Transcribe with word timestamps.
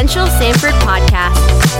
Central 0.00 0.28
Sanford 0.28 0.72
podcast. 0.80 1.36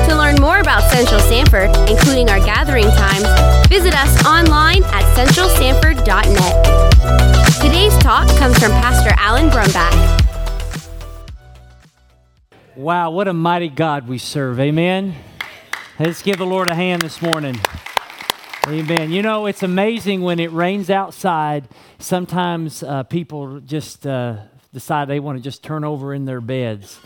To 0.06 0.14
learn 0.14 0.36
more 0.42 0.60
about 0.60 0.82
Central 0.92 1.20
Sanford, 1.20 1.74
including 1.88 2.28
our 2.28 2.38
gathering 2.38 2.84
times, 2.84 3.24
visit 3.66 3.94
us 3.94 4.26
online 4.26 4.84
at 4.84 5.04
centralsanford.net. 5.16 7.62
Today's 7.62 7.96
talk 7.96 8.28
comes 8.36 8.58
from 8.58 8.72
Pastor 8.72 9.14
Alan 9.16 9.48
Brumback. 9.48 9.94
Wow, 12.76 13.12
what 13.12 13.26
a 13.26 13.32
mighty 13.32 13.70
God 13.70 14.06
we 14.06 14.18
serve. 14.18 14.60
Amen. 14.60 15.14
Let's 15.98 16.20
give 16.20 16.36
the 16.36 16.44
Lord 16.44 16.68
a 16.68 16.74
hand 16.74 17.00
this 17.00 17.22
morning. 17.22 17.58
Amen. 18.66 19.12
You 19.12 19.22
know, 19.22 19.46
it's 19.46 19.62
amazing 19.62 20.20
when 20.20 20.40
it 20.40 20.52
rains 20.52 20.90
outside. 20.90 21.68
Sometimes 21.98 22.82
uh, 22.82 23.04
people 23.04 23.60
just 23.60 24.06
uh, 24.06 24.36
decide 24.74 25.08
they 25.08 25.20
want 25.20 25.38
to 25.38 25.42
just 25.42 25.62
turn 25.62 25.84
over 25.84 26.12
in 26.12 26.26
their 26.26 26.42
beds. 26.42 27.00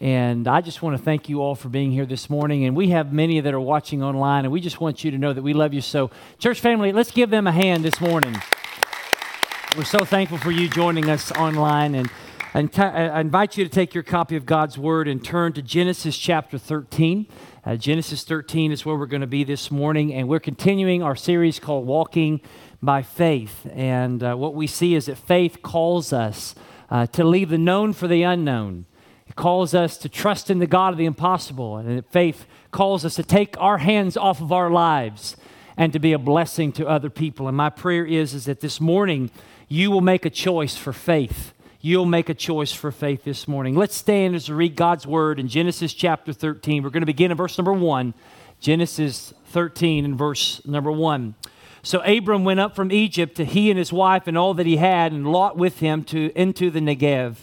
And 0.00 0.46
I 0.46 0.60
just 0.60 0.80
want 0.80 0.96
to 0.96 1.02
thank 1.02 1.28
you 1.28 1.42
all 1.42 1.56
for 1.56 1.68
being 1.68 1.90
here 1.90 2.06
this 2.06 2.30
morning. 2.30 2.64
And 2.64 2.76
we 2.76 2.90
have 2.90 3.12
many 3.12 3.40
that 3.40 3.52
are 3.52 3.60
watching 3.60 4.00
online, 4.00 4.44
and 4.44 4.52
we 4.52 4.60
just 4.60 4.80
want 4.80 5.02
you 5.02 5.10
to 5.10 5.18
know 5.18 5.32
that 5.32 5.42
we 5.42 5.52
love 5.52 5.74
you 5.74 5.80
so. 5.80 6.10
Church 6.38 6.60
family, 6.60 6.92
let's 6.92 7.10
give 7.10 7.30
them 7.30 7.48
a 7.48 7.52
hand 7.52 7.84
this 7.84 8.00
morning. 8.00 8.36
We're 9.76 9.82
so 9.82 10.04
thankful 10.04 10.38
for 10.38 10.52
you 10.52 10.68
joining 10.68 11.10
us 11.10 11.32
online. 11.32 11.96
And, 11.96 12.10
and 12.54 12.72
t- 12.72 12.80
I 12.80 13.20
invite 13.20 13.56
you 13.56 13.64
to 13.64 13.70
take 13.70 13.92
your 13.92 14.04
copy 14.04 14.36
of 14.36 14.46
God's 14.46 14.78
Word 14.78 15.08
and 15.08 15.24
turn 15.24 15.52
to 15.54 15.62
Genesis 15.62 16.16
chapter 16.16 16.58
13. 16.58 17.26
Uh, 17.64 17.74
Genesis 17.74 18.22
13 18.22 18.70
is 18.70 18.86
where 18.86 18.94
we're 18.94 19.06
going 19.06 19.20
to 19.20 19.26
be 19.26 19.42
this 19.42 19.68
morning. 19.68 20.14
And 20.14 20.28
we're 20.28 20.38
continuing 20.38 21.02
our 21.02 21.16
series 21.16 21.58
called 21.58 21.88
Walking 21.88 22.40
by 22.80 23.02
Faith. 23.02 23.66
And 23.72 24.22
uh, 24.22 24.36
what 24.36 24.54
we 24.54 24.68
see 24.68 24.94
is 24.94 25.06
that 25.06 25.18
faith 25.18 25.60
calls 25.60 26.12
us 26.12 26.54
uh, 26.88 27.06
to 27.06 27.24
leave 27.24 27.48
the 27.48 27.58
known 27.58 27.92
for 27.92 28.06
the 28.06 28.22
unknown 28.22 28.86
calls 29.38 29.72
us 29.72 29.96
to 29.96 30.08
trust 30.08 30.50
in 30.50 30.58
the 30.58 30.66
God 30.66 30.92
of 30.92 30.98
the 30.98 31.06
impossible. 31.06 31.76
And 31.76 32.04
faith 32.06 32.44
calls 32.72 33.04
us 33.04 33.14
to 33.14 33.22
take 33.22 33.56
our 33.58 33.78
hands 33.78 34.16
off 34.16 34.42
of 34.42 34.50
our 34.50 34.68
lives 34.68 35.36
and 35.76 35.92
to 35.92 36.00
be 36.00 36.12
a 36.12 36.18
blessing 36.18 36.72
to 36.72 36.86
other 36.88 37.08
people. 37.08 37.46
And 37.46 37.56
my 37.56 37.70
prayer 37.70 38.04
is, 38.04 38.34
is 38.34 38.46
that 38.46 38.60
this 38.60 38.80
morning 38.80 39.30
you 39.68 39.92
will 39.92 40.00
make 40.00 40.26
a 40.26 40.30
choice 40.30 40.76
for 40.76 40.92
faith. 40.92 41.54
You'll 41.80 42.04
make 42.04 42.28
a 42.28 42.34
choice 42.34 42.72
for 42.72 42.90
faith 42.90 43.22
this 43.22 43.46
morning. 43.46 43.76
Let's 43.76 43.94
stand 43.94 44.34
as 44.34 44.48
we 44.48 44.56
read 44.56 44.74
God's 44.74 45.06
word 45.06 45.38
in 45.38 45.46
Genesis 45.46 45.94
chapter 45.94 46.32
13. 46.32 46.82
We're 46.82 46.90
going 46.90 47.02
to 47.02 47.06
begin 47.06 47.30
in 47.30 47.36
verse 47.36 47.56
number 47.56 47.72
1. 47.72 48.14
Genesis 48.58 49.32
13 49.50 50.04
and 50.04 50.18
verse 50.18 50.60
number 50.66 50.90
1. 50.90 51.36
So 51.84 52.00
Abram 52.00 52.42
went 52.42 52.58
up 52.58 52.74
from 52.74 52.90
Egypt 52.90 53.36
to 53.36 53.44
he 53.44 53.70
and 53.70 53.78
his 53.78 53.92
wife 53.92 54.26
and 54.26 54.36
all 54.36 54.52
that 54.54 54.66
he 54.66 54.78
had, 54.78 55.12
and 55.12 55.30
Lot 55.30 55.56
with 55.56 55.78
him 55.78 56.02
to 56.04 56.32
into 56.34 56.70
the 56.70 56.80
Negev. 56.80 57.36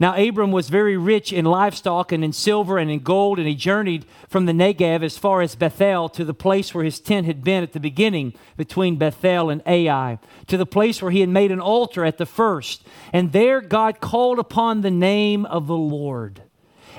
Now, 0.00 0.16
Abram 0.16 0.50
was 0.50 0.70
very 0.70 0.96
rich 0.96 1.30
in 1.30 1.44
livestock 1.44 2.10
and 2.10 2.24
in 2.24 2.32
silver 2.32 2.78
and 2.78 2.90
in 2.90 3.00
gold, 3.00 3.38
and 3.38 3.46
he 3.46 3.54
journeyed 3.54 4.06
from 4.28 4.46
the 4.46 4.52
Negev 4.52 5.02
as 5.02 5.18
far 5.18 5.42
as 5.42 5.54
Bethel 5.54 6.08
to 6.08 6.24
the 6.24 6.32
place 6.32 6.74
where 6.74 6.84
his 6.84 6.98
tent 6.98 7.26
had 7.26 7.44
been 7.44 7.62
at 7.62 7.74
the 7.74 7.80
beginning 7.80 8.32
between 8.56 8.96
Bethel 8.96 9.50
and 9.50 9.62
Ai, 9.66 10.18
to 10.46 10.56
the 10.56 10.64
place 10.64 11.02
where 11.02 11.10
he 11.10 11.20
had 11.20 11.28
made 11.28 11.52
an 11.52 11.60
altar 11.60 12.06
at 12.06 12.16
the 12.16 12.24
first. 12.24 12.82
And 13.12 13.32
there 13.32 13.60
God 13.60 14.00
called 14.00 14.38
upon 14.38 14.80
the 14.80 14.90
name 14.90 15.44
of 15.44 15.66
the 15.66 15.76
Lord. 15.76 16.44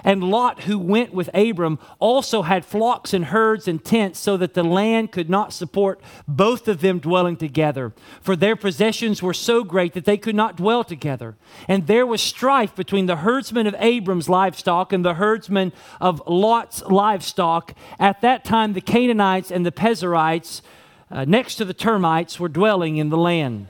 And 0.03 0.23
Lot, 0.23 0.63
who 0.63 0.79
went 0.79 1.13
with 1.13 1.29
Abram, 1.33 1.79
also 1.99 2.41
had 2.41 2.65
flocks 2.65 3.13
and 3.13 3.25
herds 3.25 3.67
and 3.67 3.83
tents, 3.83 4.19
so 4.19 4.37
that 4.37 4.53
the 4.53 4.63
land 4.63 5.11
could 5.11 5.29
not 5.29 5.53
support 5.53 6.01
both 6.27 6.67
of 6.67 6.81
them 6.81 6.99
dwelling 6.99 7.37
together. 7.37 7.93
For 8.21 8.35
their 8.35 8.55
possessions 8.55 9.21
were 9.21 9.33
so 9.33 9.63
great 9.63 9.93
that 9.93 10.05
they 10.05 10.17
could 10.17 10.35
not 10.35 10.55
dwell 10.57 10.83
together. 10.83 11.35
And 11.67 11.87
there 11.87 12.05
was 12.05 12.21
strife 12.21 12.75
between 12.75 13.05
the 13.05 13.17
herdsmen 13.17 13.67
of 13.67 13.75
Abram's 13.79 14.29
livestock 14.29 14.93
and 14.93 15.05
the 15.05 15.15
herdsmen 15.15 15.73
of 15.99 16.21
Lot's 16.27 16.81
livestock. 16.83 17.75
At 17.99 18.21
that 18.21 18.43
time, 18.43 18.73
the 18.73 18.81
Canaanites 18.81 19.51
and 19.51 19.65
the 19.65 19.71
Perizzites, 19.71 20.61
uh, 21.09 21.25
next 21.25 21.55
to 21.55 21.65
the 21.65 21.73
termites, 21.73 22.39
were 22.39 22.49
dwelling 22.49 22.97
in 22.97 23.09
the 23.09 23.17
land. 23.17 23.67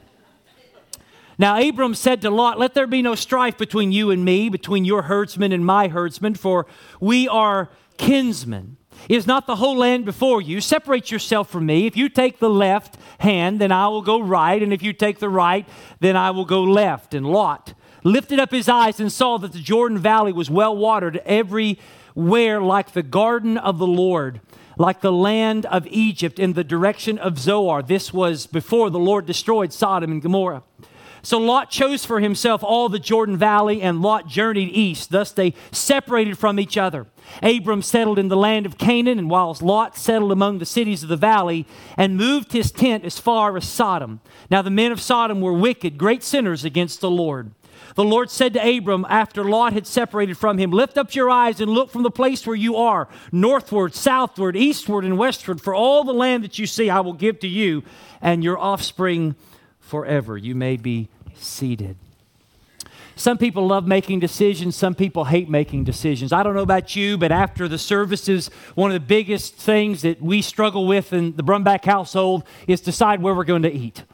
Now 1.42 1.60
Abram 1.60 1.96
said 1.96 2.22
to 2.22 2.30
Lot, 2.30 2.60
Let 2.60 2.76
there 2.76 2.86
be 2.86 3.02
no 3.02 3.16
strife 3.16 3.58
between 3.58 3.92
you 3.92 4.12
and 4.12 4.24
me, 4.24 4.48
between 4.48 4.86
your 4.86 5.02
herdsmen 5.02 5.52
and 5.52 5.66
my 5.66 5.88
herdsmen, 5.88 6.36
for 6.36 6.68
we 7.00 7.28
are 7.28 7.72
kinsmen. 7.98 8.78
Is 9.10 9.26
not 9.26 9.48
the 9.48 9.56
whole 9.56 9.76
land 9.76 10.06
before 10.06 10.40
you? 10.40 10.62
Separate 10.62 11.10
yourself 11.10 11.50
from 11.50 11.66
me. 11.66 11.88
If 11.88 11.98
you 11.98 12.10
take 12.10 12.38
the 12.38 12.50
left 12.50 12.96
hand, 13.18 13.60
then 13.60 13.72
I 13.72 13.88
will 13.88 14.04
go 14.04 14.22
right, 14.22 14.62
and 14.62 14.72
if 14.72 14.84
you 14.84 14.94
take 14.94 15.18
the 15.18 15.30
right, 15.30 15.68
then 16.00 16.16
I 16.16 16.30
will 16.30 16.46
go 16.46 16.62
left. 16.62 17.16
And 17.16 17.26
Lot 17.26 17.74
lifted 18.04 18.40
up 18.40 18.52
his 18.52 18.70
eyes 18.70 19.00
and 19.00 19.12
saw 19.12 19.40
that 19.40 19.52
the 19.52 19.60
Jordan 19.60 19.98
Valley 19.98 20.32
was 20.32 20.52
well 20.52 20.78
watered 20.78 21.24
everywhere, 21.26 22.62
like 22.62 22.92
the 22.92 23.02
garden 23.02 23.58
of 23.58 23.80
the 23.80 23.88
Lord 23.88 24.42
like 24.78 25.02
the 25.02 25.12
land 25.12 25.66
of 25.68 25.86
Egypt 25.88 26.40
in 26.40 26.54
the 26.54 26.64
direction 26.64 27.20
of 27.20 27.38
Zoar. 27.38 27.84
This 27.84 28.12
was 28.12 28.48
before 28.48 28.90
the 28.90 28.98
Lord 28.98 29.28
destroyed 29.28 29.72
Sodom 29.72 30.12
and 30.12 30.22
Gomorrah. 30.22 30.64
So 31.24 31.38
Lot 31.38 31.70
chose 31.70 32.06
for 32.06 32.20
himself 32.20 32.64
all 32.64 32.90
the 32.90 33.00
Jordan 33.00 33.38
Valley, 33.38 33.82
and 33.82 34.02
Lot 34.02 34.28
journeyed 34.28 34.70
east. 34.70 35.12
Thus 35.12 35.32
they 35.32 35.54
separated 35.72 36.38
from 36.38 36.60
each 36.60 36.78
other. 36.78 37.08
Abram 37.44 37.82
settled 37.82 38.18
in 38.18 38.28
the 38.28 38.38
land 38.38 38.66
of 38.66 38.78
Canaan, 38.78 39.20
and 39.20 39.30
whilst 39.30 39.62
Lot 39.62 39.98
settled 39.98 40.32
among 40.32 40.58
the 40.58 40.66
cities 40.66 41.04
of 41.04 41.10
the 41.10 41.18
valley 41.18 41.68
and 41.96 42.18
moved 42.18 42.54
his 42.54 42.72
tent 42.72 43.06
as 43.06 43.20
far 43.20 43.56
as 43.58 43.68
Sodom. 43.68 44.20
Now 44.50 44.62
the 44.62 44.70
men 44.72 44.92
of 44.92 45.02
Sodom 45.02 45.42
were 45.42 45.54
wicked, 45.54 45.98
great 45.98 46.24
sinners 46.24 46.66
against 46.66 47.02
the 47.02 47.12
Lord. 47.12 47.52
The 47.96 48.04
Lord 48.04 48.30
said 48.30 48.54
to 48.54 48.78
Abram 48.78 49.06
after 49.10 49.44
Lot 49.44 49.74
had 49.74 49.86
separated 49.86 50.38
from 50.38 50.58
him, 50.58 50.72
Lift 50.72 50.98
up 50.98 51.14
your 51.14 51.30
eyes 51.30 51.60
and 51.60 51.72
look 51.72 51.92
from 51.92 52.04
the 52.04 52.12
place 52.12 52.48
where 52.48 52.56
you 52.56 52.78
are, 52.78 53.10
northward, 53.32 53.94
southward, 53.94 54.56
eastward, 54.56 55.04
and 55.04 55.18
westward, 55.18 55.62
for 55.62 55.76
all 55.76 56.04
the 56.04 56.14
land 56.14 56.44
that 56.44 56.58
you 56.58 56.66
see 56.66 56.90
I 56.90 57.02
will 57.02 57.14
give 57.14 57.40
to 57.40 57.48
you 57.48 57.84
and 58.22 58.44
your 58.44 58.58
offspring 58.58 59.36
forever. 59.92 60.38
You 60.38 60.56
may 60.56 60.78
be 60.78 61.10
seated. 61.36 61.98
Some 63.18 63.38
people 63.38 63.68
love 63.68 63.86
making 63.86 64.22
decisions, 64.22 64.78
some 64.78 64.96
people 64.96 65.26
hate 65.26 65.50
making 65.50 65.84
decisions. 65.84 66.32
I 66.32 66.44
don't 66.44 66.56
know 66.56 66.62
about 66.62 66.96
you, 66.96 67.18
but 67.18 67.30
after 67.30 67.68
the 67.68 67.78
services, 67.78 68.50
one 68.74 68.92
of 68.92 68.94
the 68.94 69.06
biggest 69.06 69.56
things 69.56 70.02
that 70.04 70.22
we 70.22 70.42
struggle 70.42 70.88
with 70.88 71.12
in 71.12 71.36
the 71.36 71.44
Brumback 71.44 71.84
household 71.84 72.46
is 72.68 72.80
decide 72.80 73.22
where 73.22 73.36
we're 73.36 73.44
going 73.44 73.64
to 73.64 73.72
eat. 73.72 74.06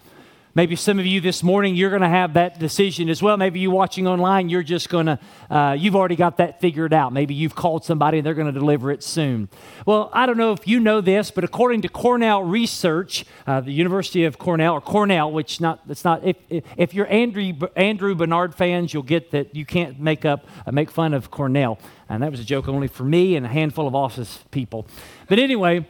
Maybe 0.58 0.76
some 0.76 0.98
of 0.98 1.06
you 1.06 1.22
this 1.22 1.44
morning, 1.44 1.76
you're 1.76 1.92
going 1.92 2.02
to 2.02 2.10
have 2.10 2.34
that 2.34 2.58
decision 2.58 3.10
as 3.10 3.22
well. 3.22 3.38
Maybe 3.38 3.60
you 3.60 3.70
watching 3.70 4.08
online, 4.08 4.50
you're 4.50 4.64
just 4.64 4.90
going 4.90 5.06
to, 5.06 5.20
uh, 5.52 5.76
you've 5.78 5.96
already 5.96 6.16
got 6.16 6.38
that 6.38 6.60
figured 6.60 6.96
out. 6.96 7.14
Maybe 7.14 7.36
you've 7.36 7.54
called 7.54 7.86
somebody 7.86 8.18
and 8.18 8.26
they're 8.26 8.34
going 8.34 8.52
to 8.52 8.60
deliver 8.60 8.90
it 8.90 9.04
soon. 9.04 9.50
Well, 9.86 10.10
I 10.14 10.26
don't 10.26 10.36
know 10.36 10.54
if 10.54 10.68
you 10.68 10.80
know 10.80 11.00
this, 11.00 11.30
but 11.30 11.44
according 11.44 11.84
to 11.84 11.90
Cornell 11.90 12.42
Research, 12.42 13.24
uh, 13.46 13.62
the 13.62 13.72
University 13.72 14.26
of 14.26 14.40
Cornell, 14.40 14.74
or 14.74 14.82
Cornell, 14.82 15.32
which 15.32 15.62
not, 15.62 15.82
it's 15.90 16.04
not, 16.04 16.24
if, 16.26 16.38
if 16.50 16.92
you're 16.92 17.06
Andrew, 17.06 17.54
Andrew 17.76 18.16
Bernard 18.16 18.56
fans, 18.56 18.96
you'll 18.96 19.04
get 19.04 19.30
that 19.30 19.56
you 19.56 19.64
can't 19.64 20.00
make 20.00 20.26
up, 20.26 20.48
uh, 20.66 20.72
make 20.72 20.90
fun 20.90 21.14
of 21.14 21.30
Cornell. 21.30 21.78
And 22.10 22.24
that 22.24 22.32
was 22.32 22.40
a 22.40 22.44
joke 22.44 22.68
only 22.68 22.88
for 22.88 23.04
me 23.04 23.36
and 23.36 23.46
a 23.46 23.50
handful 23.50 23.88
of 23.88 23.94
office 23.94 24.40
people. 24.50 24.88
But 25.30 25.38
anyway, 25.38 25.86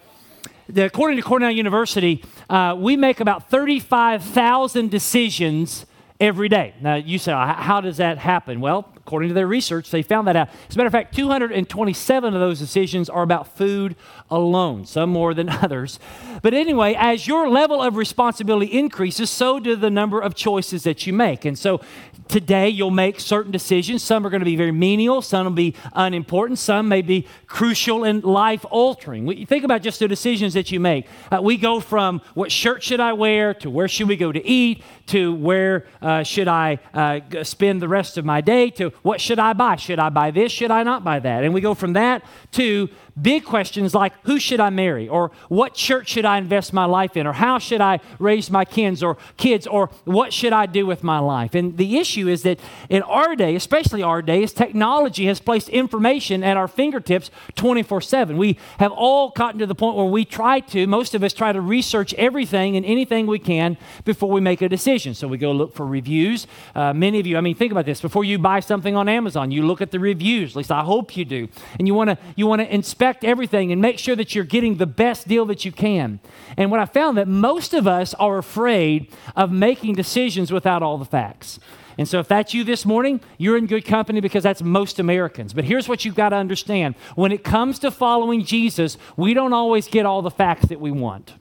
according 0.76 1.18
to 1.18 1.24
Cornell 1.24 1.52
University, 1.52 2.24
uh, 2.50 2.76
we 2.78 2.96
make 2.96 3.20
about 3.20 3.50
35,000 3.50 4.90
decisions 4.90 5.86
every 6.20 6.50
day. 6.50 6.74
Now, 6.82 6.96
you 6.96 7.20
say, 7.20 7.32
how 7.32 7.82
does 7.82 7.98
that 7.98 8.18
happen? 8.18 8.60
Well, 8.60 8.94
according 9.08 9.30
to 9.30 9.34
their 9.34 9.48
research, 9.48 9.90
they 9.90 10.02
found 10.02 10.28
that 10.28 10.36
out. 10.36 10.50
As 10.68 10.76
a 10.76 10.78
matter 10.78 10.88
of 10.88 10.92
fact, 10.92 11.16
227 11.16 12.34
of 12.34 12.40
those 12.42 12.60
decisions 12.60 13.10
are 13.10 13.24
about 13.24 13.56
food 13.56 13.96
alone, 14.30 14.86
some 14.86 15.12
more 15.12 15.34
than 15.34 15.48
others. 15.64 15.98
But 16.42 16.54
anyway, 16.54 16.94
as 16.94 17.26
your 17.26 17.48
level 17.50 17.82
of 17.82 17.96
responsibility 17.96 18.66
increases, 18.66 19.30
so 19.30 19.62
do 19.62 19.78
the 19.78 19.90
number 19.90 20.20
of 20.20 20.36
choices 20.36 20.84
that 20.84 21.08
you 21.08 21.14
make. 21.14 21.46
And 21.46 21.58
so 21.58 21.80
today 22.28 22.68
you'll 22.68 22.92
make 22.92 23.22
certain 23.22 23.52
decisions. 23.52 24.04
Some 24.04 24.26
are 24.26 24.30
going 24.30 24.42
to 24.42 24.46
be 24.46 24.58
very 24.58 24.74
menial, 24.74 25.22
some 25.22 25.46
will 25.46 25.54
be 25.54 25.74
unimportant, 25.94 26.60
some 26.60 26.90
may 26.90 27.02
be 27.02 27.26
crucial 27.48 28.04
and 28.04 28.22
life 28.26 28.66
altering. 28.70 29.46
Think 29.46 29.64
about 29.64 29.82
just 29.82 30.00
the 30.00 30.08
decisions 30.10 30.54
that 30.54 30.70
you 30.70 30.82
make. 30.82 31.08
Uh, 31.32 31.42
we 31.42 31.56
go 31.56 31.80
from 31.80 32.22
what 32.34 32.52
shirt 32.52 32.84
should 32.84 33.00
I 33.00 33.14
wear 33.14 33.54
to 33.56 33.70
where 33.70 33.88
should 33.88 34.10
we 34.10 34.18
go 34.18 34.34
to 34.34 34.46
eat 34.46 34.84
to 35.08 35.34
where 35.34 35.88
uh, 36.02 36.24
should 36.24 36.48
I 36.48 36.80
uh, 36.94 37.44
spend 37.44 37.82
the 37.82 37.88
rest 37.88 38.18
of 38.18 38.26
my 38.26 38.42
day 38.42 38.70
to 38.72 38.92
what 39.02 39.22
should 39.22 39.40
I 39.40 39.54
buy? 39.54 39.76
Should 39.76 40.00
I 40.00 40.10
buy 40.10 40.32
this? 40.32 40.52
Should 40.52 40.72
I 40.72 40.84
not 40.84 41.04
buy 41.04 41.20
that? 41.20 41.44
And 41.44 41.54
we 41.54 41.62
go 41.62 41.74
from 41.74 41.94
that 41.94 42.24
to 42.54 42.90
big 43.22 43.46
questions 43.46 43.94
like 43.94 44.14
who 44.24 44.40
should 44.40 44.60
I 44.60 44.70
marry 44.70 45.08
or 45.08 45.32
what 45.50 45.74
church 45.74 46.10
should 46.10 46.26
I 46.26 46.38
invest 46.38 46.74
my 46.74 46.86
life 46.86 47.18
in 47.18 47.26
or 47.26 47.34
how 47.34 47.58
should 47.58 47.82
I 47.82 48.00
raise 48.20 48.52
my 48.52 48.66
kids 48.66 49.02
or 49.02 49.18
kids 49.38 49.66
or 49.68 49.90
what 50.06 50.34
should 50.34 50.54
I 50.54 50.66
do 50.66 50.86
with 50.86 51.04
my 51.04 51.20
life. 51.20 51.56
And 51.56 51.78
the 51.78 51.98
issue 51.98 52.28
is 52.28 52.44
that 52.44 52.60
in 52.90 53.02
our 53.04 53.36
day, 53.36 53.56
especially 53.56 54.04
our 54.04 54.22
day, 54.22 54.44
is 54.44 54.54
technology 54.54 55.26
has 55.26 55.40
placed 55.40 55.70
information 55.70 56.44
at 56.44 56.58
our 56.58 56.68
fingertips 56.68 57.32
24/7. 57.56 58.38
We 58.38 58.58
have 58.80 58.92
all 58.92 59.30
gotten 59.30 59.60
to 59.60 59.66
the 59.66 59.76
point 59.76 59.96
where 59.98 60.06
we 60.06 60.26
try 60.26 60.60
to, 60.60 60.88
most 60.88 61.16
of 61.16 61.24
us 61.24 61.34
try 61.34 61.52
to 61.52 61.62
research 61.62 62.14
everything 62.16 62.76
and 62.76 62.86
anything 62.86 63.26
we 63.28 63.40
can 63.40 63.78
before 64.06 64.30
we 64.30 64.42
make 64.42 64.62
a 64.62 64.70
decision. 64.70 65.14
So 65.14 65.28
we 65.28 65.38
go 65.38 65.52
look 65.52 65.74
for 65.74 65.86
reviews. 65.86 66.48
Uh, 66.76 66.94
many 66.94 67.20
of 67.20 67.28
you, 67.28 67.38
I 67.38 67.42
mean, 67.42 67.56
think 67.56 67.72
about 67.72 67.86
this. 67.86 68.02
Before 68.02 68.24
you 68.24 68.38
buy 68.38 68.60
something 68.60 68.96
on 68.96 69.10
Amazon, 69.10 69.52
you 69.52 69.66
look 69.66 69.82
at 69.82 69.92
the 69.92 70.00
reviews. 70.00 70.52
At 70.52 70.58
least 70.58 70.72
I 70.72 70.84
hope 70.84 71.18
you 71.18 71.26
do. 71.26 71.48
And 71.80 71.88
you 71.88 71.94
want 71.94 72.10
to 72.10 72.18
you 72.36 72.48
want 72.48 72.62
to 72.62 72.74
inspect 72.74 73.07
everything 73.24 73.72
and 73.72 73.82
make 73.82 74.00
sure 74.00 74.16
that 74.16 74.36
you're 74.36 74.44
getting 74.44 74.78
the 74.78 74.86
best 74.86 75.28
deal 75.28 75.46
that 75.46 75.66
you 75.66 75.72
can. 75.72 76.20
And 76.58 76.72
what 76.72 76.80
I 76.80 76.86
found 76.86 77.18
that 77.18 77.28
most 77.28 77.74
of 77.74 77.88
us 77.88 78.14
are 78.16 78.38
afraid 78.38 79.12
of 79.36 79.52
making 79.52 79.96
decisions 79.96 80.52
without 80.52 80.84
all 80.84 80.98
the 80.98 81.06
facts. 81.06 81.60
And 81.98 82.08
so, 82.08 82.20
if 82.20 82.28
that's 82.28 82.54
you 82.54 82.64
this 82.64 82.86
morning, 82.86 83.22
you're 83.40 83.58
in 83.58 83.66
good 83.66 83.84
company 83.84 84.22
because 84.22 84.44
that's 84.44 84.62
most 84.62 85.00
Americans. 85.00 85.54
But 85.54 85.64
here's 85.64 85.90
what 85.90 86.06
you've 86.06 86.16
got 86.16 86.30
to 86.30 86.36
understand 86.36 86.96
when 87.16 87.32
it 87.32 87.44
comes 87.44 87.80
to 87.80 87.90
following 87.90 88.44
Jesus, 88.44 88.98
we 89.16 89.34
don't 89.34 89.54
always 89.54 89.88
get 89.88 90.06
all 90.06 90.22
the 90.22 90.30
facts 90.30 90.68
that 90.68 90.80
we 90.80 90.92
want. 90.92 91.34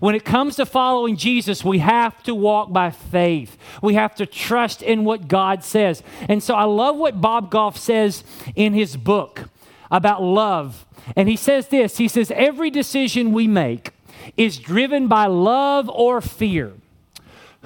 When 0.00 0.14
it 0.14 0.24
comes 0.24 0.56
to 0.56 0.66
following 0.66 1.16
Jesus, 1.16 1.64
we 1.64 1.78
have 1.78 2.22
to 2.22 2.34
walk 2.34 2.72
by 2.72 2.90
faith. 2.90 3.58
We 3.82 3.94
have 3.94 4.14
to 4.16 4.26
trust 4.26 4.82
in 4.82 5.04
what 5.04 5.28
God 5.28 5.64
says. 5.64 6.02
And 6.28 6.42
so 6.42 6.54
I 6.54 6.64
love 6.64 6.96
what 6.96 7.20
Bob 7.20 7.50
Goff 7.50 7.76
says 7.76 8.24
in 8.54 8.72
his 8.72 8.96
book 8.96 9.48
about 9.92 10.22
love. 10.22 10.86
And 11.14 11.28
he 11.28 11.36
says 11.36 11.68
this 11.68 11.98
He 11.98 12.08
says, 12.08 12.32
Every 12.34 12.70
decision 12.70 13.32
we 13.32 13.46
make 13.46 13.92
is 14.36 14.58
driven 14.58 15.06
by 15.06 15.26
love 15.26 15.88
or 15.90 16.20
fear. 16.20 16.72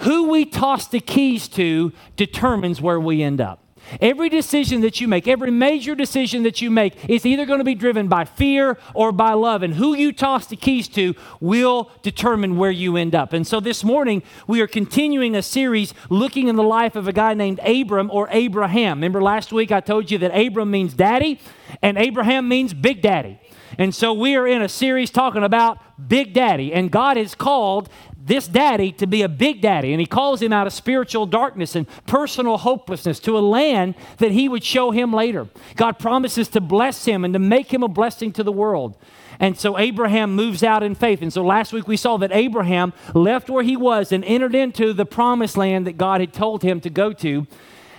Who 0.01 0.29
we 0.29 0.45
toss 0.45 0.89
the 0.89 1.01
keys 1.01 1.49
to 1.49 1.93
determines 2.17 2.83
where 2.83 3.01
we 3.01 3.23
end 3.23 3.41
up. 3.41 3.61
Every 4.01 4.29
decision 4.29 4.81
that 4.83 5.01
you 5.01 5.09
make, 5.09 5.29
every 5.29 5.51
major 5.51 5.95
decision 5.95 6.43
that 6.43 6.61
you 6.61 6.71
make, 6.71 7.09
is 7.09 7.25
either 7.25 7.47
going 7.47 7.59
to 7.59 7.65
be 7.65 7.75
driven 7.75 8.09
by 8.09 8.25
fear 8.25 8.79
or 8.95 9.13
by 9.13 9.33
love. 9.33 9.63
And 9.63 9.75
who 9.75 9.95
you 9.95 10.13
toss 10.13 10.47
the 10.47 10.57
keys 10.57 10.89
to 10.89 11.15
will 11.41 11.91
determine 12.03 12.57
where 12.57 12.71
you 12.71 12.97
end 12.97 13.15
up. 13.15 13.33
And 13.33 13.47
so 13.47 13.61
this 13.61 13.85
morning, 13.85 14.23
we 14.47 14.61
are 14.61 14.67
continuing 14.67 15.35
a 15.35 15.43
series 15.43 15.95
looking 16.11 16.49
in 16.49 16.57
the 16.57 16.63
life 16.63 16.97
of 16.97 17.09
a 17.09 17.13
guy 17.13 17.35
named 17.35 17.61
Abram 17.61 18.11
or 18.11 18.29
Abraham. 18.31 18.99
Remember 18.99 19.23
last 19.23 19.53
week 19.53 19.73
I 19.73 19.81
told 19.81 20.11
you 20.11 20.19
that 20.19 20.37
Abram 20.37 20.71
means 20.71 20.95
daddy 20.95 21.41
and 21.83 21.99
Abraham 21.99 22.49
means 22.49 22.75
big 22.75 23.03
daddy. 23.03 23.41
And 23.79 23.95
so 23.95 24.13
we 24.13 24.37
are 24.37 24.47
in 24.47 24.63
a 24.63 24.69
series 24.69 25.11
talking 25.11 25.43
about 25.43 25.79
Big 26.09 26.33
Daddy. 26.33 26.73
And 26.73 26.91
God 26.91 27.17
has 27.17 27.35
called 27.35 27.89
this 28.27 28.49
daddy 28.49 28.93
to 28.93 29.07
be 29.07 29.23
a 29.23 29.29
big 29.29 29.61
daddy. 29.61 29.93
And 29.93 30.01
he 30.01 30.07
calls 30.07 30.43
him 30.43 30.53
out 30.53 30.67
of 30.67 30.73
spiritual 30.73 31.27
darkness 31.27 31.77
and 31.77 31.87
personal 32.07 32.59
hopelessness 32.59 33.21
to 33.21 33.39
a 33.39 33.41
land 33.41 33.95
that 34.19 34.33
he 34.33 34.49
would 34.49 34.65
show 34.65 34.91
him 34.91 35.13
later. 35.13 35.49
God 35.77 35.99
promises 35.99 36.49
to 36.49 36.61
bless 36.61 37.05
him 37.05 37.25
and 37.25 37.33
to 37.35 37.39
make 37.39 37.73
him 37.73 37.83
a 37.83 37.89
blessing 37.89 38.33
to 38.33 38.43
the 38.43 38.53
world. 38.53 38.97
And 39.39 39.59
so 39.59 39.79
Abraham 39.79 40.35
moves 40.35 40.63
out 40.63 40.83
in 40.83 40.95
faith. 40.95 41.23
And 41.23 41.33
so 41.33 41.45
last 41.45 41.73
week 41.73 41.87
we 41.87 41.97
saw 41.97 42.17
that 42.19 42.33
Abraham 42.33 42.93
left 43.15 43.49
where 43.49 43.63
he 43.63 43.77
was 43.77 44.11
and 44.11 44.25
entered 44.25 44.55
into 44.55 44.93
the 44.93 45.07
promised 45.07 45.57
land 45.57 45.87
that 45.87 45.97
God 45.97 46.21
had 46.21 46.33
told 46.33 46.63
him 46.63 46.81
to 46.81 46.91
go 46.91 47.13
to. 47.13 47.47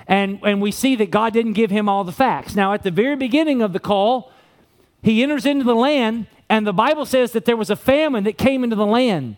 And, 0.08 0.40
and 0.44 0.62
we 0.62 0.72
see 0.72 0.96
that 0.96 1.12
God 1.12 1.34
didn't 1.34 1.54
give 1.54 1.70
him 1.70 1.88
all 1.88 2.04
the 2.04 2.12
facts. 2.12 2.56
Now, 2.56 2.74
at 2.74 2.84
the 2.84 2.92
very 2.92 3.16
beginning 3.16 3.62
of 3.62 3.74
the 3.74 3.80
call, 3.80 4.32
he 5.04 5.22
enters 5.22 5.46
into 5.46 5.66
the 5.66 5.76
land, 5.76 6.28
and 6.50 6.66
the 6.66 6.74
Bible 6.74 7.06
says 7.06 7.34
that 7.34 7.46
there 7.46 7.58
was 7.58 7.70
a 7.70 7.76
famine 7.76 8.24
that 8.24 8.38
came 8.38 8.64
into 8.64 8.76
the 8.76 8.86
land. 8.86 9.36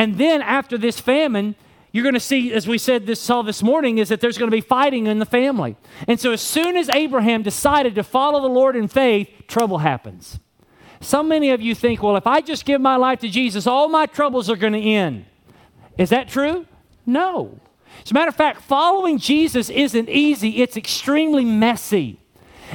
And 0.00 0.16
then 0.16 0.40
after 0.40 0.78
this 0.78 0.98
famine, 0.98 1.54
you're 1.92 2.04
going 2.04 2.14
to 2.14 2.20
see, 2.20 2.54
as 2.54 2.66
we 2.66 2.78
said 2.78 3.04
this 3.04 3.20
saw 3.20 3.42
this 3.42 3.62
morning, 3.62 3.98
is 3.98 4.08
that 4.08 4.22
there's 4.22 4.38
going 4.38 4.50
to 4.50 4.56
be 4.56 4.62
fighting 4.62 5.06
in 5.06 5.18
the 5.18 5.26
family. 5.26 5.76
And 6.08 6.18
so 6.18 6.32
as 6.32 6.40
soon 6.40 6.78
as 6.78 6.88
Abraham 6.88 7.42
decided 7.42 7.96
to 7.96 8.02
follow 8.02 8.40
the 8.40 8.48
Lord 8.48 8.76
in 8.76 8.88
faith, 8.88 9.28
trouble 9.46 9.76
happens. 9.76 10.40
So 11.02 11.22
many 11.22 11.50
of 11.50 11.60
you 11.60 11.74
think, 11.74 12.02
well, 12.02 12.16
if 12.16 12.26
I 12.26 12.40
just 12.40 12.64
give 12.64 12.80
my 12.80 12.96
life 12.96 13.20
to 13.20 13.28
Jesus, 13.28 13.66
all 13.66 13.90
my 13.90 14.06
troubles 14.06 14.48
are 14.48 14.56
going 14.56 14.72
to 14.72 14.80
end. 14.80 15.26
Is 15.98 16.08
that 16.08 16.28
true? 16.28 16.64
No. 17.04 17.60
As 18.02 18.10
a 18.10 18.14
matter 18.14 18.30
of 18.30 18.36
fact, 18.36 18.62
following 18.62 19.18
Jesus 19.18 19.68
isn't 19.68 20.08
easy, 20.08 20.62
it's 20.62 20.78
extremely 20.78 21.44
messy. 21.44 22.18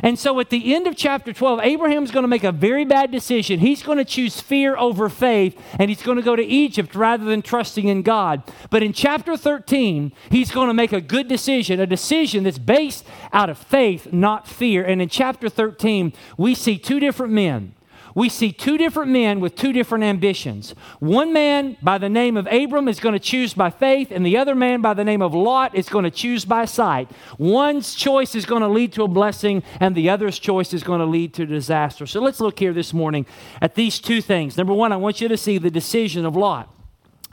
And 0.03 0.18
so 0.19 0.39
at 0.39 0.50
the 0.50 0.74
end 0.74 0.88
of 0.88 0.95
chapter 0.95 1.33
12, 1.33 1.59
Abraham's 1.62 2.12
going 2.12 2.24
to 2.24 2.27
make 2.27 2.44
a 2.44 2.51
very 2.51 2.86
bad 2.86 3.12
decision. 3.12 3.59
He's 3.59 3.83
going 3.83 3.97
to 3.97 4.06
choose 4.06 4.42
fear 4.42 4.77
over 4.77 5.09
faith, 5.09 5.59
and 5.80 5.89
he's 5.89 6.01
going 6.01 6.18
to 6.18 6.24
go 6.24 6.36
to 6.36 6.44
Egypt 6.44 6.95
rather 6.95 7.25
than 7.25 7.42
trusting 7.42 7.88
in 7.88 8.01
God. 8.01 8.44
But 8.69 8.83
in 8.83 8.94
chapter 8.94 9.38
13, 9.38 10.12
he's 10.30 10.51
going 10.51 10.68
to 10.68 10.74
make 10.74 10.94
a 10.94 11.01
good 11.01 11.27
decision, 11.27 11.80
a 11.80 11.88
decision 11.88 12.44
that's 12.44 12.59
based 12.59 13.06
out 13.33 13.50
of 13.50 13.57
faith, 13.57 14.12
not 14.12 14.47
fear. 14.47 14.83
And 14.83 15.01
in 15.01 15.09
chapter 15.09 15.50
13, 15.50 16.13
we 16.38 16.56
see 16.56 16.77
two 16.77 17.00
different 17.00 17.33
men 17.33 17.74
we 18.15 18.29
see 18.29 18.53
two 18.53 18.77
different 18.77 19.12
men 19.12 19.41
with 19.41 19.56
two 19.56 19.73
different 19.73 20.06
ambitions. 20.06 20.73
One 21.00 21.33
man 21.33 21.75
by 21.81 21.97
the 21.97 22.07
name 22.07 22.38
of 22.38 22.47
Abram 22.47 22.88
is 22.88 23.01
going 23.01 23.13
to 23.13 23.19
choose 23.19 23.53
by 23.53 23.69
faith, 23.69 24.09
and 24.09 24.25
the 24.25 24.38
other 24.38 24.56
man 24.56 24.81
by 24.81 24.94
the 24.94 25.03
name 25.03 25.21
of 25.21 25.35
Lot 25.35 25.75
is 25.75 25.89
going 25.89 26.06
to 26.06 26.12
choose 26.12 26.45
by 26.45 26.63
sight. 26.63 27.12
One's 27.38 27.94
choice 27.94 28.33
is 28.33 28.45
going 28.45 28.62
to 28.62 28.69
lead 28.69 28.94
to 28.94 29.03
a 29.03 29.07
blessing, 29.09 29.63
and 29.81 29.94
the 29.95 30.09
other's 30.09 30.39
choice 30.39 30.73
is 30.73 30.81
going 30.81 31.01
to 31.01 31.06
lead 31.06 31.33
to 31.33 31.45
disaster. 31.45 32.07
So 32.07 32.21
let's 32.21 32.39
look 32.39 32.57
here 32.57 32.71
this 32.71 32.94
morning 32.94 33.25
at 33.62 33.75
these 33.75 34.00
two 34.00 34.21
things. 34.21 34.57
Number 34.57 34.73
one, 34.73 34.94
I 34.94 34.97
want 34.97 35.19
you 35.19 35.27
to 35.27 35.38
see 35.38 35.57
the 35.57 35.69
decision 35.69 36.25
of 36.25 36.38
Lot. 36.38 36.71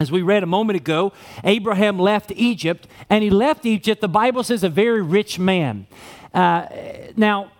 As 0.00 0.10
we 0.10 0.20
read 0.20 0.42
a 0.42 0.46
moment 0.46 0.76
ago, 0.76 1.12
Abraham 1.44 1.96
left 1.96 2.32
Egypt, 2.32 2.88
and 3.08 3.22
he 3.22 3.30
left 3.30 3.64
Egypt, 3.64 4.00
the 4.00 4.08
Bible 4.08 4.42
says, 4.42 4.64
a 4.64 4.68
very 4.68 5.00
rich 5.00 5.38
man. 5.38 5.86
Uh, 6.34 6.66
now, 7.16 7.52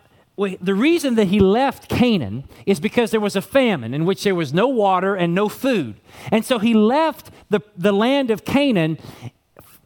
the 0.61 0.75
reason 0.75 1.15
that 1.17 1.27
he 1.27 1.41
left 1.41 1.89
Canaan 1.89 2.45
is 2.67 2.81
because 2.81 3.11
there 3.11 3.21
was 3.21 3.37
a 3.37 3.43
famine 3.43 3.95
in 3.95 4.05
which 4.05 4.25
there 4.25 4.35
was 4.35 4.53
no 4.53 4.69
water 4.69 5.15
and 5.15 5.35
no 5.35 5.49
food. 5.49 5.97
And 6.31 6.45
so 6.45 6.59
he 6.59 6.75
left 6.75 7.31
the, 7.51 7.61
the 7.77 7.93
land 7.93 8.31
of 8.31 8.45
Canaan 8.45 8.99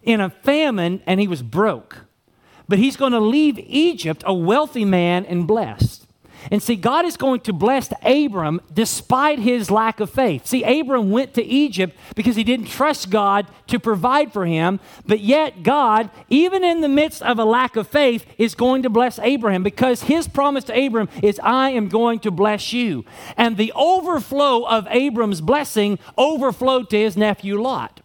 in 0.03 0.21
a 0.21 0.31
famine 0.31 1.03
and 1.07 1.21
he 1.21 1.29
was 1.29 1.43
broke. 1.43 2.07
But 2.69 2.79
he's 2.79 2.97
going 2.97 3.13
to 3.13 3.21
leave 3.21 3.59
Egypt 3.59 4.23
a 4.27 4.35
wealthy 4.35 4.85
man 4.85 5.25
and 5.27 5.47
blessed. 5.47 6.06
And 6.51 6.63
see, 6.63 6.77
God 6.77 7.05
is 7.05 7.17
going 7.17 7.41
to 7.41 7.53
bless 7.53 7.93
Abram 8.03 8.61
despite 8.73 9.39
his 9.39 9.71
lack 9.71 10.01
of 10.01 10.11
faith. 10.11 10.47
See, 10.47 10.63
Abram 10.63 11.11
went 11.11 11.35
to 11.35 11.45
Egypt 11.45 11.97
because 12.15 12.37
he 12.37 12.45
didn't 12.45 12.67
trust 12.67 13.11
God 13.11 13.47
to 13.69 13.79
provide 13.79 14.33
for 14.33 14.47
him, 14.47 14.81
but 15.07 15.21
yet 15.21 15.63
God, 15.63 16.11
even 16.29 16.63
in 16.65 16.81
the 16.81 16.89
midst 16.89 17.23
of 17.23 17.39
a 17.39 17.45
lack 17.45 17.77
of 17.77 17.89
faith, 17.89 18.27
is 18.39 18.55
going 18.55 18.83
to 18.83 18.91
bless 18.91 19.19
Abraham 19.19 19.63
because 19.63 20.03
his 20.03 20.29
promise 20.29 20.65
to 20.65 20.87
Abram 20.87 21.09
is, 21.23 21.41
I 21.43 21.71
am 21.71 21.89
going 21.89 22.21
to 22.21 22.31
bless 22.31 22.73
you. 22.73 23.05
And 23.37 23.57
the 23.57 23.73
overflow 23.75 24.65
of 24.65 24.87
Abram's 24.91 25.41
blessing 25.41 25.99
overflowed 26.17 26.91
to 26.91 26.99
his 26.99 27.17
nephew 27.17 27.61
Lot. 27.61 28.01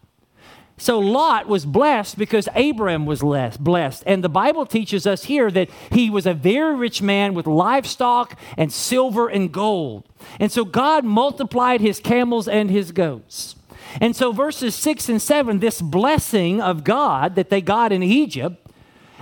So 0.81 0.97
Lot 0.97 1.47
was 1.47 1.63
blessed 1.63 2.17
because 2.17 2.49
Abram 2.55 3.05
was 3.05 3.21
blessed. 3.21 4.03
And 4.07 4.23
the 4.23 4.29
Bible 4.29 4.65
teaches 4.65 5.05
us 5.05 5.25
here 5.25 5.51
that 5.51 5.69
he 5.91 6.09
was 6.09 6.25
a 6.25 6.33
very 6.33 6.73
rich 6.73 7.03
man 7.03 7.35
with 7.35 7.45
livestock 7.45 8.35
and 8.57 8.73
silver 8.73 9.27
and 9.27 9.51
gold. 9.51 10.05
And 10.39 10.51
so 10.51 10.65
God 10.65 11.05
multiplied 11.05 11.81
his 11.81 11.99
camels 11.99 12.47
and 12.47 12.71
his 12.71 12.91
goats. 12.91 13.55
And 14.01 14.15
so 14.15 14.31
verses 14.31 14.73
6 14.73 15.07
and 15.07 15.21
7, 15.21 15.59
this 15.59 15.83
blessing 15.83 16.59
of 16.59 16.83
God 16.83 17.35
that 17.35 17.51
they 17.51 17.61
got 17.61 17.91
in 17.91 18.01
Egypt, 18.01 18.67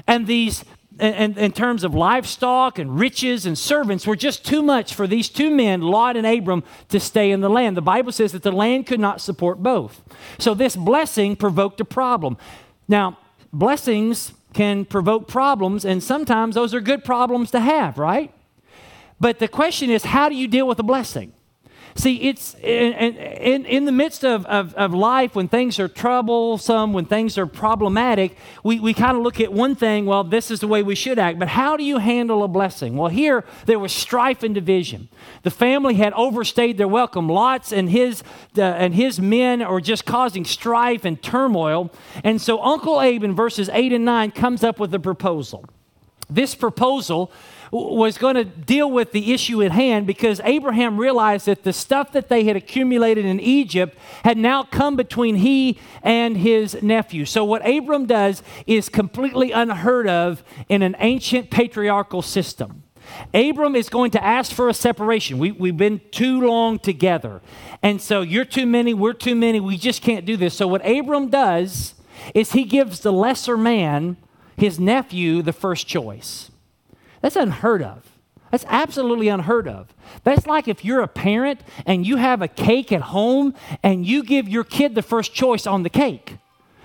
and 0.08 0.28
these 0.28 0.64
in, 1.00 1.38
in, 1.38 1.52
terms 1.52 1.84
of 1.84 1.94
livestock 1.94 2.78
and 2.78 3.00
riches 3.00 3.46
and 3.46 3.58
servants 3.58 4.06
were 4.06 4.16
just 4.16 4.46
too 4.46 4.62
much 4.62 4.94
for 4.94 5.08
these 5.08 5.30
two 5.30 5.50
men, 5.50 5.82
Lot 5.82 6.18
and 6.18 6.28
Abram, 6.28 6.64
to 6.90 7.00
stay 7.00 7.32
in 7.32 7.42
the 7.42 7.50
land. 7.50 7.78
The 7.78 7.82
Bible 7.82 8.12
says 8.12 8.34
that 8.34 8.44
the 8.44 8.52
land 8.52 8.86
could 8.86 9.00
not 9.00 9.22
support 9.22 9.64
both. 9.64 10.02
So 10.38 10.54
this 10.54 10.76
blessing 10.76 11.36
provoked 11.36 11.80
a 11.80 11.86
problem. 11.86 12.38
Now, 12.88 13.18
blessings 13.54 14.34
can 14.54 14.86
provoke 14.86 15.28
problems, 15.28 15.86
and 15.86 16.04
sometimes 16.04 16.56
those 16.56 16.74
are 16.74 16.82
good 16.82 17.04
problems 17.04 17.52
to 17.52 17.60
have, 17.60 17.98
right? 17.98 18.34
But 19.20 19.40
the 19.40 19.48
question 19.48 19.90
is, 19.90 20.04
how 20.04 20.30
do 20.30 20.36
you 20.36 20.48
deal 20.48 20.68
with 20.68 20.80
a 20.80 20.84
blessing? 20.84 21.34
See, 21.96 22.30
it's 22.30 22.54
in, 22.56 22.94
in, 22.94 23.66
in 23.66 23.86
the 23.86 23.92
midst 23.92 24.24
of, 24.24 24.46
of, 24.46 24.74
of, 24.76 24.94
life, 24.94 25.36
when 25.36 25.48
things 25.48 25.80
are 25.80 25.88
troublesome, 25.88 26.94
when 26.94 27.06
things 27.06 27.38
are 27.38 27.46
problematic, 27.46 28.38
we, 28.64 28.80
we 28.80 28.94
kind 28.94 29.18
of 29.18 29.24
look 29.24 29.40
at 29.40 29.52
one 29.52 29.76
thing, 29.76 30.06
well, 30.06 30.24
this 30.24 30.52
is 30.52 30.60
the 30.60 30.68
way 30.68 30.84
we 30.84 30.96
should 30.96 31.20
act. 31.20 31.40
But 31.40 31.50
how 31.50 31.76
do 31.78 31.84
you 31.84 31.98
handle 31.98 32.44
a 32.44 32.48
blessing? 32.48 32.96
Well, 32.96 33.10
here 33.10 33.44
there 33.66 33.80
was 33.80 33.92
strife 33.92 34.44
and 34.44 34.54
division. 34.54 35.10
The 35.44 35.52
family 35.52 35.96
had 35.96 36.14
overstayed 36.14 36.78
their 36.78 36.88
welcome. 36.88 37.28
Lots 37.28 37.72
and 37.72 37.90
his, 37.90 38.24
and 38.56 38.94
his 38.94 39.20
men 39.20 39.62
are 39.62 39.82
just 39.82 40.06
causing 40.06 40.46
strife 40.46 41.06
and 41.06 41.22
turmoil. 41.22 41.92
And 42.24 42.42
so 42.42 42.62
Uncle 42.62 43.02
Abe 43.02 43.24
in 43.24 43.36
verses 43.36 43.70
8 43.72 43.94
and 43.94 44.06
9 44.06 44.32
comes 44.32 44.64
up 44.64 44.80
with 44.80 44.94
a 44.94 45.00
proposal. 45.00 45.66
This 46.30 46.54
proposal 46.54 47.32
was 47.72 48.18
going 48.18 48.36
to 48.36 48.46
deal 48.46 48.90
with 48.90 49.12
the 49.12 49.34
issue 49.34 49.62
at 49.62 49.72
hand 49.72 50.08
because 50.08 50.42
Abraham 50.44 50.98
realized 50.98 51.46
that 51.46 51.64
the 51.64 51.74
stuff 51.74 52.12
that 52.14 52.30
they 52.30 52.46
had 52.46 52.56
accumulated 52.56 53.26
in 53.26 53.40
Egypt 53.40 53.98
had 54.24 54.38
now 54.38 54.64
come 54.64 54.96
between 54.96 55.36
he 55.36 55.80
and 56.02 56.38
his 56.38 56.82
nephew. 56.82 57.26
So, 57.26 57.44
what 57.46 57.68
Abram 57.68 58.06
does 58.06 58.42
is 58.66 58.90
completely 58.90 59.52
unheard 59.52 60.08
of 60.08 60.44
in 60.68 60.82
an 60.82 60.96
ancient 61.00 61.52
patriarchal 61.52 62.22
system. 62.22 62.84
Abram 63.34 63.76
is 63.76 63.90
going 63.90 64.12
to 64.12 64.24
ask 64.24 64.52
for 64.52 64.70
a 64.70 64.74
separation. 64.74 65.40
We, 65.40 65.52
we've 65.52 65.78
been 65.78 66.02
too 66.12 66.42
long 66.42 66.80
together. 66.80 67.42
And 67.84 68.02
so, 68.02 68.22
you're 68.22 68.46
too 68.46 68.66
many, 68.66 68.94
we're 68.94 69.14
too 69.14 69.36
many, 69.36 69.60
we 69.60 69.78
just 69.78 70.02
can't 70.02 70.26
do 70.26 70.38
this. 70.38 70.56
So, 70.56 70.68
what 70.68 70.86
Abram 70.86 71.30
does 71.30 71.94
is 72.34 72.54
he 72.54 72.64
gives 72.64 73.02
the 73.02 73.14
lesser 73.14 73.58
man, 73.58 74.18
his 74.58 74.80
nephew, 74.80 75.42
the 75.42 75.54
first 75.54 75.88
choice. 75.88 76.49
That's 77.22 77.36
unheard 77.36 77.82
of. 77.82 78.06
That's 78.52 78.66
absolutely 78.68 79.28
unheard 79.28 79.68
of. 79.68 79.94
That's 80.24 80.48
like 80.48 80.68
if 80.68 80.84
you're 80.84 81.02
a 81.02 81.08
parent 81.08 81.62
and 81.86 82.06
you 82.06 82.18
have 82.18 82.42
a 82.42 82.48
cake 82.48 82.92
at 82.92 83.02
home 83.02 83.54
and 83.84 84.06
you 84.06 84.24
give 84.24 84.50
your 84.50 84.64
kid 84.64 84.96
the 84.96 85.02
first 85.02 85.34
choice 85.34 85.68
on 85.68 85.84
the 85.84 85.90
cake. 85.90 86.38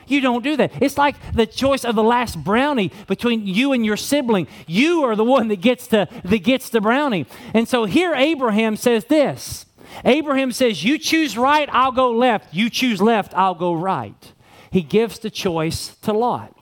You 0.07 0.21
don't 0.21 0.45
do 0.45 0.57
that. 0.59 0.73
It's 0.83 0.99
like 0.99 1.17
the 1.33 1.47
choice 1.47 1.85
of 1.85 1.95
the 1.95 2.03
last 2.03 2.43
brownie 2.43 2.93
between 3.07 3.47
you 3.47 3.73
and 3.73 3.87
your 3.87 3.97
sibling. 3.97 4.47
You 4.67 5.05
are 5.05 5.17
the 5.17 5.25
one 5.25 5.49
that 5.49 5.63
gets 5.63 5.87
the, 5.87 6.09
that 6.25 6.45
gets 6.45 6.69
the 6.69 6.83
brownie. 6.83 7.27
And 7.55 7.67
so 7.67 7.87
here 7.87 8.15
Abraham 8.15 8.77
says 8.77 9.07
this 9.07 9.65
Abraham 10.05 10.53
says, 10.53 10.85
You 10.85 10.99
choose 10.99 11.39
right, 11.39 11.69
I'll 11.73 11.93
go 11.93 12.11
left. 12.11 12.53
You 12.53 12.69
choose 12.69 13.01
left, 13.01 13.33
I'll 13.35 13.55
go 13.55 13.73
right. 13.75 14.33
He 14.71 14.83
gives 14.83 15.19
the 15.19 15.31
choice 15.31 15.95
to 16.03 16.13
Lot. 16.13 16.54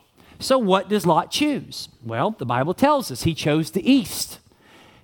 So, 0.43 0.59
what 0.59 0.89
does 0.89 1.07
Lot 1.07 1.31
choose? 1.31 1.89
Well, 2.05 2.33
the 2.33 2.47
Bible 2.47 2.75
tells 2.75 3.11
us 3.11 3.23
he 3.23 3.35
chose 3.35 3.71
the 3.71 3.91
east. 3.91 4.39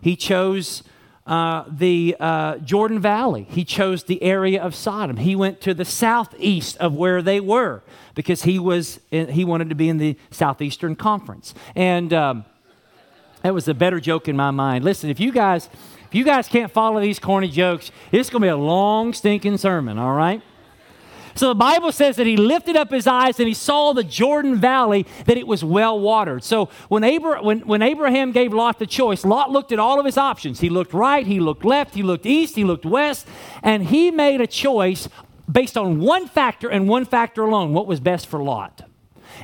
He 0.00 0.16
chose 0.16 0.82
uh, 1.26 1.64
the 1.68 2.16
uh, 2.18 2.56
Jordan 2.58 3.00
Valley. 3.00 3.46
He 3.50 3.64
chose 3.64 4.04
the 4.04 4.22
area 4.22 4.62
of 4.62 4.74
Sodom. 4.74 5.18
He 5.18 5.36
went 5.36 5.60
to 5.62 5.74
the 5.74 5.84
southeast 5.84 6.76
of 6.78 6.94
where 6.94 7.22
they 7.22 7.38
were 7.38 7.82
because 8.14 8.42
he 8.42 8.58
was 8.58 9.00
in, 9.10 9.28
he 9.28 9.44
wanted 9.44 9.68
to 9.68 9.74
be 9.74 9.88
in 9.88 9.98
the 9.98 10.16
southeastern 10.30 10.96
conference. 10.96 11.54
And 11.76 12.12
um, 12.12 12.44
that 13.42 13.54
was 13.54 13.68
a 13.68 13.74
better 13.74 14.00
joke 14.00 14.28
in 14.28 14.36
my 14.36 14.50
mind. 14.50 14.84
Listen, 14.84 15.10
if 15.10 15.20
you 15.20 15.32
guys 15.32 15.68
if 16.08 16.14
you 16.14 16.24
guys 16.24 16.48
can't 16.48 16.72
follow 16.72 17.00
these 17.00 17.18
corny 17.18 17.48
jokes, 17.48 17.92
it's 18.10 18.30
going 18.30 18.40
to 18.40 18.46
be 18.46 18.50
a 18.50 18.56
long 18.56 19.12
stinking 19.12 19.58
sermon. 19.58 19.98
All 19.98 20.14
right. 20.14 20.40
So 21.38 21.46
the 21.46 21.54
Bible 21.54 21.92
says 21.92 22.16
that 22.16 22.26
he 22.26 22.36
lifted 22.36 22.74
up 22.74 22.90
his 22.90 23.06
eyes 23.06 23.38
and 23.38 23.46
he 23.46 23.54
saw 23.54 23.92
the 23.92 24.02
Jordan 24.02 24.56
Valley, 24.56 25.06
that 25.26 25.36
it 25.36 25.46
was 25.46 25.62
well 25.62 26.00
watered. 26.00 26.42
So 26.42 26.68
when, 26.88 27.04
Abra- 27.04 27.40
when, 27.40 27.60
when 27.60 27.80
Abraham 27.80 28.32
gave 28.32 28.52
Lot 28.52 28.80
the 28.80 28.88
choice, 28.88 29.24
Lot 29.24 29.52
looked 29.52 29.70
at 29.70 29.78
all 29.78 30.00
of 30.00 30.04
his 30.04 30.18
options. 30.18 30.58
He 30.58 30.68
looked 30.68 30.92
right, 30.92 31.24
he 31.24 31.38
looked 31.38 31.64
left, 31.64 31.94
he 31.94 32.02
looked 32.02 32.26
east, 32.26 32.56
he 32.56 32.64
looked 32.64 32.84
west, 32.84 33.24
and 33.62 33.84
he 33.84 34.10
made 34.10 34.40
a 34.40 34.48
choice 34.48 35.08
based 35.50 35.78
on 35.78 36.00
one 36.00 36.26
factor 36.26 36.68
and 36.68 36.88
one 36.88 37.04
factor 37.04 37.42
alone 37.42 37.72
what 37.72 37.86
was 37.86 38.00
best 38.00 38.26
for 38.26 38.42
Lot. 38.42 38.82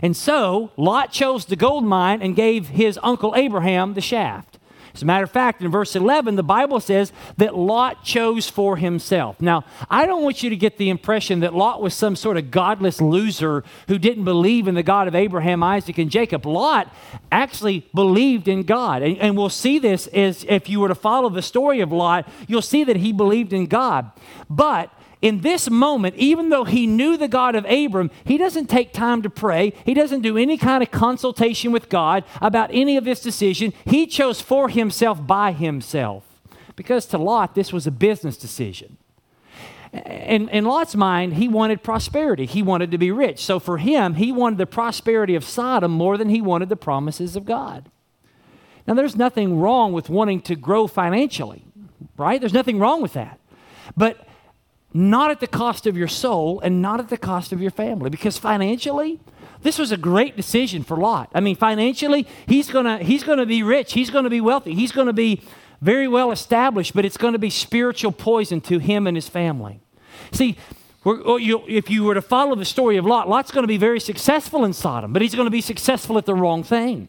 And 0.02 0.16
so 0.16 0.72
Lot 0.76 1.12
chose 1.12 1.44
the 1.44 1.54
gold 1.54 1.84
mine 1.84 2.22
and 2.22 2.34
gave 2.34 2.70
his 2.70 2.98
uncle 3.04 3.34
Abraham 3.36 3.94
the 3.94 4.00
shaft. 4.00 4.58
As 4.94 5.02
a 5.02 5.06
matter 5.06 5.24
of 5.24 5.30
fact, 5.30 5.60
in 5.60 5.72
verse 5.72 5.96
11, 5.96 6.36
the 6.36 6.44
Bible 6.44 6.78
says 6.78 7.12
that 7.36 7.56
Lot 7.56 8.04
chose 8.04 8.48
for 8.48 8.76
himself. 8.76 9.40
Now, 9.40 9.64
I 9.90 10.06
don't 10.06 10.22
want 10.22 10.44
you 10.44 10.50
to 10.50 10.56
get 10.56 10.78
the 10.78 10.88
impression 10.88 11.40
that 11.40 11.52
Lot 11.52 11.82
was 11.82 11.94
some 11.94 12.14
sort 12.14 12.36
of 12.36 12.52
godless 12.52 13.00
loser 13.00 13.64
who 13.88 13.98
didn't 13.98 14.22
believe 14.22 14.68
in 14.68 14.76
the 14.76 14.84
God 14.84 15.08
of 15.08 15.16
Abraham, 15.16 15.64
Isaac, 15.64 15.98
and 15.98 16.12
Jacob. 16.12 16.46
Lot 16.46 16.94
actually 17.32 17.88
believed 17.92 18.46
in 18.46 18.62
God. 18.62 19.02
And, 19.02 19.18
and 19.18 19.36
we'll 19.36 19.48
see 19.48 19.80
this 19.80 20.06
as 20.08 20.44
if 20.48 20.68
you 20.68 20.78
were 20.78 20.88
to 20.88 20.94
follow 20.94 21.28
the 21.28 21.42
story 21.42 21.80
of 21.80 21.90
Lot, 21.90 22.28
you'll 22.46 22.62
see 22.62 22.84
that 22.84 22.96
he 22.96 23.12
believed 23.12 23.52
in 23.52 23.66
God. 23.66 24.12
But 24.48 24.92
in 25.24 25.40
this 25.40 25.70
moment, 25.70 26.14
even 26.16 26.50
though 26.50 26.64
he 26.64 26.86
knew 26.86 27.16
the 27.16 27.28
God 27.28 27.54
of 27.54 27.64
Abram, 27.64 28.10
he 28.26 28.36
doesn't 28.36 28.66
take 28.66 28.92
time 28.92 29.22
to 29.22 29.30
pray. 29.30 29.72
He 29.82 29.94
doesn't 29.94 30.20
do 30.20 30.36
any 30.36 30.58
kind 30.58 30.82
of 30.82 30.90
consultation 30.90 31.72
with 31.72 31.88
God 31.88 32.24
about 32.42 32.68
any 32.74 32.98
of 32.98 33.04
this 33.04 33.22
decision. 33.22 33.72
He 33.86 34.06
chose 34.06 34.42
for 34.42 34.68
himself 34.68 35.26
by 35.26 35.52
himself. 35.52 36.24
Because 36.76 37.06
to 37.06 37.16
Lot, 37.16 37.54
this 37.54 37.72
was 37.72 37.86
a 37.86 37.90
business 37.90 38.36
decision. 38.36 38.98
In, 39.94 40.50
in 40.50 40.66
Lot's 40.66 40.94
mind, 40.94 41.34
he 41.34 41.48
wanted 41.48 41.82
prosperity. 41.82 42.44
He 42.44 42.60
wanted 42.60 42.90
to 42.90 42.98
be 42.98 43.10
rich. 43.10 43.42
So 43.42 43.58
for 43.58 43.78
him, 43.78 44.16
he 44.16 44.30
wanted 44.30 44.58
the 44.58 44.66
prosperity 44.66 45.34
of 45.34 45.42
Sodom 45.42 45.90
more 45.90 46.18
than 46.18 46.28
he 46.28 46.42
wanted 46.42 46.68
the 46.68 46.76
promises 46.76 47.34
of 47.34 47.46
God. 47.46 47.88
Now, 48.86 48.92
there's 48.92 49.16
nothing 49.16 49.58
wrong 49.58 49.94
with 49.94 50.10
wanting 50.10 50.42
to 50.42 50.54
grow 50.54 50.86
financially, 50.86 51.64
right? 52.18 52.38
There's 52.42 52.52
nothing 52.52 52.78
wrong 52.78 53.00
with 53.00 53.14
that. 53.14 53.40
But 53.96 54.28
not 54.94 55.30
at 55.32 55.40
the 55.40 55.46
cost 55.48 55.86
of 55.86 55.96
your 55.96 56.08
soul 56.08 56.60
and 56.60 56.80
not 56.80 57.00
at 57.00 57.08
the 57.08 57.18
cost 57.18 57.52
of 57.52 57.60
your 57.60 57.72
family. 57.72 58.08
Because 58.08 58.38
financially, 58.38 59.20
this 59.62 59.78
was 59.78 59.90
a 59.90 59.96
great 59.96 60.36
decision 60.36 60.84
for 60.84 60.96
Lot. 60.96 61.30
I 61.34 61.40
mean, 61.40 61.56
financially, 61.56 62.26
he's 62.46 62.70
gonna 62.70 62.98
he's 62.98 63.24
gonna 63.24 63.44
be 63.44 63.62
rich, 63.62 63.92
he's 63.92 64.10
gonna 64.10 64.30
be 64.30 64.40
wealthy, 64.40 64.74
he's 64.74 64.92
gonna 64.92 65.12
be 65.12 65.42
very 65.80 66.06
well 66.06 66.30
established, 66.30 66.94
but 66.94 67.04
it's 67.04 67.16
gonna 67.16 67.38
be 67.38 67.50
spiritual 67.50 68.12
poison 68.12 68.60
to 68.62 68.78
him 68.78 69.06
and 69.06 69.16
his 69.16 69.28
family. 69.28 69.80
See, 70.30 70.56
oh, 71.04 71.38
if 71.68 71.90
you 71.90 72.04
were 72.04 72.14
to 72.14 72.22
follow 72.22 72.54
the 72.54 72.64
story 72.64 72.96
of 72.96 73.04
Lot, 73.04 73.28
Lot's 73.28 73.50
going 73.50 73.64
to 73.64 73.68
be 73.68 73.76
very 73.76 74.00
successful 74.00 74.64
in 74.64 74.72
Sodom, 74.72 75.12
but 75.12 75.22
he's 75.22 75.34
going 75.34 75.46
to 75.46 75.50
be 75.50 75.60
successful 75.60 76.18
at 76.18 76.26
the 76.26 76.34
wrong 76.34 76.62
thing. 76.62 77.08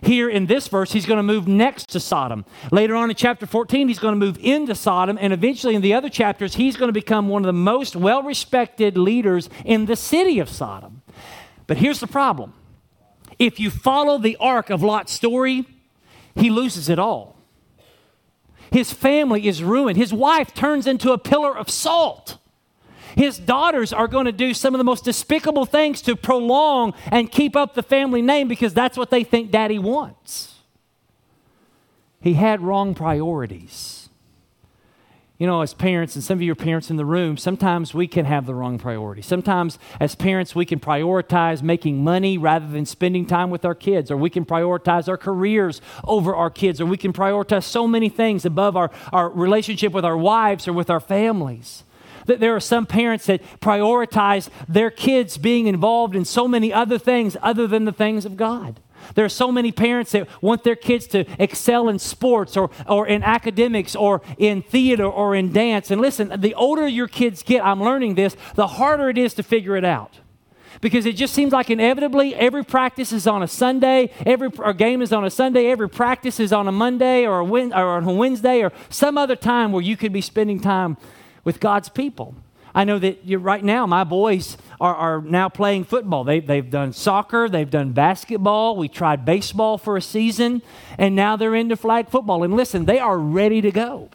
Here 0.00 0.28
in 0.28 0.46
this 0.46 0.68
verse, 0.68 0.92
he's 0.92 1.06
going 1.06 1.18
to 1.18 1.22
move 1.22 1.48
next 1.48 1.88
to 1.90 2.00
Sodom. 2.00 2.44
Later 2.70 2.94
on 2.94 3.10
in 3.10 3.16
chapter 3.16 3.46
14, 3.46 3.88
he's 3.88 3.98
going 3.98 4.12
to 4.12 4.18
move 4.18 4.38
into 4.40 4.74
Sodom. 4.74 5.18
And 5.20 5.32
eventually 5.32 5.74
in 5.74 5.82
the 5.82 5.94
other 5.94 6.08
chapters, 6.08 6.54
he's 6.54 6.76
going 6.76 6.88
to 6.88 6.92
become 6.92 7.28
one 7.28 7.42
of 7.42 7.46
the 7.46 7.52
most 7.52 7.96
well 7.96 8.22
respected 8.22 8.96
leaders 8.96 9.50
in 9.64 9.86
the 9.86 9.96
city 9.96 10.38
of 10.38 10.48
Sodom. 10.48 11.02
But 11.66 11.76
here's 11.76 12.00
the 12.00 12.06
problem 12.06 12.54
if 13.38 13.60
you 13.60 13.70
follow 13.70 14.18
the 14.18 14.36
arc 14.40 14.70
of 14.70 14.82
Lot's 14.82 15.12
story, 15.12 15.64
he 16.34 16.50
loses 16.50 16.88
it 16.88 16.98
all. 16.98 17.36
His 18.70 18.92
family 18.92 19.46
is 19.46 19.62
ruined. 19.62 19.96
His 19.96 20.12
wife 20.12 20.52
turns 20.54 20.86
into 20.86 21.12
a 21.12 21.18
pillar 21.18 21.56
of 21.56 21.70
salt. 21.70 22.37
His 23.18 23.36
daughters 23.36 23.92
are 23.92 24.06
going 24.06 24.26
to 24.26 24.32
do 24.32 24.54
some 24.54 24.74
of 24.74 24.78
the 24.78 24.84
most 24.84 25.04
despicable 25.04 25.66
things 25.66 26.00
to 26.02 26.14
prolong 26.14 26.94
and 27.10 27.28
keep 27.28 27.56
up 27.56 27.74
the 27.74 27.82
family 27.82 28.22
name 28.22 28.46
because 28.46 28.72
that's 28.72 28.96
what 28.96 29.10
they 29.10 29.24
think 29.24 29.50
daddy 29.50 29.76
wants. 29.76 30.54
He 32.20 32.34
had 32.34 32.60
wrong 32.60 32.94
priorities. 32.94 34.08
You 35.36 35.48
know, 35.48 35.62
as 35.62 35.74
parents, 35.74 36.14
and 36.14 36.22
some 36.22 36.38
of 36.38 36.42
your 36.42 36.54
parents 36.54 36.90
in 36.90 36.96
the 36.96 37.04
room, 37.04 37.36
sometimes 37.36 37.92
we 37.92 38.06
can 38.06 38.24
have 38.24 38.46
the 38.46 38.54
wrong 38.54 38.78
priorities. 38.78 39.26
Sometimes, 39.26 39.80
as 39.98 40.14
parents, 40.14 40.54
we 40.54 40.64
can 40.64 40.78
prioritize 40.78 41.60
making 41.60 42.04
money 42.04 42.38
rather 42.38 42.68
than 42.68 42.86
spending 42.86 43.26
time 43.26 43.50
with 43.50 43.64
our 43.64 43.74
kids, 43.74 44.12
or 44.12 44.16
we 44.16 44.30
can 44.30 44.44
prioritize 44.44 45.08
our 45.08 45.16
careers 45.16 45.80
over 46.04 46.36
our 46.36 46.50
kids, 46.50 46.80
or 46.80 46.86
we 46.86 46.96
can 46.96 47.12
prioritize 47.12 47.64
so 47.64 47.88
many 47.88 48.08
things 48.08 48.44
above 48.44 48.76
our, 48.76 48.92
our 49.12 49.28
relationship 49.28 49.92
with 49.92 50.04
our 50.04 50.16
wives 50.16 50.68
or 50.68 50.72
with 50.72 50.88
our 50.88 51.00
families 51.00 51.82
that 52.28 52.40
there 52.40 52.54
are 52.54 52.60
some 52.60 52.86
parents 52.86 53.26
that 53.26 53.42
prioritize 53.60 54.48
their 54.68 54.90
kids 54.90 55.36
being 55.36 55.66
involved 55.66 56.14
in 56.14 56.24
so 56.24 56.46
many 56.46 56.72
other 56.72 56.98
things 56.98 57.36
other 57.42 57.66
than 57.66 57.84
the 57.84 57.92
things 57.92 58.24
of 58.24 58.36
God. 58.36 58.80
There 59.14 59.24
are 59.24 59.30
so 59.30 59.50
many 59.50 59.72
parents 59.72 60.12
that 60.12 60.28
want 60.42 60.64
their 60.64 60.76
kids 60.76 61.06
to 61.08 61.24
excel 61.42 61.88
in 61.88 61.98
sports 61.98 62.56
or, 62.56 62.70
or 62.86 63.06
in 63.06 63.22
academics 63.22 63.96
or 63.96 64.22
in 64.36 64.62
theater 64.62 65.06
or 65.06 65.34
in 65.34 65.52
dance. 65.52 65.90
And 65.90 66.00
listen, 66.00 66.32
the 66.36 66.54
older 66.54 66.86
your 66.86 67.08
kids 67.08 67.42
get, 67.42 67.64
I'm 67.64 67.82
learning 67.82 68.14
this, 68.14 68.36
the 68.54 68.66
harder 68.66 69.08
it 69.08 69.18
is 69.18 69.34
to 69.34 69.42
figure 69.42 69.76
it 69.76 69.84
out. 69.84 70.18
Because 70.80 71.06
it 71.06 71.16
just 71.16 71.34
seems 71.34 71.52
like 71.52 71.70
inevitably 71.70 72.34
every 72.34 72.64
practice 72.64 73.10
is 73.12 73.26
on 73.26 73.42
a 73.42 73.48
Sunday, 73.48 74.10
every 74.24 74.50
game 74.76 75.02
is 75.02 75.12
on 75.12 75.24
a 75.24 75.30
Sunday, 75.30 75.66
every 75.70 75.88
practice 75.88 76.38
is 76.38 76.52
on 76.52 76.68
a 76.68 76.72
Monday 76.72 77.26
or 77.26 77.40
a, 77.40 77.44
or 77.44 77.96
on 77.96 78.04
a 78.04 78.12
Wednesday 78.12 78.62
or 78.62 78.72
some 78.88 79.18
other 79.18 79.34
time 79.34 79.72
where 79.72 79.82
you 79.82 79.96
could 79.96 80.12
be 80.12 80.20
spending 80.20 80.60
time 80.60 80.96
with 81.48 81.60
God's 81.60 81.88
people. 81.88 82.34
I 82.74 82.84
know 82.84 82.98
that 82.98 83.20
right 83.24 83.64
now 83.64 83.86
my 83.86 84.04
boys 84.04 84.58
are, 84.78 84.94
are 84.94 85.22
now 85.22 85.48
playing 85.48 85.84
football. 85.84 86.22
They, 86.22 86.40
they've 86.40 86.68
done 86.68 86.92
soccer, 86.92 87.48
they've 87.48 87.70
done 87.70 87.92
basketball, 87.92 88.76
we 88.76 88.86
tried 88.86 89.24
baseball 89.24 89.78
for 89.78 89.96
a 89.96 90.02
season, 90.02 90.60
and 90.98 91.16
now 91.16 91.36
they're 91.36 91.54
into 91.54 91.74
flag 91.74 92.10
football. 92.10 92.42
And 92.44 92.54
listen, 92.54 92.84
they 92.84 92.98
are 92.98 93.16
ready 93.16 93.62
to 93.62 93.70
go. 93.70 94.10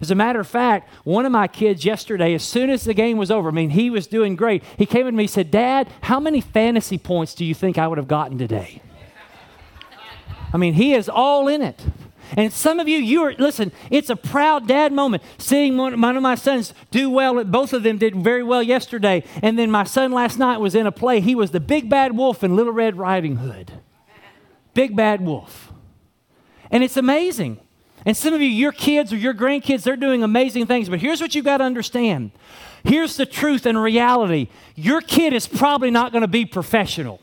As 0.00 0.10
a 0.10 0.14
matter 0.14 0.40
of 0.40 0.48
fact, 0.48 0.88
one 1.04 1.26
of 1.26 1.32
my 1.32 1.46
kids 1.46 1.84
yesterday, 1.84 2.32
as 2.32 2.42
soon 2.42 2.70
as 2.70 2.84
the 2.84 2.94
game 2.94 3.18
was 3.18 3.30
over, 3.30 3.50
I 3.50 3.52
mean, 3.52 3.68
he 3.68 3.90
was 3.90 4.06
doing 4.06 4.34
great. 4.34 4.64
He 4.78 4.86
came 4.86 5.04
to 5.04 5.12
me 5.12 5.24
and 5.24 5.30
said, 5.30 5.50
Dad, 5.50 5.90
how 6.00 6.20
many 6.20 6.40
fantasy 6.40 6.96
points 6.96 7.34
do 7.34 7.44
you 7.44 7.54
think 7.54 7.76
I 7.76 7.86
would 7.86 7.98
have 7.98 8.08
gotten 8.08 8.38
today? 8.38 8.80
I 10.54 10.56
mean, 10.56 10.72
he 10.72 10.94
is 10.94 11.10
all 11.10 11.48
in 11.48 11.60
it. 11.60 11.84
And 12.36 12.52
some 12.52 12.80
of 12.80 12.88
you, 12.88 12.98
you 12.98 13.22
are, 13.22 13.34
listen, 13.38 13.72
it's 13.90 14.10
a 14.10 14.16
proud 14.16 14.66
dad 14.66 14.92
moment 14.92 15.22
seeing 15.38 15.76
one, 15.76 16.00
one 16.00 16.16
of 16.16 16.22
my 16.22 16.34
sons 16.34 16.72
do 16.90 17.10
well. 17.10 17.42
Both 17.44 17.72
of 17.72 17.82
them 17.82 17.98
did 17.98 18.16
very 18.16 18.42
well 18.42 18.62
yesterday. 18.62 19.24
And 19.42 19.58
then 19.58 19.70
my 19.70 19.84
son 19.84 20.12
last 20.12 20.38
night 20.38 20.58
was 20.58 20.74
in 20.74 20.86
a 20.86 20.92
play. 20.92 21.20
He 21.20 21.34
was 21.34 21.50
the 21.50 21.60
big 21.60 21.90
bad 21.90 22.16
wolf 22.16 22.42
in 22.42 22.56
Little 22.56 22.72
Red 22.72 22.96
Riding 22.96 23.36
Hood. 23.36 23.72
Big 24.74 24.96
bad 24.96 25.20
wolf. 25.20 25.72
And 26.70 26.82
it's 26.82 26.96
amazing. 26.96 27.60
And 28.04 28.16
some 28.16 28.34
of 28.34 28.40
you, 28.40 28.48
your 28.48 28.72
kids 28.72 29.12
or 29.12 29.16
your 29.16 29.34
grandkids, 29.34 29.82
they're 29.82 29.96
doing 29.96 30.22
amazing 30.22 30.66
things. 30.66 30.88
But 30.88 31.00
here's 31.00 31.20
what 31.20 31.34
you've 31.34 31.44
got 31.44 31.58
to 31.58 31.64
understand 31.64 32.32
here's 32.84 33.16
the 33.16 33.26
truth 33.26 33.64
and 33.64 33.80
reality 33.80 34.48
your 34.74 35.00
kid 35.00 35.32
is 35.32 35.46
probably 35.46 35.90
not 35.90 36.10
going 36.10 36.22
to 36.22 36.28
be 36.28 36.44
professional. 36.44 37.20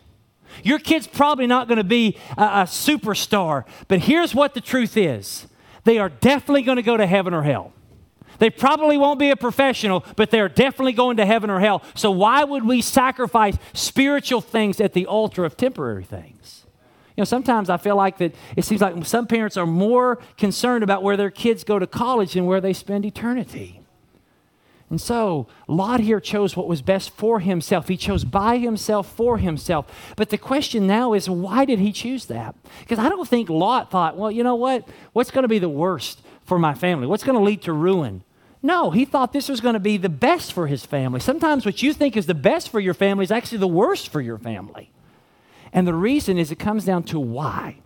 Your 0.63 0.79
kid's 0.79 1.07
probably 1.07 1.47
not 1.47 1.67
going 1.67 1.77
to 1.77 1.83
be 1.83 2.17
a, 2.37 2.43
a, 2.43 2.63
superstar. 2.63 3.65
But 3.87 4.01
here's 4.01 4.33
what 4.35 4.53
the 4.53 4.61
truth 4.61 4.97
is 4.97 5.47
they 5.83 5.97
are 5.97 6.09
definitely 6.09 6.63
going 6.63 6.77
to 6.77 6.81
go 6.81 6.97
to 6.97 7.07
heaven 7.07 7.33
or 7.33 7.43
hell. 7.43 7.73
They 8.39 8.49
probably 8.49 8.97
won't 8.97 9.19
be 9.19 9.31
a 9.31 9.35
professional, 9.35 10.05
but 10.15 10.31
they're 10.31 10.49
definitely 10.49 10.93
going 10.93 11.17
to 11.17 11.25
heaven 11.25 11.49
or 11.49 11.59
hell. 11.59 11.83
So 11.93 12.09
why 12.09 12.43
would 12.43 12.65
we 12.65 12.81
sacrifice 12.81 13.57
spiritual 13.73 14.41
things 14.41 14.79
at 14.79 14.93
the 14.93 15.05
altar 15.05 15.43
of 15.43 15.57
temporary 15.57 16.05
things? 16.05 16.65
You 17.17 17.21
know, 17.21 17.25
sometimes 17.25 17.69
I 17.69 17.75
feel 17.75 17.97
like 17.97 18.17
that 18.19 18.33
it 18.55 18.63
seems 18.63 18.79
like 18.79 19.05
some 19.05 19.27
parents 19.27 19.57
are 19.57 19.67
more 19.67 20.19
concerned 20.37 20.85
about 20.85 21.03
where 21.03 21.17
their 21.17 21.29
kids 21.29 21.65
go 21.65 21.77
to 21.77 21.85
college 21.85 22.33
than 22.33 22.45
where 22.45 22.61
they 22.61 22.71
spend 22.71 23.03
eternity. 23.03 23.78
And 24.89 24.99
so 24.99 25.47
Lot 25.67 25.99
here 25.99 26.19
chose 26.19 26.55
what 26.55 26.67
was 26.67 26.81
best 26.81 27.11
for 27.11 27.39
himself. 27.39 27.87
He 27.87 27.97
chose 27.97 28.23
by 28.23 28.57
himself 28.57 29.11
for 29.11 29.37
himself. 29.37 30.13
But 30.15 30.29
the 30.29 30.37
question 30.37 30.87
now 30.87 31.13
is 31.13 31.29
why 31.29 31.65
did 31.65 31.79
he 31.79 31.91
choose 31.91 32.25
that? 32.25 32.55
Because 32.79 32.97
I 32.97 33.07
don't 33.07 33.27
think 33.27 33.49
Lot 33.49 33.91
thought, 33.91 34.17
well, 34.17 34.31
you 34.31 34.43
know 34.43 34.55
what? 34.55 34.87
What's 35.13 35.31
going 35.31 35.43
to 35.43 35.49
be 35.49 35.59
the 35.59 35.69
worst 35.69 36.21
for 36.43 36.57
my 36.57 36.73
family? 36.73 37.05
What's 37.05 37.23
going 37.23 37.37
to 37.37 37.43
lead 37.43 37.61
to 37.63 37.73
ruin? 37.73 38.23
No, 38.61 38.91
he 38.91 39.05
thought 39.05 39.31
this 39.31 39.47
was 39.47 39.61
going 39.61 39.73
to 39.73 39.79
be 39.79 39.97
the 39.97 40.09
best 40.09 40.51
for 40.53 40.67
his 40.67 40.85
family. 40.85 41.19
Sometimes 41.19 41.65
what 41.65 41.81
you 41.81 41.93
think 41.93 42.17
is 42.17 42.25
the 42.25 42.33
best 42.33 42.69
for 42.69 42.79
your 42.79 42.93
family 42.93 43.23
is 43.23 43.31
actually 43.31 43.59
the 43.59 43.67
worst 43.67 44.09
for 44.09 44.19
your 44.19 44.37
family. 44.37 44.91
And 45.71 45.87
the 45.87 45.93
reason 45.93 46.37
is 46.37 46.51
it 46.51 46.57
comes 46.57 46.83
down 46.83 47.03
to 47.03 47.19
why, 47.19 47.77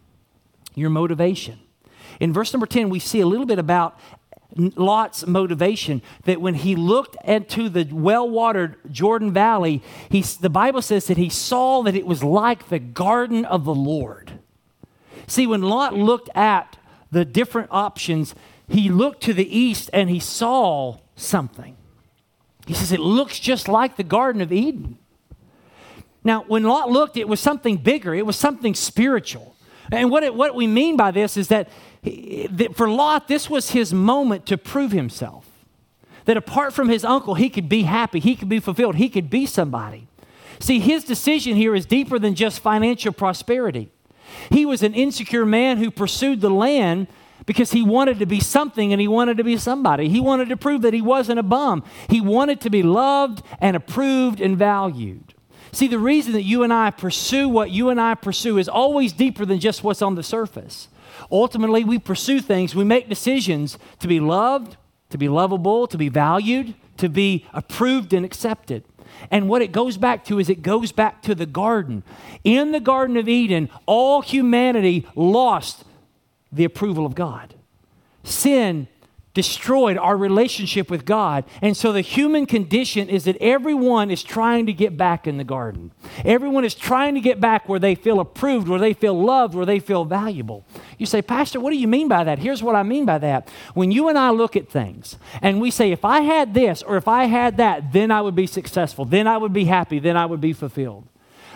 your 0.73 0.89
motivation. 0.89 1.59
In 2.19 2.33
verse 2.33 2.53
number 2.53 2.65
10, 2.65 2.89
we 2.89 2.99
see 2.99 3.19
a 3.19 3.27
little 3.27 3.45
bit 3.45 3.59
about 3.59 3.99
Lot's 4.55 5.25
motivation 5.25 6.01
that 6.25 6.41
when 6.41 6.53
he 6.53 6.75
looked 6.75 7.17
into 7.25 7.69
the 7.69 7.87
well 7.91 8.29
watered 8.29 8.75
Jordan 8.91 9.33
Valley, 9.33 9.81
he, 10.09 10.21
the 10.21 10.49
Bible 10.49 10.81
says 10.81 11.07
that 11.07 11.17
he 11.17 11.29
saw 11.29 11.81
that 11.83 11.95
it 11.95 12.05
was 12.05 12.23
like 12.23 12.69
the 12.69 12.79
garden 12.79 13.45
of 13.45 13.65
the 13.65 13.73
Lord. 13.73 14.33
See, 15.27 15.47
when 15.47 15.61
Lot 15.61 15.93
looked 15.93 16.29
at 16.35 16.77
the 17.11 17.25
different 17.25 17.69
options, 17.71 18.35
he 18.67 18.89
looked 18.89 19.23
to 19.23 19.33
the 19.33 19.57
east 19.57 19.89
and 19.93 20.09
he 20.09 20.19
saw 20.19 20.97
something. 21.15 21.75
He 22.65 22.73
says, 22.73 22.91
It 22.91 22.99
looks 22.99 23.39
just 23.39 23.67
like 23.67 23.97
the 23.97 24.03
Garden 24.03 24.41
of 24.41 24.51
Eden. 24.51 24.97
Now, 26.23 26.45
when 26.47 26.63
Lot 26.63 26.89
looked, 26.89 27.17
it 27.17 27.27
was 27.27 27.39
something 27.39 27.77
bigger, 27.77 28.13
it 28.13 28.25
was 28.25 28.35
something 28.35 28.73
spiritual. 28.73 29.55
And 29.91 30.09
what, 30.09 30.23
it, 30.23 30.33
what 30.33 30.55
we 30.55 30.65
mean 30.65 30.95
by 30.95 31.11
this 31.11 31.35
is 31.35 31.49
that, 31.49 31.67
that 31.67 31.69
for 32.73 32.89
Lot, 32.89 33.27
this 33.27 33.49
was 33.49 33.71
his 33.71 33.93
moment 33.93 34.45
to 34.47 34.57
prove 34.57 34.91
himself. 34.91 35.45
That 36.25 36.37
apart 36.37 36.73
from 36.73 36.89
his 36.89 37.03
uncle, 37.03 37.35
he 37.35 37.49
could 37.49 37.67
be 37.67 37.83
happy, 37.83 38.19
he 38.19 38.35
could 38.35 38.49
be 38.49 38.59
fulfilled, 38.59 38.95
he 38.95 39.09
could 39.09 39.29
be 39.29 39.45
somebody. 39.45 40.07
See, 40.59 40.79
his 40.79 41.03
decision 41.03 41.55
here 41.55 41.75
is 41.75 41.85
deeper 41.85 42.19
than 42.19 42.35
just 42.35 42.59
financial 42.59 43.11
prosperity. 43.11 43.89
He 44.49 44.65
was 44.65 44.83
an 44.83 44.93
insecure 44.93 45.45
man 45.45 45.77
who 45.77 45.91
pursued 45.91 46.41
the 46.41 46.49
land 46.49 47.07
because 47.45 47.71
he 47.71 47.83
wanted 47.83 48.19
to 48.19 48.25
be 48.25 48.39
something 48.39 48.93
and 48.93 49.01
he 49.01 49.07
wanted 49.07 49.37
to 49.37 49.43
be 49.43 49.57
somebody. 49.57 50.07
He 50.07 50.19
wanted 50.19 50.49
to 50.49 50.57
prove 50.57 50.81
that 50.83 50.93
he 50.93 51.01
wasn't 51.01 51.39
a 51.39 51.43
bum. 51.43 51.83
He 52.09 52.21
wanted 52.21 52.61
to 52.61 52.69
be 52.69 52.83
loved 52.83 53.43
and 53.59 53.75
approved 53.75 54.39
and 54.39 54.57
valued. 54.57 55.33
See, 55.71 55.87
the 55.87 55.99
reason 55.99 56.33
that 56.33 56.43
you 56.43 56.63
and 56.63 56.71
I 56.71 56.91
pursue 56.91 57.49
what 57.49 57.71
you 57.71 57.89
and 57.89 57.99
I 57.99 58.15
pursue 58.15 58.57
is 58.57 58.69
always 58.69 59.11
deeper 59.11 59.45
than 59.45 59.59
just 59.59 59.83
what's 59.83 60.01
on 60.01 60.15
the 60.15 60.23
surface. 60.23 60.87
Ultimately, 61.31 61.83
we 61.83 61.99
pursue 61.99 62.39
things, 62.39 62.75
we 62.75 62.83
make 62.83 63.09
decisions 63.09 63.77
to 63.99 64.07
be 64.07 64.19
loved, 64.19 64.77
to 65.09 65.17
be 65.17 65.29
lovable, 65.29 65.87
to 65.87 65.97
be 65.97 66.09
valued, 66.09 66.73
to 66.97 67.09
be 67.09 67.45
approved 67.53 68.13
and 68.13 68.25
accepted. 68.25 68.83
And 69.31 69.47
what 69.47 69.61
it 69.61 69.71
goes 69.71 69.97
back 69.97 70.25
to 70.25 70.39
is 70.39 70.49
it 70.49 70.61
goes 70.61 70.91
back 70.91 71.21
to 71.23 71.35
the 71.35 71.45
garden. 71.45 72.03
In 72.43 72.71
the 72.71 72.79
Garden 72.79 73.17
of 73.17 73.29
Eden, 73.29 73.69
all 73.85 74.21
humanity 74.21 75.07
lost 75.15 75.85
the 76.51 76.63
approval 76.63 77.05
of 77.05 77.15
God. 77.15 77.55
Sin 78.23 78.87
destroyed 79.33 79.97
our 79.97 80.15
relationship 80.15 80.91
with 80.91 81.05
God. 81.05 81.43
And 81.61 81.75
so 81.75 81.91
the 81.91 82.01
human 82.01 82.45
condition 82.45 83.09
is 83.09 83.23
that 83.23 83.37
everyone 83.41 84.11
is 84.11 84.23
trying 84.23 84.67
to 84.67 84.73
get 84.73 84.95
back 84.95 85.25
in 85.25 85.37
the 85.37 85.43
garden. 85.43 85.91
Everyone 86.23 86.63
is 86.63 86.75
trying 86.75 87.15
to 87.15 87.21
get 87.21 87.39
back 87.41 87.67
where 87.67 87.79
they 87.79 87.95
feel 87.95 88.19
approved, 88.19 88.67
where 88.67 88.79
they 88.79 88.93
feel 88.93 89.19
loved, 89.19 89.55
where 89.55 89.65
they 89.65 89.79
feel 89.79 90.05
valuable. 90.05 90.65
You 90.97 91.05
say, 91.05 91.21
Pastor, 91.21 91.59
what 91.59 91.71
do 91.71 91.77
you 91.77 91.87
mean 91.87 92.07
by 92.07 92.23
that? 92.23 92.39
Here's 92.39 92.61
what 92.63 92.75
I 92.75 92.83
mean 92.83 93.05
by 93.05 93.17
that. 93.19 93.49
When 93.73 93.91
you 93.91 94.09
and 94.09 94.17
I 94.17 94.29
look 94.29 94.55
at 94.55 94.69
things 94.69 95.17
and 95.41 95.59
we 95.59 95.71
say, 95.71 95.91
if 95.91 96.05
I 96.05 96.21
had 96.21 96.53
this 96.53 96.81
or 96.81 96.97
if 96.97 97.07
I 97.07 97.25
had 97.25 97.57
that, 97.57 97.93
then 97.93 98.11
I 98.11 98.21
would 98.21 98.35
be 98.35 98.47
successful, 98.47 99.05
then 99.05 99.27
I 99.27 99.37
would 99.37 99.53
be 99.53 99.65
happy, 99.65 99.99
then 99.99 100.17
I 100.17 100.25
would 100.25 100.41
be 100.41 100.53
fulfilled. 100.53 101.07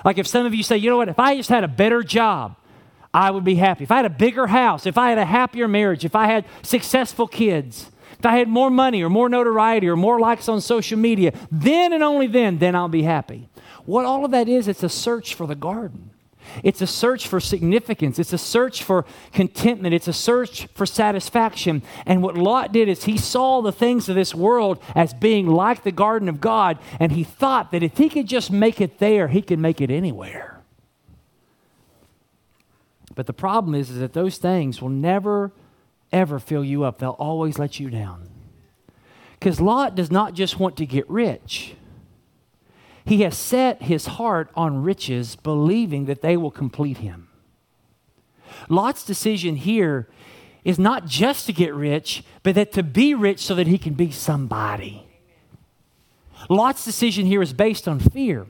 Like 0.04 0.18
if 0.18 0.28
some 0.28 0.46
of 0.46 0.54
you 0.54 0.64
say, 0.64 0.78
you 0.78 0.90
know 0.90 0.98
what, 0.98 1.10
if 1.10 1.20
I 1.20 1.36
just 1.36 1.50
had 1.50 1.64
a 1.64 1.68
better 1.68 2.04
job, 2.04 2.56
I 3.14 3.32
would 3.32 3.44
be 3.44 3.56
happy. 3.56 3.84
If 3.84 3.92
I 3.92 3.98
had 3.98 4.06
a 4.06 4.10
bigger 4.10 4.48
house, 4.48 4.86
if 4.86 4.98
I 4.98 5.10
had 5.10 5.18
a 5.18 5.26
happier 5.26 5.68
marriage, 5.68 6.06
if 6.06 6.16
I 6.16 6.28
had 6.28 6.46
successful 6.62 7.28
kids, 7.28 7.90
if 8.20 8.26
I 8.26 8.38
had 8.38 8.48
more 8.48 8.70
money 8.70 9.04
or 9.04 9.10
more 9.10 9.30
notoriety 9.30 9.88
or 9.88 9.96
more 9.96 10.20
likes 10.20 10.50
on 10.50 10.62
social 10.62 10.98
media, 10.98 11.34
then 11.52 11.94
and 11.94 12.04
only 12.04 12.28
then, 12.28 12.58
then 12.58 12.76
I'll 12.76 12.88
be 12.88 13.04
happy. 13.04 13.50
What 13.86 14.06
all 14.06 14.26
of 14.26 14.32
that 14.32 14.50
is, 14.50 14.68
it's 14.68 14.84
a 14.84 14.90
search 14.90 15.36
for 15.36 15.48
the 15.48 15.56
garden. 15.56 16.12
It's 16.64 16.82
a 16.82 16.88
search 16.88 17.28
for 17.28 17.40
significance. 17.40 18.20
It's 18.20 18.34
a 18.34 18.38
search 18.38 18.84
for 18.84 19.06
contentment. 19.32 19.94
It's 19.94 20.08
a 20.08 20.14
search 20.14 20.68
for 20.74 20.86
satisfaction. 20.86 21.82
And 22.06 22.22
what 22.22 22.38
Lot 22.38 22.72
did 22.72 22.90
is 22.90 23.04
he 23.04 23.18
saw 23.18 23.62
the 23.62 23.72
things 23.72 24.10
of 24.10 24.16
this 24.16 24.36
world 24.36 24.82
as 24.96 25.14
being 25.14 25.48
like 25.48 25.84
the 25.84 25.92
garden 25.92 26.30
of 26.30 26.42
God, 26.42 26.78
and 27.00 27.12
he 27.12 27.24
thought 27.24 27.72
that 27.72 27.84
if 27.84 27.98
he 27.98 28.10
could 28.10 28.28
just 28.28 28.52
make 28.52 28.82
it 28.82 29.00
there, 29.00 29.28
he 29.28 29.42
could 29.42 29.60
make 29.60 29.82
it 29.82 29.90
anywhere. 29.92 30.60
But 33.16 33.26
the 33.26 33.34
problem 33.34 33.74
is, 33.74 33.90
is 33.90 34.00
that 34.00 34.14
those 34.14 34.38
things 34.38 34.82
will 34.82 34.90
never, 34.90 35.52
ever 36.12 36.38
fill 36.38 36.64
you 36.64 36.84
up. 36.84 37.00
They'll 37.00 37.12
always 37.12 37.58
let 37.58 37.80
you 37.80 37.90
down. 37.90 38.30
Because 39.40 39.62
Lot 39.62 39.96
does 39.96 40.12
not 40.12 40.34
just 40.34 40.60
want 40.60 40.78
to 40.78 40.86
get 40.86 41.10
rich, 41.10 41.76
he 43.08 43.22
has 43.22 43.38
set 43.38 43.84
his 43.84 44.06
heart 44.06 44.50
on 44.56 44.84
riches, 44.84 45.36
believing 45.38 46.06
that 46.06 46.22
they 46.22 46.36
will 46.36 46.52
complete 46.52 46.98
him. 46.98 47.30
Lot's 48.70 49.06
decision 49.06 49.56
here 49.56 50.08
is 50.64 50.78
not 50.78 51.06
just 51.06 51.46
to 51.46 51.54
get 51.54 51.74
rich, 51.74 52.24
but 52.44 52.56
that 52.56 52.74
to 52.74 52.84
be 52.84 53.14
rich 53.14 53.40
so 53.40 53.56
that 53.56 53.68
he 53.68 53.78
can 53.78 53.94
be 53.94 54.12
somebody. 54.12 55.08
Lot's 56.50 56.84
decision 56.84 57.26
here 57.26 57.42
is 57.42 57.54
based 57.54 57.88
on 57.88 58.00
fear. 58.00 58.46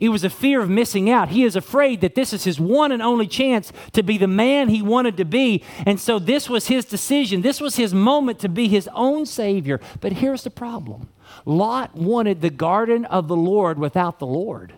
It 0.00 0.08
was 0.08 0.24
a 0.24 0.30
fear 0.30 0.60
of 0.60 0.70
missing 0.70 1.10
out. 1.10 1.28
He 1.28 1.44
is 1.44 1.54
afraid 1.54 2.00
that 2.00 2.14
this 2.14 2.32
is 2.32 2.44
his 2.44 2.58
one 2.58 2.92
and 2.92 3.02
only 3.02 3.26
chance 3.26 3.72
to 3.92 4.02
be 4.02 4.18
the 4.18 4.26
man 4.26 4.68
he 4.68 4.82
wanted 4.82 5.16
to 5.18 5.24
be. 5.24 5.62
And 5.86 6.00
so 6.00 6.18
this 6.18 6.48
was 6.48 6.66
his 6.66 6.84
decision. 6.84 7.42
This 7.42 7.60
was 7.60 7.76
his 7.76 7.92
moment 7.92 8.38
to 8.40 8.48
be 8.48 8.68
his 8.68 8.88
own 8.94 9.26
Savior. 9.26 9.80
But 10.00 10.14
here's 10.14 10.44
the 10.44 10.50
problem 10.50 11.08
Lot 11.44 11.94
wanted 11.94 12.40
the 12.40 12.50
garden 12.50 13.04
of 13.06 13.28
the 13.28 13.36
Lord 13.36 13.78
without 13.78 14.18
the 14.18 14.26
Lord. 14.26 14.74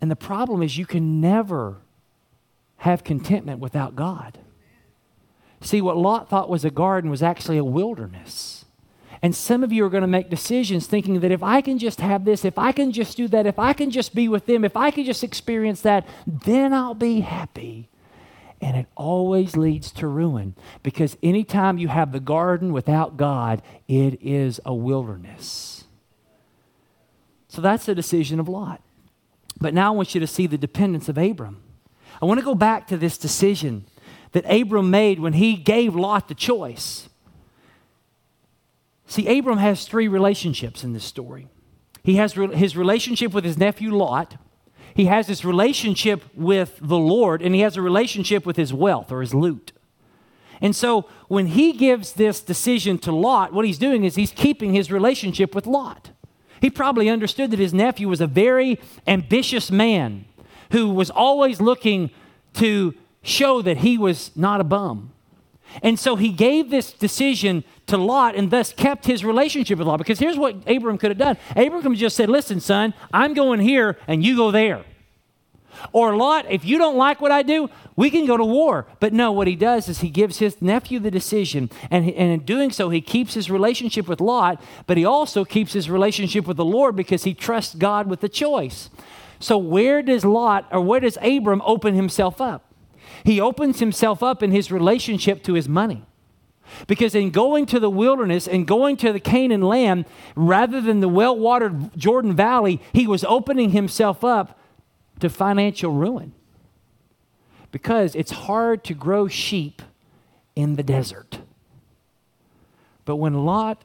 And 0.00 0.10
the 0.10 0.16
problem 0.16 0.62
is, 0.62 0.78
you 0.78 0.86
can 0.86 1.20
never 1.20 1.78
have 2.78 3.02
contentment 3.02 3.58
without 3.58 3.96
God. 3.96 4.38
See, 5.60 5.80
what 5.80 5.96
Lot 5.96 6.28
thought 6.28 6.48
was 6.48 6.64
a 6.64 6.70
garden 6.70 7.10
was 7.10 7.22
actually 7.22 7.58
a 7.58 7.64
wilderness. 7.64 8.64
And 9.20 9.34
some 9.34 9.64
of 9.64 9.72
you 9.72 9.84
are 9.84 9.90
going 9.90 10.02
to 10.02 10.06
make 10.06 10.30
decisions 10.30 10.86
thinking 10.86 11.18
that 11.20 11.32
if 11.32 11.42
I 11.42 11.60
can 11.60 11.78
just 11.78 12.00
have 12.00 12.24
this, 12.24 12.44
if 12.44 12.56
I 12.56 12.70
can 12.70 12.92
just 12.92 13.16
do 13.16 13.26
that, 13.28 13.46
if 13.46 13.58
I 13.58 13.72
can 13.72 13.90
just 13.90 14.14
be 14.14 14.28
with 14.28 14.46
them, 14.46 14.64
if 14.64 14.76
I 14.76 14.92
can 14.92 15.04
just 15.04 15.24
experience 15.24 15.80
that, 15.80 16.06
then 16.26 16.72
I'll 16.72 16.94
be 16.94 17.20
happy. 17.20 17.88
And 18.60 18.76
it 18.76 18.86
always 18.96 19.56
leads 19.56 19.92
to 19.92 20.08
ruin 20.08 20.54
because 20.82 21.16
anytime 21.22 21.78
you 21.78 21.88
have 21.88 22.10
the 22.10 22.20
garden 22.20 22.72
without 22.72 23.16
God, 23.16 23.62
it 23.86 24.20
is 24.20 24.60
a 24.64 24.74
wilderness. 24.74 25.84
So 27.48 27.62
that's 27.62 27.86
the 27.86 27.94
decision 27.94 28.40
of 28.40 28.48
Lot. 28.48 28.82
But 29.60 29.74
now 29.74 29.92
I 29.92 29.96
want 29.96 30.14
you 30.14 30.20
to 30.20 30.26
see 30.26 30.46
the 30.46 30.58
dependence 30.58 31.08
of 31.08 31.18
Abram. 31.18 31.62
I 32.20 32.24
want 32.26 32.40
to 32.40 32.44
go 32.44 32.54
back 32.54 32.88
to 32.88 32.96
this 32.96 33.16
decision 33.16 33.86
that 34.32 34.44
Abram 34.44 34.90
made 34.90 35.20
when 35.20 35.32
he 35.34 35.54
gave 35.54 35.94
Lot 35.94 36.28
the 36.28 36.34
choice. 36.34 37.08
See, 39.06 39.38
Abram 39.38 39.58
has 39.58 39.86
three 39.86 40.08
relationships 40.08 40.84
in 40.84 40.92
this 40.92 41.04
story. 41.04 41.48
He 42.04 42.16
has 42.16 42.36
re- 42.36 42.54
his 42.54 42.76
relationship 42.76 43.32
with 43.32 43.44
his 43.44 43.56
nephew 43.56 43.94
Lot, 43.94 44.36
he 44.98 45.04
has 45.04 45.28
his 45.28 45.44
relationship 45.44 46.24
with 46.34 46.76
the 46.82 46.98
Lord, 46.98 47.40
and 47.40 47.54
he 47.54 47.60
has 47.60 47.76
a 47.76 47.80
relationship 47.80 48.44
with 48.44 48.56
his 48.56 48.74
wealth 48.74 49.12
or 49.12 49.20
his 49.20 49.32
loot. 49.32 49.70
And 50.60 50.74
so 50.74 51.08
when 51.28 51.46
he 51.46 51.72
gives 51.72 52.14
this 52.14 52.40
decision 52.40 52.98
to 52.98 53.12
Lot, 53.12 53.52
what 53.52 53.64
he's 53.64 53.78
doing 53.78 54.02
is 54.02 54.16
he's 54.16 54.32
keeping 54.32 54.74
his 54.74 54.90
relationship 54.90 55.54
with 55.54 55.68
Lot. 55.68 56.10
He 56.60 56.68
probably 56.68 57.08
understood 57.08 57.52
that 57.52 57.60
his 57.60 57.72
nephew 57.72 58.08
was 58.08 58.20
a 58.20 58.26
very 58.26 58.80
ambitious 59.06 59.70
man 59.70 60.24
who 60.72 60.90
was 60.90 61.10
always 61.10 61.60
looking 61.60 62.10
to 62.54 62.92
show 63.22 63.62
that 63.62 63.76
he 63.76 63.98
was 63.98 64.32
not 64.34 64.60
a 64.60 64.64
bum. 64.64 65.12
And 65.80 65.96
so 65.96 66.16
he 66.16 66.30
gave 66.30 66.70
this 66.70 66.92
decision 66.92 67.62
to 67.86 67.96
Lot 67.96 68.34
and 68.34 68.50
thus 68.50 68.72
kept 68.72 69.06
his 69.06 69.24
relationship 69.24 69.78
with 69.78 69.86
Lot. 69.86 69.98
Because 69.98 70.18
here's 70.18 70.36
what 70.36 70.56
Abram 70.68 70.98
could 70.98 71.12
have 71.12 71.18
done 71.18 71.36
Abram 71.54 71.94
just 71.94 72.16
said, 72.16 72.28
Listen, 72.28 72.58
son, 72.58 72.94
I'm 73.12 73.32
going 73.34 73.60
here 73.60 73.96
and 74.08 74.24
you 74.24 74.36
go 74.36 74.50
there. 74.50 74.84
Or 75.92 76.16
Lot, 76.16 76.46
if 76.50 76.64
you 76.64 76.78
don't 76.78 76.96
like 76.96 77.20
what 77.20 77.32
I 77.32 77.42
do, 77.42 77.70
we 77.96 78.10
can 78.10 78.26
go 78.26 78.36
to 78.36 78.44
war. 78.44 78.86
But 79.00 79.12
no, 79.12 79.32
what 79.32 79.46
he 79.46 79.56
does 79.56 79.88
is 79.88 80.00
he 80.00 80.10
gives 80.10 80.38
his 80.38 80.60
nephew 80.60 80.98
the 80.98 81.10
decision. 81.10 81.70
And, 81.90 82.10
and 82.10 82.32
in 82.32 82.40
doing 82.40 82.70
so, 82.70 82.90
he 82.90 83.00
keeps 83.00 83.34
his 83.34 83.50
relationship 83.50 84.08
with 84.08 84.20
Lot, 84.20 84.62
but 84.86 84.96
he 84.96 85.04
also 85.04 85.44
keeps 85.44 85.72
his 85.72 85.90
relationship 85.90 86.46
with 86.46 86.56
the 86.56 86.64
Lord 86.64 86.96
because 86.96 87.24
he 87.24 87.34
trusts 87.34 87.74
God 87.74 88.08
with 88.08 88.20
the 88.20 88.28
choice. 88.28 88.90
So, 89.40 89.56
where 89.56 90.02
does 90.02 90.24
Lot 90.24 90.66
or 90.72 90.80
where 90.80 91.00
does 91.00 91.18
Abram 91.22 91.62
open 91.64 91.94
himself 91.94 92.40
up? 92.40 92.64
He 93.24 93.40
opens 93.40 93.80
himself 93.80 94.22
up 94.22 94.42
in 94.42 94.50
his 94.50 94.70
relationship 94.70 95.42
to 95.44 95.54
his 95.54 95.68
money. 95.68 96.04
Because 96.86 97.14
in 97.14 97.30
going 97.30 97.66
to 97.66 97.80
the 97.80 97.90
wilderness 97.90 98.46
and 98.46 98.66
going 98.66 98.96
to 98.98 99.12
the 99.12 99.20
Canaan 99.20 99.62
land, 99.62 100.04
rather 100.36 100.80
than 100.80 101.00
the 101.00 101.08
well 101.08 101.36
watered 101.36 101.96
Jordan 101.96 102.34
Valley, 102.34 102.80
he 102.92 103.06
was 103.06 103.24
opening 103.24 103.70
himself 103.70 104.22
up 104.22 104.57
to 105.20 105.28
financial 105.28 105.92
ruin. 105.92 106.32
Because 107.70 108.14
it's 108.14 108.30
hard 108.30 108.84
to 108.84 108.94
grow 108.94 109.28
sheep 109.28 109.82
in 110.56 110.76
the 110.76 110.82
desert. 110.82 111.38
But 113.04 113.16
when 113.16 113.44
Lot 113.44 113.84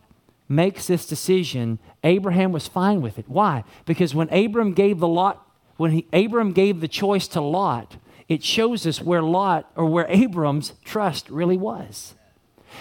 makes 0.50 0.88
this 0.88 1.06
decision, 1.06 1.80
Abraham 2.04 2.52
was 2.52 2.68
fine 2.68 3.02
with 3.02 3.18
it. 3.18 3.28
Why? 3.28 3.64
Because 3.86 4.14
when 4.14 4.30
Abram 4.34 4.74
gave 4.74 5.00
the 5.00 5.08
Lot, 5.08 5.46
when 5.78 5.92
he, 5.92 6.08
Abram 6.14 6.52
gave 6.52 6.82
the 6.82 6.88
choice 6.88 7.28
to 7.30 7.42
Lot, 7.42 7.98
it 8.28 8.44
shows 8.44 8.88
us 8.88 9.02
where 9.02 9.22
Lot 9.22 9.70
or 9.76 9.86
where 9.86 10.06
Abram's 10.10 10.74
trust 10.84 11.30
really 11.30 11.58
was. 11.58 12.16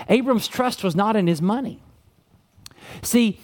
Abram's 0.09 0.49
trust 0.49 0.83
was 0.83 0.97
not 0.97 1.17
in 1.17 1.27
his 1.27 1.43
money. 1.43 1.83
See, 3.03 3.41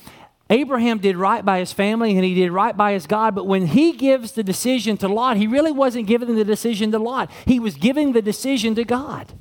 Abraham 0.50 0.98
did 0.98 1.16
right 1.16 1.44
by 1.44 1.58
his 1.58 1.72
family 1.72 2.16
and 2.16 2.24
he 2.24 2.34
did 2.34 2.50
right 2.50 2.76
by 2.76 2.92
his 2.92 3.06
God, 3.06 3.34
but 3.34 3.46
when 3.46 3.66
he 3.66 3.92
gives 3.92 4.32
the 4.32 4.42
decision 4.42 4.96
to 4.98 5.08
Lot, 5.08 5.36
he 5.36 5.46
really 5.46 5.72
wasn't 5.72 6.06
giving 6.06 6.36
the 6.36 6.44
decision 6.44 6.90
to 6.92 6.98
Lot. 6.98 7.30
He 7.44 7.60
was 7.60 7.74
giving 7.74 8.12
the 8.12 8.22
decision 8.22 8.74
to 8.76 8.84
God. 8.84 9.32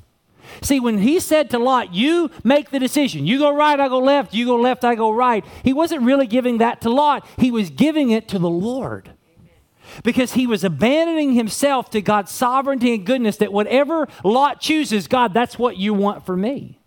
See, 0.60 0.80
when 0.80 0.98
he 0.98 1.20
said 1.20 1.50
to 1.50 1.58
Lot, 1.58 1.94
You 1.94 2.30
make 2.44 2.70
the 2.70 2.78
decision, 2.78 3.26
you 3.26 3.38
go 3.38 3.54
right, 3.54 3.78
I 3.78 3.88
go 3.88 3.98
left, 3.98 4.34
you 4.34 4.46
go 4.46 4.56
left, 4.56 4.84
I 4.84 4.94
go 4.94 5.10
right, 5.10 5.44
he 5.62 5.72
wasn't 5.72 6.02
really 6.02 6.26
giving 6.26 6.58
that 6.58 6.80
to 6.82 6.90
Lot, 6.90 7.26
he 7.38 7.50
was 7.50 7.70
giving 7.70 8.10
it 8.10 8.28
to 8.28 8.38
the 8.38 8.50
Lord 8.50 9.10
because 10.04 10.34
he 10.34 10.46
was 10.46 10.64
abandoning 10.64 11.32
himself 11.32 11.90
to 11.90 12.02
God's 12.02 12.30
sovereignty 12.30 12.94
and 12.94 13.06
goodness 13.06 13.38
that 13.38 13.52
whatever 13.52 14.08
Lot 14.24 14.60
chooses, 14.60 15.08
God, 15.08 15.32
that's 15.32 15.58
what 15.58 15.76
you 15.76 15.94
want 15.94 16.26
for 16.26 16.36
me. 16.36 16.77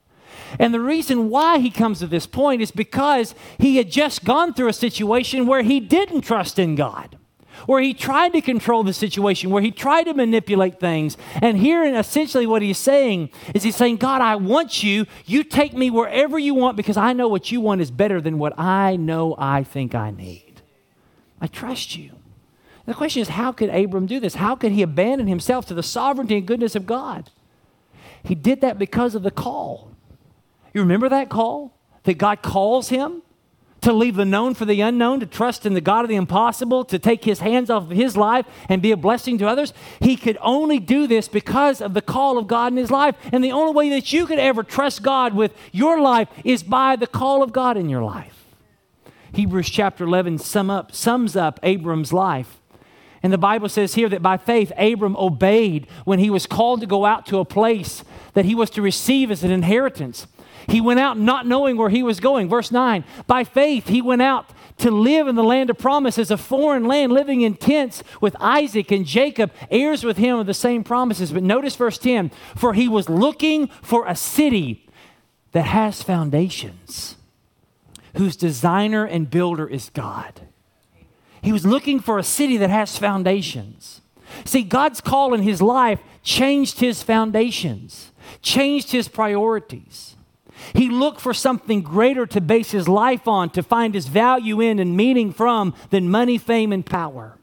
And 0.60 0.74
the 0.74 0.80
reason 0.80 1.30
why 1.30 1.60
he 1.60 1.70
comes 1.70 2.00
to 2.00 2.08
this 2.08 2.26
point 2.26 2.62
is 2.62 2.72
because 2.72 3.36
he 3.58 3.78
had 3.78 3.92
just 3.92 4.24
gone 4.24 4.54
through 4.54 4.68
a 4.68 4.74
situation 4.74 5.48
where 5.48 5.62
he 5.62 5.80
didn't 5.80 6.22
trust 6.22 6.60
in 6.60 6.76
God, 6.76 7.18
where 7.66 7.82
he 7.82 7.94
tried 7.94 8.34
to 8.34 8.42
control 8.42 8.84
the 8.84 8.94
situation, 8.94 9.50
where 9.50 9.62
he 9.62 9.72
tried 9.72 10.04
to 10.04 10.14
manipulate 10.14 10.80
things. 10.80 11.18
And 11.42 11.58
here, 11.58 11.84
essentially, 11.84 12.46
what 12.46 12.62
he's 12.62 12.78
saying 12.78 13.30
is 13.54 13.64
he's 13.64 13.76
saying, 13.76 13.98
God, 13.98 14.22
I 14.22 14.36
want 14.36 14.84
you. 14.84 15.06
You 15.26 15.44
take 15.44 15.74
me 15.74 15.90
wherever 15.90 16.38
you 16.38 16.54
want 16.54 16.78
because 16.78 16.98
I 16.98 17.14
know 17.14 17.28
what 17.28 17.52
you 17.52 17.62
want 17.62 17.82
is 17.82 17.92
better 17.92 18.20
than 18.20 18.40
what 18.40 18.58
I 18.60 18.96
know 18.96 19.36
I 19.38 19.64
think 19.64 19.96
I 19.96 20.12
need. 20.12 20.62
I 21.40 21.48
trust 21.48 21.96
you. 21.96 22.12
The 22.86 22.94
question 22.94 23.22
is, 23.22 23.30
how 23.30 23.52
could 23.52 23.70
Abram 23.70 24.06
do 24.06 24.20
this? 24.20 24.36
How 24.36 24.56
could 24.56 24.72
he 24.72 24.82
abandon 24.82 25.28
himself 25.28 25.66
to 25.68 25.74
the 25.74 25.84
sovereignty 25.84 26.38
and 26.38 26.48
goodness 26.48 26.76
of 26.76 26.86
God? 26.86 27.30
He 28.24 28.36
did 28.36 28.62
that 28.62 28.80
because 28.80 29.16
of 29.16 29.24
the 29.24 29.32
call. 29.32 29.90
You 30.73 30.81
remember 30.81 31.10
that 31.10 31.29
call? 31.29 31.77
That 32.03 32.17
God 32.17 32.41
calls 32.41 32.89
him 32.89 33.21
to 33.81 33.91
leave 33.91 34.15
the 34.15 34.25
known 34.25 34.53
for 34.53 34.65
the 34.65 34.81
unknown, 34.81 35.19
to 35.19 35.25
trust 35.25 35.65
in 35.65 35.73
the 35.73 35.81
God 35.81 36.05
of 36.05 36.10
the 36.10 36.15
impossible, 36.15 36.86
to 36.86 36.99
take 36.99 37.25
his 37.25 37.39
hands 37.39 37.69
off 37.69 37.84
of 37.84 37.89
his 37.89 38.15
life 38.15 38.45
and 38.69 38.81
be 38.81 38.91
a 38.91 38.97
blessing 38.97 39.39
to 39.39 39.47
others. 39.47 39.73
He 39.99 40.15
could 40.15 40.38
only 40.41 40.79
do 40.79 41.07
this 41.07 41.27
because 41.27 41.81
of 41.81 41.95
the 41.95 42.01
call 42.01 42.38
of 42.38 42.47
God 42.47 42.71
in 42.71 42.77
his 42.77 42.91
life. 42.91 43.15
And 43.31 43.43
the 43.43 43.51
only 43.51 43.73
way 43.73 43.89
that 43.89 44.13
you 44.13 44.27
could 44.27 44.39
ever 44.39 44.62
trust 44.63 45.01
God 45.01 45.34
with 45.34 45.53
your 45.71 45.99
life 45.99 46.27
is 46.43 46.62
by 46.62 46.95
the 46.95 47.07
call 47.07 47.41
of 47.41 47.51
God 47.51 47.75
in 47.75 47.89
your 47.89 48.03
life. 48.03 48.45
Hebrews 49.34 49.69
chapter 49.69 50.03
11 50.03 50.38
sum 50.38 50.69
up, 50.69 50.93
sums 50.93 51.36
up 51.36 51.60
Abram's 51.63 52.13
life 52.13 52.62
and 53.23 53.31
the 53.31 53.38
Bible 53.38 53.69
says 53.69 53.93
here 53.93 54.10
that 54.10 54.21
by 54.21 54.38
faith, 54.38 54.71
Abram 54.77 55.15
obeyed 55.15 55.88
when 56.05 56.19
he 56.19 56.29
was 56.29 56.47
called 56.47 56.81
to 56.81 56.88
go 56.88 57.05
out 57.05 57.25
to 57.27 57.38
a 57.38 57.45
place 57.45 58.03
that 58.34 58.45
he 58.45 58.55
was 58.55 58.69
to 58.71 58.81
receive 58.81 59.29
as 59.29 59.43
an 59.43 59.51
inheritance. 59.51 60.25
He 60.67 60.82
went 60.82 61.00
out 61.00 61.17
not 61.17 61.45
knowing 61.45 61.78
where 61.78 61.89
he 61.89 62.04
was 62.04 62.19
going. 62.19 62.50
Verse 62.50 62.71
9 62.71 63.04
By 63.28 63.43
faith, 63.43 63.88
he 63.88 64.02
went 64.02 64.21
out 64.21 64.50
to 64.78 64.91
live 64.91 65.28
in 65.28 65.36
the 65.36 65.43
land 65.43 65.69
of 65.69 65.78
promise 65.78 66.17
as 66.17 66.32
a 66.32 66.38
foreign 66.38 66.86
land, 66.86 67.12
living 67.12 67.41
in 67.41 67.56
tents 67.56 68.04
with 68.19 68.36
Isaac 68.39 68.91
and 68.91 69.06
Jacob, 69.06 69.52
heirs 69.69 70.04
with 70.04 70.17
him 70.17 70.38
of 70.38 70.47
the 70.47 70.54
same 70.54 70.84
promises. 70.84 71.32
But 71.32 71.43
notice 71.43 71.76
verse 71.76 71.97
10 71.97 72.32
For 72.56 72.74
he 72.74 72.88
was 72.88 73.10
looking 73.10 73.67
for 73.82 74.06
a 74.08 74.15
city 74.15 74.88
that 75.52 75.65
has 75.65 76.02
foundations, 76.02 77.15
whose 78.15 78.36
designer 78.36 79.06
and 79.06 79.30
builder 79.30 79.67
is 79.67 79.89
God. 79.89 80.41
He 81.41 81.52
was 81.52 81.65
looking 81.65 82.00
for 82.00 82.17
a 82.17 82.24
city 82.24 82.58
that 82.58 82.69
has 82.69 82.97
foundations. 82.97 84.02
See, 84.45 84.63
God's 84.63 85.02
call 85.02 85.34
in 85.34 85.41
his 85.41 85.62
life 85.62 86.00
changed 86.24 86.80
his 86.80 87.04
foundations, 87.04 88.12
changed 88.41 88.91
his 88.91 89.08
priorities. 89.08 90.11
He 90.74 90.89
looked 90.89 91.21
for 91.21 91.34
something 91.34 91.82
greater 91.82 92.26
to 92.28 92.41
base 92.41 92.71
his 92.71 92.88
life 92.88 93.28
on, 93.28 93.50
to 93.52 93.63
find 93.63 93.93
his 93.93 94.08
value 94.08 94.62
in 94.62 94.80
and 94.80 94.95
meaning 94.95 95.32
from 95.32 95.74
than 95.89 96.10
money, 96.10 96.38
fame, 96.38 96.71
and 96.71 96.86
power. 96.86 97.38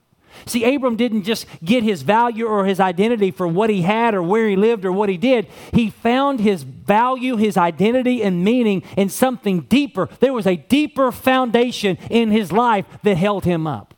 See, 0.46 0.74
Abram 0.74 0.96
didn't 0.96 1.24
just 1.24 1.46
get 1.64 1.82
his 1.82 2.02
value 2.02 2.46
or 2.46 2.64
his 2.64 2.80
identity 2.80 3.30
for 3.30 3.46
what 3.46 3.70
he 3.70 3.82
had 3.82 4.14
or 4.14 4.22
where 4.22 4.48
he 4.48 4.56
lived 4.56 4.84
or 4.84 4.92
what 4.92 5.08
he 5.08 5.16
did. 5.16 5.48
He 5.72 5.90
found 5.90 6.40
his 6.40 6.62
value, 6.62 7.36
his 7.36 7.56
identity, 7.56 8.22
and 8.22 8.44
meaning 8.44 8.82
in 8.96 9.08
something 9.08 9.62
deeper. 9.62 10.08
There 10.20 10.32
was 10.32 10.46
a 10.46 10.56
deeper 10.56 11.10
foundation 11.12 11.98
in 12.10 12.30
his 12.30 12.52
life 12.52 12.86
that 13.02 13.16
held 13.16 13.44
him 13.44 13.66
up. 13.66 13.94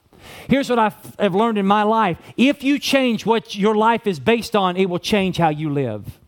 Here's 0.48 0.70
what 0.70 0.78
I've 0.78 1.34
learned 1.34 1.58
in 1.58 1.66
my 1.66 1.82
life 1.82 2.18
if 2.36 2.62
you 2.62 2.78
change 2.78 3.26
what 3.26 3.54
your 3.54 3.74
life 3.74 4.06
is 4.06 4.20
based 4.20 4.54
on, 4.54 4.76
it 4.76 4.88
will 4.88 4.98
change 4.98 5.38
how 5.38 5.48
you 5.48 5.70
live. 5.70 6.19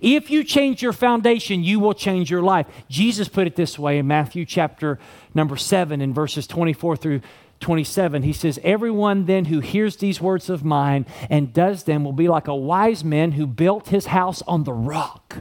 If 0.00 0.30
you 0.30 0.44
change 0.44 0.82
your 0.82 0.92
foundation, 0.92 1.62
you 1.62 1.80
will 1.80 1.94
change 1.94 2.30
your 2.30 2.42
life. 2.42 2.66
Jesus 2.88 3.28
put 3.28 3.46
it 3.46 3.56
this 3.56 3.78
way 3.78 3.98
in 3.98 4.06
Matthew 4.06 4.44
chapter 4.44 4.98
number 5.34 5.56
7 5.56 6.00
in 6.00 6.12
verses 6.12 6.46
24 6.46 6.96
through 6.96 7.20
27, 7.60 8.22
he 8.22 8.32
says, 8.32 8.58
Everyone 8.64 9.26
then 9.26 9.44
who 9.46 9.60
hears 9.60 9.96
these 9.96 10.20
words 10.20 10.48
of 10.48 10.64
mine 10.64 11.04
and 11.28 11.52
does 11.52 11.84
them 11.84 12.04
will 12.04 12.12
be 12.12 12.26
like 12.26 12.48
a 12.48 12.54
wise 12.54 13.04
man 13.04 13.32
who 13.32 13.46
built 13.46 13.88
his 13.88 14.06
house 14.06 14.42
on 14.48 14.64
the 14.64 14.72
rock. 14.72 15.38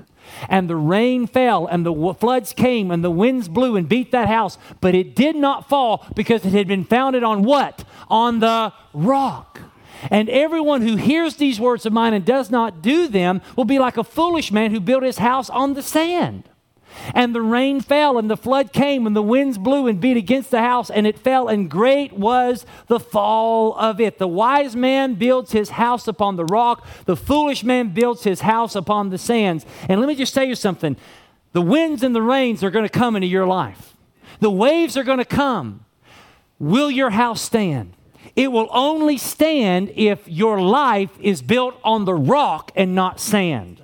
And 0.47 0.69
the 0.69 0.75
rain 0.75 1.25
fell, 1.25 1.65
and 1.65 1.85
the 1.85 2.13
floods 2.13 2.53
came, 2.53 2.91
and 2.91 3.03
the 3.03 3.09
winds 3.09 3.47
blew 3.47 3.75
and 3.75 3.89
beat 3.89 4.11
that 4.11 4.27
house, 4.27 4.59
but 4.79 4.93
it 4.93 5.15
did 5.15 5.35
not 5.35 5.67
fall 5.67 6.05
because 6.13 6.45
it 6.45 6.51
had 6.51 6.67
been 6.67 6.83
founded 6.83 7.23
on 7.23 7.41
what? 7.41 7.83
On 8.09 8.39
the 8.39 8.71
rock. 8.93 9.58
And 10.09 10.29
everyone 10.29 10.81
who 10.81 10.95
hears 10.95 11.35
these 11.35 11.59
words 11.59 11.85
of 11.85 11.93
mine 11.93 12.13
and 12.13 12.25
does 12.25 12.49
not 12.49 12.81
do 12.81 13.07
them 13.07 13.41
will 13.55 13.65
be 13.65 13.79
like 13.79 13.97
a 13.97 14.03
foolish 14.03 14.51
man 14.51 14.71
who 14.71 14.79
built 14.79 15.03
his 15.03 15.17
house 15.17 15.49
on 15.49 15.73
the 15.73 15.81
sand. 15.81 16.49
And 17.13 17.35
the 17.35 17.41
rain 17.41 17.81
fell, 17.81 18.17
and 18.17 18.29
the 18.29 18.37
flood 18.37 18.73
came, 18.73 19.05
and 19.05 19.15
the 19.15 19.21
winds 19.21 19.57
blew 19.57 19.87
and 19.87 20.01
beat 20.01 20.17
against 20.17 20.51
the 20.51 20.61
house, 20.61 20.89
and 20.89 21.05
it 21.05 21.17
fell, 21.17 21.47
and 21.47 21.69
great 21.69 22.13
was 22.13 22.65
the 22.87 22.99
fall 22.99 23.77
of 23.77 24.01
it. 24.01 24.17
The 24.17 24.27
wise 24.27 24.75
man 24.75 25.15
builds 25.15 25.51
his 25.51 25.69
house 25.71 26.07
upon 26.07 26.35
the 26.35 26.45
rock, 26.45 26.85
the 27.05 27.15
foolish 27.15 27.63
man 27.63 27.89
builds 27.89 28.23
his 28.23 28.41
house 28.41 28.75
upon 28.75 29.09
the 29.09 29.17
sands. 29.17 29.65
And 29.87 29.99
let 29.99 30.07
me 30.07 30.15
just 30.15 30.33
tell 30.33 30.43
you 30.43 30.55
something 30.55 30.97
the 31.51 31.61
winds 31.61 32.03
and 32.03 32.15
the 32.15 32.21
rains 32.21 32.63
are 32.63 32.71
going 32.71 32.85
to 32.85 32.89
come 32.89 33.15
into 33.15 33.27
your 33.27 33.47
life, 33.47 33.95
the 34.39 34.51
waves 34.51 34.97
are 34.97 35.03
going 35.03 35.19
to 35.19 35.25
come. 35.25 35.85
Will 36.57 36.91
your 36.91 37.11
house 37.11 37.41
stand? 37.41 37.95
It 38.39 38.53
will 38.53 38.69
only 38.71 39.17
stand 39.17 39.91
if 39.97 40.25
your 40.25 40.61
life 40.61 41.09
is 41.19 41.41
built 41.41 41.77
on 41.83 42.05
the 42.05 42.13
rock 42.13 42.71
and 42.73 42.95
not 42.95 43.19
sand. 43.19 43.81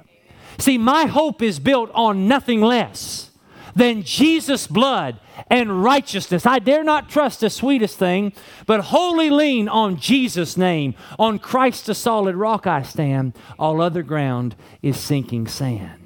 See, 0.57 0.77
my 0.77 1.07
hope 1.07 1.41
is 1.41 1.59
built 1.59 1.91
on 1.93 2.29
nothing 2.29 2.61
less 2.61 3.31
than 3.75 4.03
Jesus' 4.03 4.65
blood 4.65 5.19
and 5.49 5.83
righteousness. 5.83 6.45
I 6.45 6.59
dare 6.59 6.85
not 6.85 7.09
trust 7.09 7.41
the 7.41 7.49
sweetest 7.49 7.99
thing, 7.99 8.31
but 8.65 8.79
wholly 8.79 9.29
lean 9.29 9.67
on 9.67 9.99
Jesus' 9.99 10.55
name. 10.55 10.95
On 11.19 11.37
Christ, 11.37 11.87
the 11.87 11.93
solid 11.93 12.37
rock 12.37 12.65
I 12.65 12.83
stand. 12.83 13.33
All 13.59 13.81
other 13.81 14.03
ground 14.03 14.55
is 14.81 14.97
sinking 14.97 15.47
sand. 15.47 16.04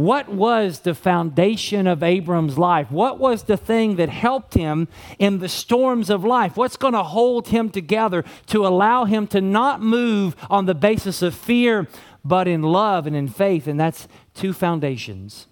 What 0.00 0.30
was 0.30 0.80
the 0.80 0.94
foundation 0.94 1.86
of 1.86 2.02
Abram's 2.02 2.56
life? 2.56 2.90
What 2.90 3.18
was 3.18 3.42
the 3.42 3.58
thing 3.58 3.96
that 3.96 4.08
helped 4.08 4.54
him 4.54 4.88
in 5.18 5.40
the 5.40 5.48
storms 5.48 6.08
of 6.08 6.24
life? 6.24 6.56
What's 6.56 6.78
going 6.78 6.94
to 6.94 7.02
hold 7.02 7.48
him 7.48 7.68
together 7.68 8.24
to 8.46 8.66
allow 8.66 9.04
him 9.04 9.26
to 9.26 9.42
not 9.42 9.82
move 9.82 10.36
on 10.48 10.64
the 10.64 10.74
basis 10.74 11.20
of 11.20 11.34
fear, 11.34 11.86
but 12.24 12.48
in 12.48 12.62
love 12.62 13.06
and 13.06 13.14
in 13.14 13.28
faith. 13.28 13.66
And 13.66 13.78
that's 13.78 14.08
two 14.32 14.54
foundations. 14.54 15.48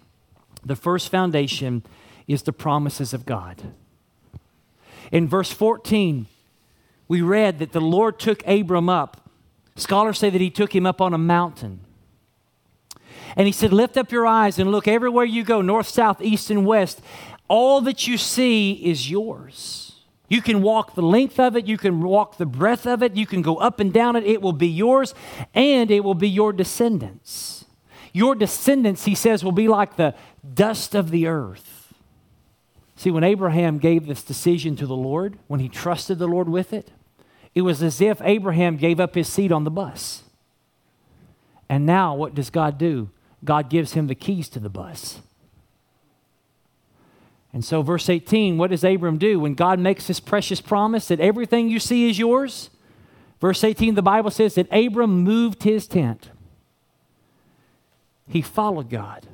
The 0.65 0.75
first 0.75 1.09
foundation 1.09 1.83
is 2.27 2.41
the 2.41 2.51
promises 2.51 3.13
of 3.13 3.27
God. 3.27 3.61
In 5.11 5.27
verse 5.27 5.51
14, 5.51 6.25
we 7.07 7.21
read 7.21 7.59
that 7.59 7.71
the 7.71 7.81
Lord 7.81 8.17
took 8.17 8.41
Abram 8.47 8.89
up. 8.89 9.29
Scholars 9.75 10.17
say 10.17 10.31
that 10.31 10.41
he 10.41 10.49
took 10.49 10.73
him 10.73 10.87
up 10.87 11.01
on 11.01 11.13
a 11.13 11.19
mountain. 11.19 11.81
And 13.39 13.47
he 13.47 13.53
said, 13.53 13.71
Lift 13.71 13.95
up 13.95 14.11
your 14.11 14.27
eyes 14.27 14.59
and 14.59 14.69
look 14.69 14.85
everywhere 14.85 15.23
you 15.23 15.45
go, 15.45 15.61
north, 15.61 15.87
south, 15.87 16.21
east, 16.21 16.49
and 16.49 16.65
west. 16.65 16.99
All 17.47 17.79
that 17.81 18.05
you 18.05 18.17
see 18.17 18.73
is 18.73 19.09
yours. 19.09 19.93
You 20.27 20.41
can 20.41 20.61
walk 20.61 20.93
the 20.93 21.01
length 21.01 21.39
of 21.39 21.55
it, 21.55 21.65
you 21.65 21.77
can 21.77 22.01
walk 22.01 22.35
the 22.35 22.45
breadth 22.45 22.85
of 22.85 23.01
it, 23.01 23.15
you 23.15 23.25
can 23.25 23.41
go 23.41 23.55
up 23.55 23.79
and 23.79 23.93
down 23.93 24.17
it. 24.17 24.25
It 24.25 24.41
will 24.41 24.51
be 24.51 24.67
yours, 24.67 25.15
and 25.53 25.89
it 25.89 26.03
will 26.03 26.15
be 26.15 26.27
your 26.27 26.51
descendants. 26.51 27.63
Your 28.11 28.35
descendants, 28.35 29.05
he 29.05 29.15
says, 29.15 29.41
will 29.41 29.53
be 29.53 29.69
like 29.69 29.95
the 29.95 30.15
dust 30.53 30.93
of 30.93 31.09
the 31.09 31.25
earth. 31.27 31.93
See, 32.97 33.09
when 33.09 33.23
Abraham 33.23 33.77
gave 33.77 34.05
this 34.05 34.21
decision 34.21 34.75
to 34.75 34.85
the 34.85 34.97
Lord, 34.97 35.39
when 35.47 35.61
he 35.61 35.69
trusted 35.69 36.19
the 36.19 36.27
Lord 36.27 36.49
with 36.49 36.73
it, 36.73 36.91
it 37.55 37.61
was 37.61 37.81
as 37.81 38.01
if 38.01 38.21
Abraham 38.21 38.75
gave 38.75 38.99
up 38.99 39.15
his 39.15 39.29
seat 39.29 39.53
on 39.53 39.63
the 39.63 39.71
bus. 39.71 40.23
And 41.69 41.85
now, 41.85 42.13
what 42.15 42.35
does 42.35 42.49
God 42.49 42.77
do? 42.77 43.09
God 43.43 43.69
gives 43.69 43.93
him 43.93 44.07
the 44.07 44.15
keys 44.15 44.49
to 44.49 44.59
the 44.59 44.69
bus. 44.69 45.19
And 47.51 47.65
so, 47.65 47.81
verse 47.81 48.09
18, 48.09 48.57
what 48.57 48.69
does 48.69 48.83
Abram 48.83 49.17
do 49.17 49.39
when 49.39 49.55
God 49.55 49.79
makes 49.79 50.07
this 50.07 50.19
precious 50.19 50.61
promise 50.61 51.07
that 51.07 51.19
everything 51.19 51.69
you 51.69 51.79
see 51.79 52.09
is 52.09 52.19
yours? 52.19 52.69
Verse 53.41 53.63
18, 53.63 53.95
the 53.95 54.01
Bible 54.01 54.29
says 54.29 54.55
that 54.55 54.67
Abram 54.71 55.23
moved 55.23 55.63
his 55.63 55.87
tent. 55.87 56.29
He 58.27 58.41
followed 58.41 58.89
God. 58.89 59.25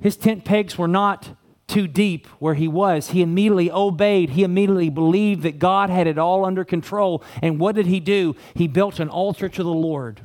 His 0.00 0.16
tent 0.16 0.44
pegs 0.44 0.78
were 0.78 0.88
not 0.88 1.30
too 1.66 1.86
deep 1.86 2.26
where 2.38 2.54
he 2.54 2.68
was. 2.68 3.10
He 3.10 3.22
immediately 3.22 3.70
obeyed. 3.70 4.30
He 4.30 4.44
immediately 4.44 4.90
believed 4.90 5.42
that 5.42 5.58
God 5.58 5.90
had 5.90 6.06
it 6.06 6.18
all 6.18 6.44
under 6.44 6.64
control. 6.64 7.22
And 7.42 7.58
what 7.58 7.74
did 7.74 7.86
he 7.86 8.00
do? 8.00 8.36
He 8.54 8.68
built 8.68 9.00
an 9.00 9.08
altar 9.08 9.48
to 9.48 9.62
the 9.62 9.68
Lord. 9.68 10.20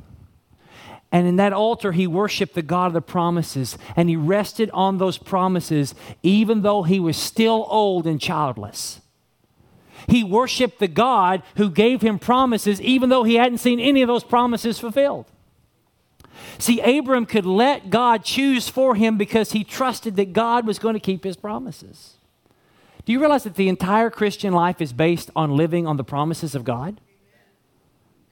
And 1.16 1.26
in 1.26 1.36
that 1.36 1.54
altar, 1.54 1.92
he 1.92 2.06
worshiped 2.06 2.54
the 2.54 2.60
God 2.60 2.88
of 2.88 2.92
the 2.92 3.00
promises. 3.00 3.78
And 3.96 4.10
he 4.10 4.16
rested 4.16 4.70
on 4.72 4.98
those 4.98 5.16
promises, 5.16 5.94
even 6.22 6.60
though 6.60 6.82
he 6.82 7.00
was 7.00 7.16
still 7.16 7.66
old 7.70 8.06
and 8.06 8.20
childless. 8.20 9.00
He 10.08 10.22
worshiped 10.22 10.78
the 10.78 10.88
God 10.88 11.42
who 11.56 11.70
gave 11.70 12.02
him 12.02 12.18
promises, 12.18 12.82
even 12.82 13.08
though 13.08 13.24
he 13.24 13.36
hadn't 13.36 13.58
seen 13.58 13.80
any 13.80 14.02
of 14.02 14.08
those 14.08 14.24
promises 14.24 14.78
fulfilled. 14.78 15.24
See, 16.58 16.80
Abram 16.80 17.24
could 17.24 17.46
let 17.46 17.88
God 17.88 18.22
choose 18.22 18.68
for 18.68 18.94
him 18.94 19.16
because 19.16 19.52
he 19.52 19.64
trusted 19.64 20.16
that 20.16 20.34
God 20.34 20.66
was 20.66 20.78
going 20.78 20.92
to 20.92 21.00
keep 21.00 21.24
his 21.24 21.38
promises. 21.38 22.16
Do 23.06 23.12
you 23.14 23.20
realize 23.20 23.44
that 23.44 23.54
the 23.54 23.70
entire 23.70 24.10
Christian 24.10 24.52
life 24.52 24.82
is 24.82 24.92
based 24.92 25.30
on 25.34 25.56
living 25.56 25.86
on 25.86 25.96
the 25.96 26.04
promises 26.04 26.54
of 26.54 26.62
God? 26.62 27.00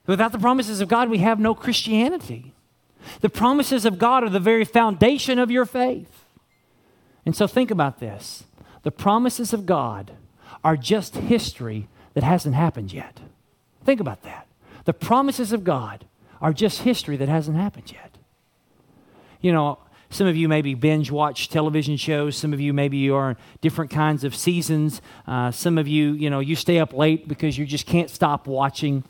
Without 0.06 0.32
the 0.32 0.38
promises 0.38 0.82
of 0.82 0.88
God, 0.88 1.08
we 1.08 1.18
have 1.18 1.40
no 1.40 1.54
Christianity. 1.54 2.53
The 3.20 3.30
promises 3.30 3.84
of 3.84 3.98
God 3.98 4.24
are 4.24 4.30
the 4.30 4.40
very 4.40 4.64
foundation 4.64 5.38
of 5.38 5.50
your 5.50 5.64
faith. 5.64 6.24
And 7.26 7.34
so 7.34 7.46
think 7.46 7.70
about 7.70 8.00
this 8.00 8.44
the 8.82 8.90
promises 8.90 9.52
of 9.52 9.66
God 9.66 10.12
are 10.62 10.76
just 10.76 11.16
history 11.16 11.88
that 12.14 12.22
hasn't 12.22 12.54
happened 12.54 12.92
yet. 12.92 13.20
Think 13.84 14.00
about 14.00 14.22
that. 14.22 14.46
The 14.84 14.92
promises 14.92 15.52
of 15.52 15.64
God 15.64 16.04
are 16.40 16.52
just 16.52 16.82
history 16.82 17.16
that 17.16 17.28
hasn't 17.28 17.56
happened 17.56 17.90
yet. 17.92 18.18
You 19.40 19.52
know, 19.52 19.78
some 20.10 20.26
of 20.26 20.36
you 20.36 20.48
maybe 20.48 20.74
binge 20.74 21.10
watch 21.10 21.48
television 21.48 21.96
shows. 21.96 22.36
Some 22.36 22.52
of 22.52 22.60
you 22.60 22.72
maybe 22.72 22.98
you 22.98 23.14
are 23.14 23.30
in 23.30 23.36
different 23.60 23.90
kinds 23.90 24.24
of 24.24 24.34
seasons. 24.34 25.02
Uh, 25.26 25.50
some 25.50 25.76
of 25.76 25.88
you, 25.88 26.12
you 26.12 26.30
know, 26.30 26.40
you 26.40 26.54
stay 26.54 26.78
up 26.78 26.92
late 26.92 27.26
because 27.26 27.58
you 27.58 27.66
just 27.66 27.86
can't 27.86 28.10
stop 28.10 28.46
watching. 28.46 29.04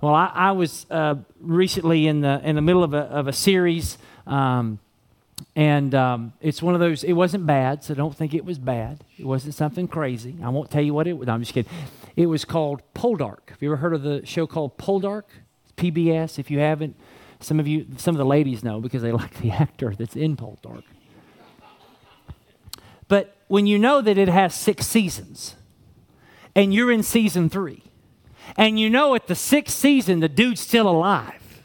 Well, 0.00 0.14
I, 0.14 0.32
I 0.34 0.52
was 0.52 0.86
uh, 0.90 1.16
recently 1.40 2.06
in 2.06 2.22
the 2.22 2.40
in 2.42 2.56
the 2.56 2.62
middle 2.62 2.82
of 2.82 2.94
a, 2.94 3.00
of 3.00 3.28
a 3.28 3.34
series, 3.34 3.98
um, 4.26 4.78
and 5.54 5.94
um, 5.94 6.32
it's 6.40 6.62
one 6.62 6.72
of 6.72 6.80
those. 6.80 7.04
It 7.04 7.12
wasn't 7.12 7.44
bad, 7.44 7.84
so 7.84 7.92
don't 7.92 8.16
think 8.16 8.32
it 8.32 8.46
was 8.46 8.58
bad. 8.58 9.04
It 9.18 9.26
wasn't 9.26 9.54
something 9.54 9.86
crazy. 9.88 10.36
I 10.42 10.48
won't 10.48 10.70
tell 10.70 10.80
you 10.80 10.94
what 10.94 11.06
it 11.06 11.18
was. 11.18 11.26
No, 11.26 11.34
I'm 11.34 11.40
just 11.42 11.52
kidding. 11.52 11.70
It 12.16 12.26
was 12.26 12.46
called 12.46 12.82
Poldark. 12.94 13.50
Have 13.50 13.62
you 13.62 13.68
ever 13.68 13.76
heard 13.76 13.92
of 13.92 14.02
the 14.02 14.24
show 14.24 14.46
called 14.46 14.78
Poldark? 14.78 15.24
PBS. 15.76 16.38
If 16.38 16.50
you 16.50 16.60
haven't, 16.60 16.96
some 17.40 17.60
of 17.60 17.68
you, 17.68 17.86
some 17.98 18.14
of 18.14 18.18
the 18.18 18.24
ladies 18.24 18.64
know 18.64 18.80
because 18.80 19.02
they 19.02 19.12
like 19.12 19.38
the 19.40 19.50
actor 19.50 19.94
that's 19.94 20.16
in 20.16 20.34
Poldark. 20.34 20.84
But 23.06 23.36
when 23.48 23.66
you 23.66 23.78
know 23.78 24.00
that 24.00 24.16
it 24.16 24.28
has 24.28 24.54
six 24.54 24.86
seasons, 24.86 25.56
and 26.54 26.72
you're 26.72 26.90
in 26.90 27.02
season 27.02 27.50
three 27.50 27.82
and 28.56 28.78
you 28.78 28.90
know 28.90 29.14
at 29.14 29.26
the 29.26 29.34
sixth 29.34 29.76
season 29.76 30.20
the 30.20 30.28
dude's 30.28 30.60
still 30.60 30.88
alive. 30.88 31.62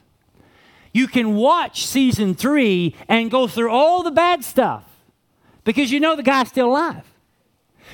You 0.93 1.07
can 1.07 1.35
watch 1.35 1.85
season 1.85 2.35
three 2.35 2.95
and 3.09 3.29
go 3.29 3.47
through 3.47 3.69
all 3.69 4.01
the 4.01 4.11
bad 4.11 4.45
stuff 4.45 4.83
because 5.65 5.91
you 5.91 5.99
know 5.99 6.15
the 6.15 6.23
guy's 6.23 6.47
still 6.47 6.67
alive. 6.67 7.03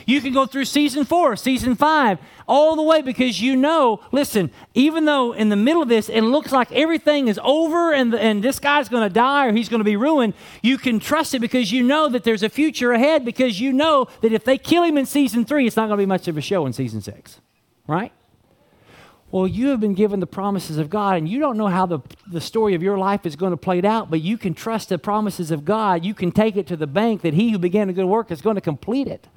You 0.06 0.22
can 0.22 0.34
go 0.34 0.46
through 0.46 0.66
season 0.66 1.06
four, 1.06 1.36
season 1.36 1.76
five, 1.76 2.20
all 2.48 2.76
the 2.76 2.82
way 2.82 3.02
because 3.02 3.42
you 3.42 3.56
know, 3.56 4.02
listen, 4.12 4.52
even 4.74 5.06
though 5.06 5.32
in 5.34 5.50
the 5.50 5.56
middle 5.56 5.82
of 5.82 5.90
this 5.90 6.10
it 6.10 6.22
looks 6.22 6.52
like 6.52 6.72
everything 6.72 7.28
is 7.28 7.40
over 7.44 7.94
and, 7.94 8.14
and 8.14 8.44
this 8.44 8.60
guy's 8.60 8.90
going 8.90 9.08
to 9.08 9.14
die 9.14 9.48
or 9.48 9.54
he's 9.54 9.70
going 9.70 9.80
to 9.80 9.86
be 9.86 9.96
ruined, 9.96 10.34
you 10.62 10.78
can 10.78 11.00
trust 11.00 11.34
it 11.34 11.40
because 11.40 11.72
you 11.72 11.84
know 11.84 12.10
that 12.10 12.24
there's 12.24 12.44
a 12.44 12.50
future 12.50 12.92
ahead 12.92 13.26
because 13.26 13.60
you 13.60 13.74
know 13.74 14.08
that 14.22 14.32
if 14.32 14.44
they 14.44 14.58
kill 14.58 14.84
him 14.84 14.98
in 14.98 15.06
season 15.06 15.46
three, 15.46 15.68
it's 15.68 15.76
not 15.76 15.88
going 15.88 15.98
to 15.98 16.02
be 16.02 16.06
much 16.06 16.28
of 16.28 16.38
a 16.38 16.42
show 16.42 16.66
in 16.66 16.74
season 16.74 17.02
six, 17.02 17.40
right? 17.88 18.12
Well, 19.32 19.48
you 19.48 19.70
have 19.70 19.80
been 19.80 19.94
given 19.94 20.20
the 20.20 20.28
promises 20.28 20.78
of 20.78 20.90
God, 20.90 21.18
and 21.18 21.28
you 21.28 21.40
don't 21.40 21.58
know 21.58 21.68
how 21.68 21.86
the, 21.86 22.00
the 22.28 22.42
story 22.42 22.76
of 22.76 22.84
your 22.84 22.98
life 22.98 23.26
is 23.26 23.38
going 23.38 23.52
to 23.52 23.58
play 23.58 23.82
out, 23.82 24.10
but 24.10 24.20
you 24.20 24.38
can 24.38 24.54
trust 24.54 24.90
the 24.90 24.98
promises 24.98 25.52
of 25.52 25.64
God. 25.64 26.04
You 26.04 26.14
can 26.14 26.34
take 26.34 26.58
it 26.58 26.68
to 26.68 26.76
the 26.76 26.88
bank 26.88 27.22
that 27.22 27.34
He 27.34 27.52
who 27.52 27.58
began 27.58 27.90
a 27.90 27.94
good 27.94 28.06
work 28.06 28.30
is 28.30 28.42
going 28.42 28.56
to 28.56 28.62
complete 28.62 29.08
it. 29.08 29.28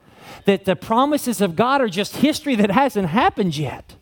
That 0.47 0.65
the 0.65 0.75
promises 0.75 1.41
of 1.41 1.55
God 1.55 1.81
are 1.81 1.89
just 1.89 2.17
history 2.17 2.57
that 2.57 2.73
hasn't 2.73 3.09
happened 3.09 3.57
yet. 3.57 3.95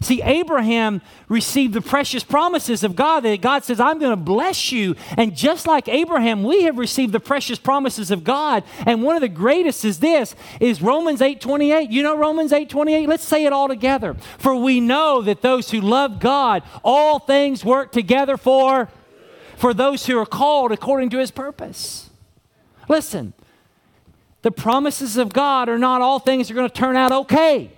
See, 0.00 0.22
Abraham 0.22 1.02
received 1.28 1.74
the 1.74 1.80
precious 1.80 2.22
promises 2.22 2.84
of 2.84 2.96
God 2.96 3.20
that 3.20 3.40
God 3.40 3.64
says, 3.64 3.80
I'm 3.80 3.98
going 3.98 4.10
to 4.10 4.16
bless 4.16 4.72
you. 4.72 4.94
And 5.16 5.36
just 5.36 5.66
like 5.66 5.88
Abraham, 5.88 6.42
we 6.42 6.64
have 6.64 6.78
received 6.78 7.12
the 7.12 7.20
precious 7.20 7.58
promises 7.58 8.10
of 8.10 8.24
God. 8.24 8.64
And 8.84 9.02
one 9.02 9.16
of 9.16 9.22
the 9.22 9.28
greatest 9.28 9.84
is 9.84 10.00
this, 10.00 10.34
is 10.60 10.82
Romans 10.82 11.20
8.28. 11.20 11.90
You 11.90 12.02
know 12.02 12.16
Romans 12.16 12.52
8.28? 12.52 13.06
Let's 13.06 13.24
say 13.24 13.44
it 13.44 13.52
all 13.52 13.68
together. 13.68 14.14
For 14.38 14.54
we 14.54 14.80
know 14.80 15.22
that 15.22 15.42
those 15.42 15.70
who 15.70 15.80
love 15.80 16.20
God, 16.20 16.62
all 16.84 17.18
things 17.18 17.64
work 17.64 17.92
together 17.92 18.36
for, 18.36 18.88
for 19.56 19.72
those 19.72 20.06
who 20.06 20.18
are 20.18 20.26
called 20.26 20.72
according 20.72 21.10
to 21.10 21.18
his 21.18 21.30
purpose. 21.30 22.10
Listen, 22.88 23.32
the 24.42 24.50
promises 24.50 25.16
of 25.16 25.32
God 25.32 25.68
are 25.68 25.78
not 25.78 26.02
all 26.02 26.18
things 26.18 26.50
are 26.50 26.54
going 26.54 26.68
to 26.68 26.74
turn 26.74 26.96
out 26.96 27.10
okay. 27.12 27.72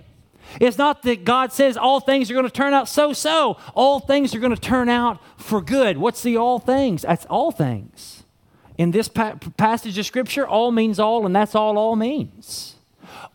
It's 0.59 0.77
not 0.77 1.03
that 1.03 1.25
God 1.25 1.53
says 1.53 1.77
all 1.77 1.99
things 1.99 2.29
are 2.29 2.33
going 2.33 2.45
to 2.45 2.51
turn 2.51 2.73
out 2.73 2.87
so 2.87 3.13
so. 3.13 3.57
All 3.75 3.99
things 3.99 4.33
are 4.33 4.39
going 4.39 4.55
to 4.55 4.61
turn 4.61 4.89
out 4.89 5.19
for 5.37 5.61
good. 5.61 5.97
What's 5.97 6.23
the 6.23 6.37
all 6.37 6.59
things? 6.59 7.03
That's 7.03 7.25
all 7.25 7.51
things. 7.51 8.23
In 8.77 8.91
this 8.91 9.07
pa- 9.07 9.35
passage 9.57 9.97
of 9.97 10.05
Scripture, 10.05 10.47
all 10.47 10.71
means 10.71 10.99
all, 10.99 11.25
and 11.25 11.35
that's 11.35 11.53
all 11.53 11.77
all 11.77 11.95
means. 11.95 12.75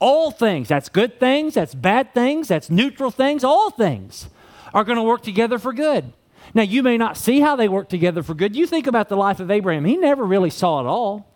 All 0.00 0.30
things, 0.30 0.68
that's 0.68 0.88
good 0.88 1.20
things, 1.20 1.54
that's 1.54 1.74
bad 1.74 2.14
things, 2.14 2.48
that's 2.48 2.70
neutral 2.70 3.10
things, 3.10 3.44
all 3.44 3.70
things 3.70 4.28
are 4.72 4.84
going 4.84 4.96
to 4.96 5.02
work 5.02 5.22
together 5.22 5.58
for 5.58 5.72
good. 5.72 6.12
Now, 6.52 6.62
you 6.62 6.82
may 6.82 6.96
not 6.96 7.16
see 7.16 7.40
how 7.40 7.56
they 7.56 7.68
work 7.68 7.88
together 7.88 8.22
for 8.22 8.34
good. 8.34 8.56
You 8.56 8.66
think 8.66 8.86
about 8.86 9.08
the 9.08 9.16
life 9.16 9.40
of 9.40 9.50
Abraham, 9.50 9.84
he 9.84 9.96
never 9.96 10.24
really 10.24 10.50
saw 10.50 10.80
it 10.80 10.86
all. 10.86 11.26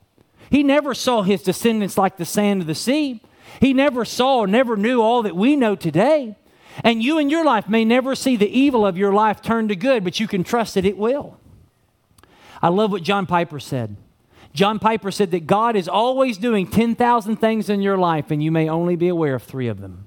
He 0.51 0.63
never 0.63 0.95
saw 0.95 1.23
his 1.23 1.43
descendants 1.43 1.99
like 1.99 2.17
the 2.17 2.25
sand 2.25 2.63
of 2.63 2.67
the 2.67 2.75
sea. 2.75 3.21
He 3.61 3.73
never 3.73 4.05
saw 4.05 4.45
never 4.45 4.77
knew 4.77 5.01
all 5.01 5.23
that 5.23 5.37
we 5.37 5.57
know 5.57 5.75
today. 5.75 6.37
And 6.85 7.03
you 7.03 7.19
in 7.19 7.31
your 7.31 7.45
life 7.45 7.69
may 7.69 7.85
never 7.85 8.15
see 8.15 8.37
the 8.37 8.49
evil 8.49 8.87
of 8.87 8.97
your 8.97 9.13
life 9.13 9.43
turn 9.43 9.69
to 9.69 9.77
good, 9.77 10.05
but 10.05 10.21
you 10.21 10.29
can 10.29 10.45
trust 10.45 10.75
that 10.75 10.85
it 10.85 10.97
will. 10.97 11.39
I 12.63 12.69
love 12.69 12.93
what 12.93 13.03
John 13.03 13.27
Piper 13.27 13.61
said. 13.61 13.97
John 14.53 14.79
Piper 14.79 15.11
said 15.11 15.31
that 15.33 15.47
God 15.47 15.77
is 15.77 15.89
always 15.89 16.39
doing 16.39 16.67
10,000 16.67 17.37
things 17.37 17.69
in 17.69 17.83
your 17.83 17.99
life, 17.99 18.31
and 18.31 18.43
you 18.43 18.51
may 18.51 18.69
only 18.69 18.97
be 18.97 19.09
aware 19.09 19.35
of 19.35 19.43
three 19.43 19.69
of 19.69 19.81
them. 19.81 20.07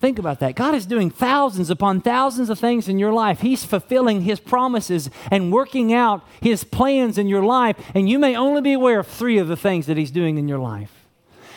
Think 0.00 0.18
about 0.18 0.40
that. 0.40 0.54
God 0.54 0.74
is 0.74 0.84
doing 0.84 1.10
thousands 1.10 1.70
upon 1.70 2.00
thousands 2.00 2.50
of 2.50 2.58
things 2.58 2.88
in 2.88 2.98
your 2.98 3.12
life. 3.12 3.40
He's 3.40 3.64
fulfilling 3.64 4.22
His 4.22 4.38
promises 4.38 5.08
and 5.30 5.52
working 5.52 5.94
out 5.94 6.26
His 6.40 6.62
plans 6.62 7.16
in 7.16 7.28
your 7.28 7.42
life, 7.42 7.76
and 7.94 8.08
you 8.08 8.18
may 8.18 8.36
only 8.36 8.60
be 8.60 8.72
aware 8.72 9.00
of 9.00 9.06
three 9.06 9.38
of 9.38 9.48
the 9.48 9.56
things 9.56 9.86
that 9.86 9.96
He's 9.96 10.10
doing 10.10 10.36
in 10.36 10.46
your 10.46 10.58
life. 10.58 11.03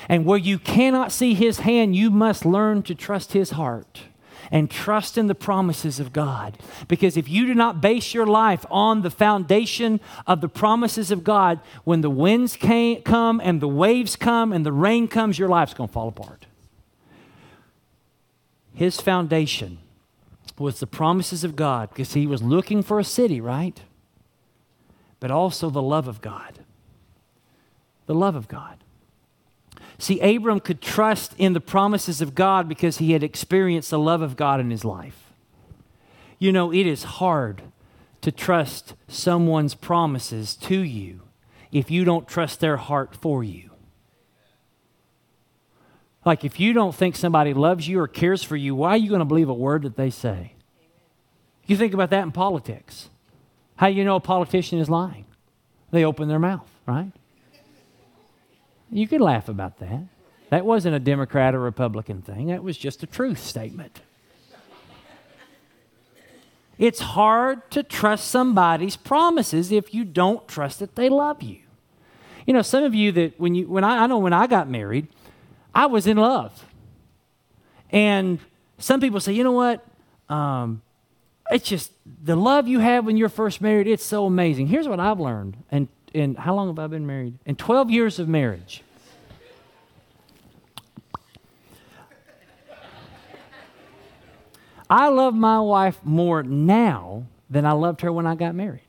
And 0.07 0.25
where 0.25 0.37
you 0.37 0.57
cannot 0.57 1.11
see 1.11 1.33
his 1.33 1.59
hand, 1.59 1.95
you 1.95 2.09
must 2.09 2.45
learn 2.45 2.81
to 2.83 2.95
trust 2.95 3.33
his 3.33 3.51
heart. 3.51 4.03
and 4.51 4.69
trust 4.69 5.17
in 5.17 5.27
the 5.27 5.35
promises 5.35 5.99
of 5.99 6.13
God. 6.13 6.57
Because 6.87 7.17
if 7.17 7.29
you 7.29 7.45
do 7.45 7.53
not 7.53 7.81
base 7.81 8.13
your 8.13 8.25
life 8.25 8.65
on 8.69 9.01
the 9.01 9.09
foundation 9.09 9.99
of 10.25 10.41
the 10.41 10.49
promises 10.49 11.11
of 11.11 11.23
God, 11.23 11.59
when 11.83 12.01
the 12.01 12.09
winds 12.09 12.55
came, 12.55 13.01
come 13.01 13.41
and 13.43 13.61
the 13.61 13.67
waves 13.67 14.15
come 14.15 14.53
and 14.53 14.65
the 14.65 14.71
rain 14.71 15.07
comes, 15.07 15.37
your 15.37 15.49
life's 15.49 15.73
going 15.73 15.89
to 15.89 15.93
fall 15.93 16.07
apart. 16.07 16.45
His 18.73 19.01
foundation 19.01 19.79
was 20.57 20.79
the 20.79 20.87
promises 20.87 21.43
of 21.43 21.55
God 21.55 21.89
because 21.89 22.13
he 22.13 22.27
was 22.27 22.41
looking 22.41 22.83
for 22.83 22.99
a 22.99 23.03
city, 23.03 23.41
right? 23.41 23.81
But 25.19 25.31
also 25.31 25.69
the 25.69 25.81
love 25.81 26.07
of 26.07 26.21
God. 26.21 26.59
The 28.05 28.15
love 28.15 28.35
of 28.35 28.47
God. 28.47 28.77
See, 29.99 30.19
Abram 30.19 30.59
could 30.59 30.81
trust 30.81 31.33
in 31.37 31.53
the 31.53 31.59
promises 31.59 32.21
of 32.21 32.35
God 32.35 32.69
because 32.69 32.97
he 32.97 33.13
had 33.13 33.23
experienced 33.23 33.89
the 33.89 33.99
love 33.99 34.21
of 34.21 34.35
God 34.35 34.59
in 34.59 34.69
his 34.69 34.85
life. 34.85 35.31
You 36.37 36.51
know, 36.51 36.71
it 36.71 36.85
is 36.85 37.03
hard 37.03 37.63
to 38.21 38.31
trust 38.31 38.93
someone's 39.07 39.73
promises 39.73 40.55
to 40.55 40.77
you 40.79 41.21
if 41.71 41.89
you 41.89 42.03
don't 42.03 42.27
trust 42.27 42.59
their 42.59 42.77
heart 42.77 43.15
for 43.15 43.43
you. 43.43 43.71
Like, 46.25 46.43
if 46.43 46.59
you 46.59 46.73
don't 46.73 46.93
think 46.93 47.15
somebody 47.15 47.53
loves 47.53 47.87
you 47.87 47.99
or 47.99 48.07
cares 48.07 48.43
for 48.43 48.55
you, 48.55 48.75
why 48.75 48.91
are 48.91 48.97
you 48.97 49.09
going 49.09 49.19
to 49.19 49.25
believe 49.25 49.49
a 49.49 49.53
word 49.53 49.83
that 49.83 49.95
they 49.95 50.09
say? 50.09 50.53
You 51.65 51.77
think 51.77 51.93
about 51.93 52.09
that 52.09 52.23
in 52.23 52.31
politics. 52.31 53.09
How 53.77 53.87
do 53.87 53.93
you 53.93 54.03
know 54.03 54.17
a 54.17 54.19
politician 54.19 54.79
is 54.79 54.89
lying? 54.89 55.25
They 55.91 56.03
open 56.03 56.27
their 56.27 56.39
mouth, 56.39 56.69
right? 56.85 57.11
You 58.91 59.07
could 59.07 59.21
laugh 59.21 59.49
about 59.49 59.79
that. 59.79 60.03
That 60.49 60.65
wasn't 60.65 60.95
a 60.95 60.99
Democrat 60.99 61.53
or 61.53 61.59
Republican 61.59 62.21
thing, 62.21 62.47
that 62.47 62.63
was 62.63 62.77
just 62.77 63.03
a 63.03 63.07
truth 63.07 63.39
statement. 63.39 64.01
It's 66.77 66.99
hard 66.99 67.71
to 67.71 67.81
trust 67.81 68.27
somebody's 68.27 68.95
promises 68.95 69.71
if 69.71 69.95
you 69.95 70.05
don't 70.05 70.47
trust 70.47 70.79
that 70.79 70.95
they 70.95 71.09
love 71.09 71.41
you. 71.41 71.57
You 72.45 72.53
know, 72.53 72.61
some 72.61 72.83
of 72.83 72.93
you 72.93 73.11
that 73.13 73.39
when 73.39 73.55
you 73.55 73.67
when 73.67 73.83
I, 73.83 74.03
I 74.03 74.07
know 74.07 74.19
when 74.19 74.31
I 74.31 74.45
got 74.45 74.69
married, 74.69 75.07
I 75.73 75.87
was 75.87 76.05
in 76.05 76.17
love. 76.17 76.65
And 77.89 78.39
some 78.77 79.01
people 79.01 79.19
say, 79.19 79.33
you 79.33 79.43
know 79.43 79.53
what? 79.53 79.85
Um, 80.29 80.81
it's 81.49 81.67
just 81.67 81.91
the 82.23 82.35
love 82.35 82.67
you 82.67 82.79
have 82.79 83.05
when 83.05 83.17
you're 83.17 83.29
first 83.29 83.61
married, 83.61 83.87
it's 83.87 84.03
so 84.03 84.25
amazing. 84.25 84.67
Here's 84.67 84.87
what 84.87 84.99
I've 84.99 85.19
learned. 85.19 85.57
And, 85.71 85.87
and 86.13 86.37
how 86.37 86.55
long 86.55 86.67
have 86.67 86.79
I 86.79 86.87
been 86.87 87.05
married? 87.05 87.37
In 87.45 87.55
12 87.55 87.89
years 87.91 88.19
of 88.19 88.27
marriage. 88.27 88.83
I 94.89 95.09
love 95.09 95.33
my 95.33 95.59
wife 95.59 95.99
more 96.03 96.43
now 96.43 97.25
than 97.49 97.65
I 97.65 97.73
loved 97.73 98.01
her 98.01 98.11
when 98.11 98.25
I 98.25 98.35
got 98.35 98.55
married. 98.55 98.81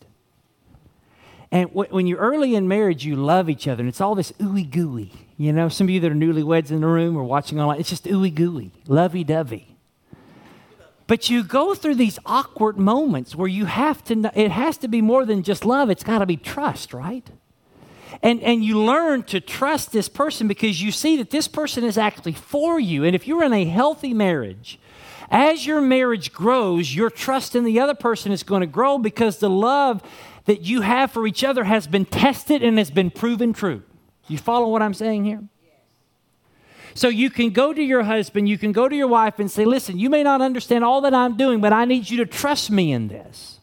And 1.51 1.71
when 1.73 2.07
you're 2.07 2.19
early 2.19 2.55
in 2.55 2.69
marriage, 2.69 3.07
you 3.07 3.17
love 3.17 3.49
each 3.49 3.67
other, 3.67 3.81
and 3.81 3.89
it's 3.89 4.03
all 4.03 4.15
this 4.15 4.33
ooey 4.33 4.71
gooey. 4.71 5.13
You 5.39 5.53
know, 5.53 5.71
some 5.71 5.87
of 5.87 5.91
you 5.91 5.99
that 6.01 6.13
are 6.13 6.15
newlyweds 6.15 6.71
in 6.71 6.83
the 6.83 6.87
room 6.87 7.17
or 7.17 7.25
watching 7.25 7.59
online, 7.59 7.81
it's 7.81 7.89
just 7.89 8.05
ooey 8.05 8.35
gooey, 8.35 8.71
lovey 8.87 9.25
dovey. 9.25 9.78
But 11.09 11.31
you 11.31 11.43
go 11.43 11.75
through 11.75 11.95
these 11.97 12.19
awkward 12.27 12.79
moments 12.79 13.35
where 13.35 13.49
you 13.49 13.65
have 13.65 14.05
to, 14.05 14.31
it 14.35 14.51
has 14.51 14.77
to 14.79 14.89
be 14.89 15.01
more 15.01 15.25
than 15.25 15.43
just 15.43 15.65
love, 15.65 15.89
it's 15.89 16.05
got 16.05 16.19
to 16.19 16.27
be 16.27 16.37
trust, 16.37 16.93
right? 16.93 17.27
And, 18.23 18.43
and 18.43 18.63
you 18.63 18.79
learn 18.79 19.23
to 19.25 19.41
trust 19.41 19.91
this 19.91 20.09
person 20.09 20.49
because 20.49 20.83
you 20.83 20.93
see 20.93 21.17
that 21.17 21.31
this 21.31 21.49
person 21.49 21.83
is 21.83 21.97
actually 21.97 22.33
for 22.33 22.79
you. 22.79 23.05
And 23.05 23.17
if 23.17 23.27
you're 23.27 23.43
in 23.43 23.55
a 23.55 23.65
healthy 23.65 24.13
marriage, 24.13 24.79
as 25.31 25.67
your 25.67 25.81
marriage 25.81 26.31
grows, 26.31 26.95
your 26.95 27.09
trust 27.09 27.57
in 27.57 27.65
the 27.65 27.81
other 27.81 27.95
person 27.95 28.31
is 28.31 28.43
going 28.43 28.61
to 28.61 28.67
grow 28.67 28.99
because 28.99 29.39
the 29.39 29.51
love 29.51 30.03
that 30.45 30.63
you 30.63 30.83
have 30.83 31.11
for 31.11 31.27
each 31.27 31.43
other 31.43 31.65
has 31.65 31.87
been 31.87 32.05
tested 32.05 32.63
and 32.63 32.77
has 32.77 32.91
been 32.91 33.11
proven 33.11 33.55
true. 33.55 33.83
You 34.27 34.37
follow 34.37 34.69
what 34.69 34.83
I'm 34.83 34.95
saying 34.95 35.25
here? 35.25 35.43
So 36.99 37.07
you 37.07 37.31
can 37.31 37.51
go 37.51 37.73
to 37.73 37.81
your 37.81 38.03
husband, 38.03 38.49
you 38.49 38.59
can 38.59 38.73
go 38.73 38.89
to 38.89 38.97
your 38.97 39.07
wife 39.07 39.39
and 39.39 39.49
say, 39.49 39.65
Listen, 39.65 40.01
you 40.01 40.11
may 40.11 40.25
not 40.25 40.41
understand 40.41 40.83
all 40.83 41.01
that 41.03 41.15
I'm 41.15 41.37
doing, 41.37 41.61
but 41.61 41.73
I 41.73 41.85
need 41.85 42.11
you 42.11 42.17
to 42.17 42.27
trust 42.27 42.73
me 42.73 42.91
in 42.91 43.07
this. 43.07 43.61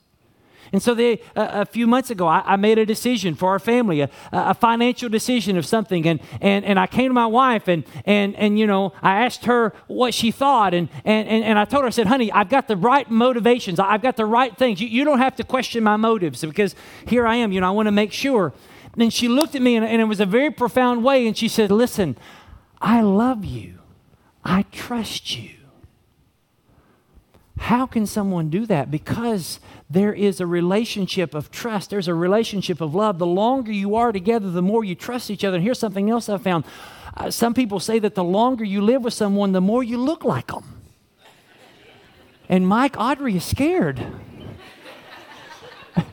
And 0.72 0.82
so 0.82 0.94
they, 0.94 1.20
a 1.36 1.66
few 1.66 1.86
months 1.86 2.10
ago, 2.10 2.28
I, 2.28 2.44
I, 2.46 2.56
made 2.56 2.78
a 2.78 2.86
decision 2.86 3.36
for 3.36 3.50
our 3.50 3.60
family, 3.60 4.00
a, 4.02 4.10
a, 4.32 4.54
financial 4.54 5.10
decision 5.10 5.58
of 5.58 5.66
something. 5.66 6.08
And, 6.08 6.22
and, 6.42 6.64
and 6.64 6.80
I 6.80 6.88
came 6.88 7.10
to 7.10 7.14
my 7.14 7.28
wife 7.28 7.68
and, 7.68 7.84
and, 8.06 8.36
and, 8.36 8.58
you 8.58 8.68
know, 8.68 8.94
I 9.02 9.24
asked 9.26 9.46
her 9.46 9.74
what 9.88 10.14
she 10.14 10.32
thought. 10.32 10.74
And, 10.74 10.90
and, 11.04 11.28
and, 11.28 11.44
and 11.44 11.60
I 11.60 11.66
told 11.66 11.84
her, 11.84 11.88
I 11.88 11.92
said, 11.92 12.08
honey, 12.08 12.32
I've 12.32 12.50
got 12.50 12.68
the 12.68 12.78
right 12.78 13.10
motivations. 13.10 13.80
I've 13.80 14.02
got 14.02 14.18
the 14.18 14.26
right 14.26 14.58
things. 14.58 14.82
You, 14.82 14.88
you 14.88 15.04
don't 15.04 15.20
have 15.20 15.36
to 15.36 15.44
question 15.44 15.84
my 15.84 15.98
motives 15.98 16.42
because 16.42 16.74
here 17.06 17.28
I 17.28 17.36
am. 17.36 17.52
You 17.52 17.62
know, 17.62 17.68
I 17.68 17.72
want 17.72 17.88
to 17.88 17.94
make 17.94 18.12
sure. 18.12 18.54
And 18.98 19.14
she 19.14 19.28
looked 19.28 19.56
at 19.56 19.62
me 19.62 19.76
and, 19.76 19.86
and 19.86 20.02
it 20.02 20.06
was 20.06 20.20
a 20.20 20.26
very 20.26 20.52
profound 20.52 21.04
way. 21.04 21.28
And 21.28 21.38
she 21.38 21.48
said, 21.48 21.72
listen, 21.72 22.18
I 22.82 23.02
love 23.02 23.46
you. 23.46 23.80
I 24.44 24.64
trust 24.72 25.38
you. 25.38 25.52
How 27.58 27.86
can 27.86 28.06
someone 28.06 28.50
do 28.50 28.66
that? 28.66 28.92
Because 28.92 29.60
there 29.90 30.14
is 30.14 30.40
a 30.40 30.46
relationship 30.46 31.34
of 31.34 31.50
trust, 31.52 31.90
there's 31.90 32.08
a 32.08 32.14
relationship 32.14 32.82
of 32.82 32.94
love. 32.94 33.18
The 33.18 33.26
longer 33.26 33.72
you 33.72 33.96
are 33.96 34.12
together, 34.12 34.52
the 34.52 34.62
more 34.62 34.84
you 34.84 34.94
trust 34.94 35.32
each 35.32 35.44
other. 35.44 35.56
And 35.56 35.64
here's 35.64 35.80
something 35.80 36.10
else 36.10 36.30
I 36.30 36.38
found 36.38 36.66
uh, 37.18 37.32
some 37.32 37.54
people 37.54 37.80
say 37.80 37.98
that 38.00 38.14
the 38.14 38.24
longer 38.24 38.66
you 38.66 38.82
live 38.82 39.04
with 39.04 39.14
someone, 39.14 39.54
the 39.54 39.62
more 39.62 39.84
you 39.84 39.98
look 39.98 40.26
like 40.26 40.48
them. 40.48 40.82
And 42.50 42.68
Mike 42.68 42.96
Audrey 42.98 43.38
is 43.38 43.46
scared. 43.46 44.06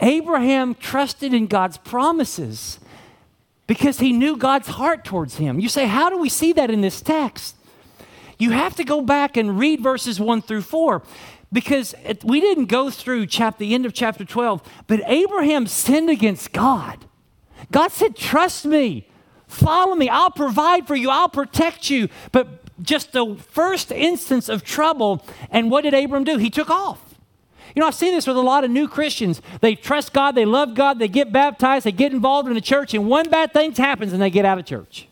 Abraham 0.00 0.76
trusted 0.76 1.34
in 1.34 1.48
God's 1.48 1.76
promises 1.76 2.78
because 3.66 3.98
he 3.98 4.12
knew 4.12 4.36
God's 4.36 4.68
heart 4.68 5.04
towards 5.04 5.36
him. 5.36 5.58
You 5.58 5.68
say, 5.68 5.86
how 5.86 6.10
do 6.10 6.18
we 6.18 6.28
see 6.28 6.52
that 6.52 6.70
in 6.70 6.80
this 6.80 7.00
text? 7.00 7.56
You 8.38 8.50
have 8.50 8.74
to 8.76 8.84
go 8.84 9.00
back 9.00 9.36
and 9.36 9.58
read 9.58 9.80
verses 9.80 10.20
1 10.20 10.42
through 10.42 10.62
4 10.62 11.02
because 11.52 11.94
it, 12.04 12.24
we 12.24 12.40
didn't 12.40 12.66
go 12.66 12.90
through 12.90 13.26
the 13.26 13.74
end 13.74 13.86
of 13.86 13.92
chapter 13.92 14.24
12, 14.24 14.60
but 14.86 15.00
Abraham 15.06 15.66
sinned 15.66 16.10
against 16.10 16.52
God. 16.52 17.06
God 17.70 17.92
said, 17.92 18.16
Trust 18.16 18.64
me, 18.64 19.08
follow 19.46 19.94
me, 19.94 20.08
I'll 20.08 20.32
provide 20.32 20.86
for 20.86 20.96
you, 20.96 21.10
I'll 21.10 21.28
protect 21.28 21.88
you. 21.88 22.08
But 22.32 22.82
just 22.82 23.12
the 23.12 23.36
first 23.36 23.92
instance 23.92 24.48
of 24.48 24.64
trouble, 24.64 25.24
and 25.50 25.70
what 25.70 25.82
did 25.82 25.94
Abram 25.94 26.24
do? 26.24 26.38
He 26.38 26.50
took 26.50 26.70
off. 26.70 27.03
You 27.74 27.80
know, 27.80 27.88
I've 27.88 27.94
seen 27.94 28.14
this 28.14 28.26
with 28.26 28.36
a 28.36 28.40
lot 28.40 28.62
of 28.62 28.70
new 28.70 28.86
Christians. 28.86 29.42
They 29.60 29.74
trust 29.74 30.12
God, 30.12 30.34
they 30.34 30.44
love 30.44 30.74
God, 30.74 30.98
they 30.98 31.08
get 31.08 31.32
baptized, 31.32 31.84
they 31.84 31.92
get 31.92 32.12
involved 32.12 32.48
in 32.48 32.54
the 32.54 32.60
church, 32.60 32.94
and 32.94 33.08
one 33.08 33.28
bad 33.28 33.52
thing 33.52 33.72
happens 33.72 34.12
and 34.12 34.22
they 34.22 34.30
get 34.30 34.44
out 34.44 34.58
of 34.58 34.64
church. 34.64 35.08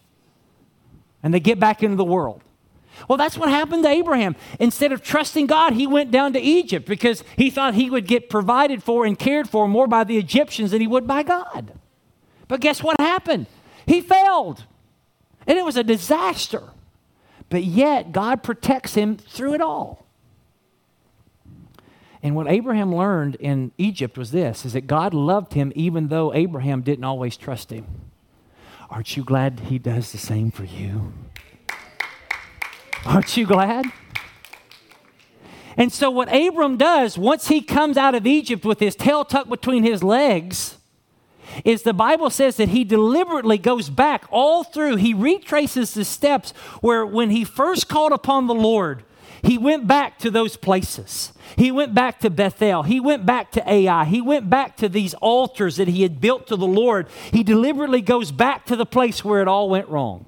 And 1.23 1.35
they 1.35 1.41
get 1.41 1.59
back 1.59 1.83
into 1.83 1.97
the 1.97 2.05
world. 2.05 2.43
Well, 3.09 3.19
that's 3.19 3.37
what 3.37 3.49
happened 3.49 3.83
to 3.85 3.89
Abraham. 3.89 4.37
Instead 4.61 4.93
of 4.93 5.03
trusting 5.03 5.47
God, 5.47 5.73
he 5.73 5.87
went 5.87 6.11
down 6.11 6.33
to 6.35 6.41
Egypt 6.41 6.87
because 6.87 7.25
he 7.37 7.51
thought 7.51 7.75
he 7.75 7.91
would 7.91 8.07
get 8.07 8.31
provided 8.31 8.83
for 8.83 9.05
and 9.05 9.19
cared 9.19 9.49
for 9.49 9.67
more 9.67 9.89
by 9.89 10.05
the 10.05 10.19
Egyptians 10.19 10.71
than 10.71 10.81
he 10.81 10.87
would 10.87 11.07
by 11.07 11.23
God. 11.23 11.73
But 12.49 12.61
guess 12.61 12.83
what 12.83 13.01
happened? 13.01 13.47
He 13.87 14.01
failed. 14.01 14.65
And 15.47 15.59
it 15.59 15.65
was 15.65 15.77
a 15.77 15.83
disaster. 15.83 16.63
But 17.49 17.65
yet, 17.65 18.13
God 18.13 18.43
protects 18.43 18.95
him 18.95 19.17
through 19.17 19.55
it 19.55 19.61
all. 19.61 20.02
And 22.23 22.37
what 22.37 22.47
Abraham 22.49 22.95
learned 22.95 23.35
in 23.37 23.73
Egypt 23.79 24.17
was 24.17 24.31
this 24.31 24.65
is 24.65 24.75
that 24.75 24.87
God 24.87 25.13
loved 25.13 25.55
him 25.55 25.73
even 25.75 26.09
though 26.09 26.33
Abraham 26.33 26.83
didn't 26.83 27.05
always 27.05 27.37
trust 27.37 27.71
him. 27.71 27.87
Aren't 28.89 29.17
you 29.17 29.25
glad 29.25 29.61
he 29.69 29.79
does 29.79 30.13
the 30.13 30.19
same 30.19 30.51
for 30.51 30.65
you? 30.65 31.13
Aren't 33.05 33.37
you 33.37 33.47
glad? 33.47 33.87
And 35.77 35.91
so, 35.91 36.11
what 36.11 36.29
Abram 36.33 36.77
does 36.77 37.17
once 37.17 37.49
he 37.49 37.63
comes 37.63 37.97
out 37.97 38.15
of 38.15 38.27
Egypt 38.27 38.65
with 38.65 38.79
his 38.79 38.95
tail 38.95 39.25
tucked 39.25 39.49
between 39.49 39.83
his 39.83 40.03
legs, 40.03 40.77
is 41.65 41.83
the 41.83 41.95
Bible 41.95 42.31
says 42.31 42.57
that 42.57 42.69
he 42.69 42.85
deliberately 42.85 43.59
goes 43.59 43.91
back 43.91 44.25
all 44.31 44.65
through. 44.65 44.97
He 44.97 45.15
retraces 45.15 45.95
the 45.95 46.05
steps 46.05 46.53
where, 46.81 47.05
when 47.05 47.31
he 47.31 47.45
first 47.45 47.89
called 47.89 48.13
upon 48.13 48.47
the 48.47 48.55
Lord, 48.55 49.05
he 49.43 49.59
went 49.59 49.89
back 49.89 50.19
to 50.21 50.31
those 50.31 50.57
places. 50.57 51.33
He 51.57 51.73
went 51.73 51.95
back 51.95 52.21
to 52.21 52.31
Bethel. 52.31 52.85
He 52.85 53.01
went 53.01 53.27
back 53.27 53.51
to 53.53 53.71
Ai. 53.71 54.05
He 54.05 54.21
went 54.21 54.49
back 54.49 54.77
to 54.77 54.89
these 54.89 55.15
altars 55.15 55.77
that 55.77 55.89
he 55.89 56.03
had 56.03 56.21
built 56.21 56.47
to 56.47 56.57
the 56.57 56.67
Lord. 56.67 57.09
He 57.33 57.43
deliberately 57.43 58.01
goes 58.03 58.31
back 58.31 58.67
to 58.67 58.77
the 58.77 58.87
place 58.87 59.25
where 59.25 59.43
it 59.43 59.49
all 59.49 59.69
went 59.69 59.89
wrong. 59.89 60.27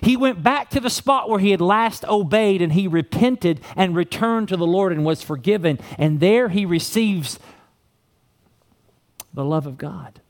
He 0.00 0.16
went 0.16 0.42
back 0.42 0.70
to 0.70 0.80
the 0.80 0.90
spot 0.90 1.28
where 1.28 1.40
he 1.40 1.50
had 1.50 1.60
last 1.60 2.04
obeyed 2.06 2.62
and 2.62 2.72
he 2.72 2.88
repented 2.88 3.60
and 3.76 3.94
returned 3.94 4.48
to 4.48 4.56
the 4.56 4.66
Lord 4.66 4.92
and 4.92 5.04
was 5.04 5.22
forgiven. 5.22 5.78
And 5.98 6.20
there 6.20 6.48
he 6.48 6.64
receives 6.64 7.38
the 9.34 9.44
love 9.44 9.66
of 9.66 9.76
God. 9.76 10.20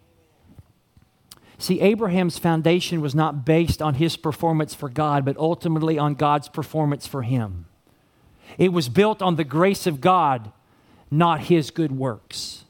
See, 1.58 1.80
Abraham's 1.80 2.38
foundation 2.38 3.00
was 3.00 3.16
not 3.16 3.44
based 3.44 3.82
on 3.82 3.94
his 3.94 4.16
performance 4.16 4.74
for 4.74 4.88
God, 4.88 5.24
but 5.24 5.36
ultimately 5.36 5.98
on 5.98 6.14
God's 6.14 6.48
performance 6.48 7.06
for 7.06 7.22
him. 7.22 7.66
It 8.56 8.72
was 8.72 8.88
built 8.88 9.20
on 9.20 9.36
the 9.36 9.44
grace 9.44 9.86
of 9.86 10.00
God, 10.00 10.52
not 11.10 11.42
his 11.42 11.70
good 11.70 11.92
works. 11.92 12.64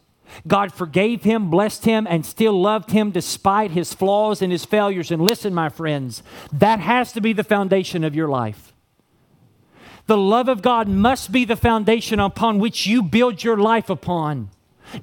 God 0.47 0.73
forgave 0.73 1.23
him, 1.23 1.51
blessed 1.51 1.85
him, 1.85 2.07
and 2.09 2.25
still 2.25 2.61
loved 2.61 2.91
him 2.91 3.11
despite 3.11 3.71
his 3.71 3.93
flaws 3.93 4.43
and 4.43 4.53
his 4.53 4.65
failures. 4.65 5.11
And 5.11 5.23
listen, 5.23 5.55
my 5.55 5.69
friends, 5.69 6.23
that 6.53 6.81
has 6.81 7.13
to 7.13 7.21
be 7.21 7.33
the 7.33 7.45
foundation 7.45 8.05
of 8.05 8.15
your 8.15 8.29
life. 8.29 8.73
The 10.07 10.17
love 10.17 10.49
of 10.49 10.63
God 10.63 10.89
must 10.89 11.33
be 11.33 11.45
the 11.45 11.57
foundation 11.57 12.19
upon 12.21 12.59
which 12.59 12.87
you 12.87 13.03
build 13.03 13.45
your 13.45 13.59
life 13.59 13.91
upon, 13.91 14.49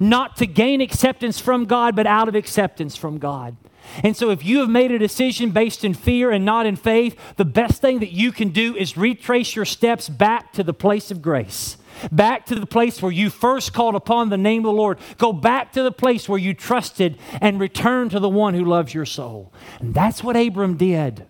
not 0.00 0.36
to 0.36 0.46
gain 0.46 0.80
acceptance 0.80 1.38
from 1.38 1.64
God, 1.64 1.94
but 1.94 2.06
out 2.06 2.28
of 2.28 2.34
acceptance 2.34 2.96
from 2.96 3.18
God. 3.18 3.56
And 4.02 4.16
so, 4.16 4.30
if 4.30 4.44
you 4.44 4.60
have 4.60 4.70
made 4.70 4.90
a 4.90 4.98
decision 4.98 5.50
based 5.50 5.84
in 5.84 5.94
fear 5.94 6.30
and 6.30 6.44
not 6.44 6.66
in 6.66 6.76
faith, 6.76 7.16
the 7.36 7.44
best 7.44 7.80
thing 7.80 8.00
that 8.00 8.12
you 8.12 8.32
can 8.32 8.50
do 8.50 8.76
is 8.76 8.96
retrace 8.96 9.56
your 9.56 9.64
steps 9.64 10.08
back 10.08 10.52
to 10.52 10.62
the 10.62 10.74
place 10.74 11.10
of 11.10 11.22
grace 11.22 11.76
back 12.12 12.46
to 12.46 12.54
the 12.54 12.66
place 12.66 13.00
where 13.00 13.12
you 13.12 13.30
first 13.30 13.72
called 13.72 13.94
upon 13.94 14.28
the 14.28 14.36
name 14.36 14.60
of 14.60 14.64
the 14.64 14.72
Lord. 14.72 14.98
Go 15.18 15.32
back 15.32 15.72
to 15.72 15.82
the 15.82 15.92
place 15.92 16.28
where 16.28 16.38
you 16.38 16.54
trusted 16.54 17.18
and 17.40 17.60
return 17.60 18.08
to 18.10 18.20
the 18.20 18.28
one 18.28 18.54
who 18.54 18.64
loves 18.64 18.94
your 18.94 19.06
soul. 19.06 19.52
And 19.80 19.94
that's 19.94 20.22
what 20.22 20.36
Abram 20.36 20.76
did. 20.76 21.26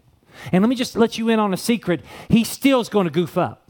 And 0.53 0.63
let 0.63 0.69
me 0.69 0.77
just 0.77 0.97
let 0.97 1.19
you 1.19 1.29
in 1.29 1.39
on 1.39 1.55
a 1.55 1.57
secret. 1.57 2.05
He 2.29 2.45
still 2.45 2.81
is 2.81 2.89
going 2.89 3.05
to 3.05 3.13
goof 3.13 3.39
up. 3.39 3.66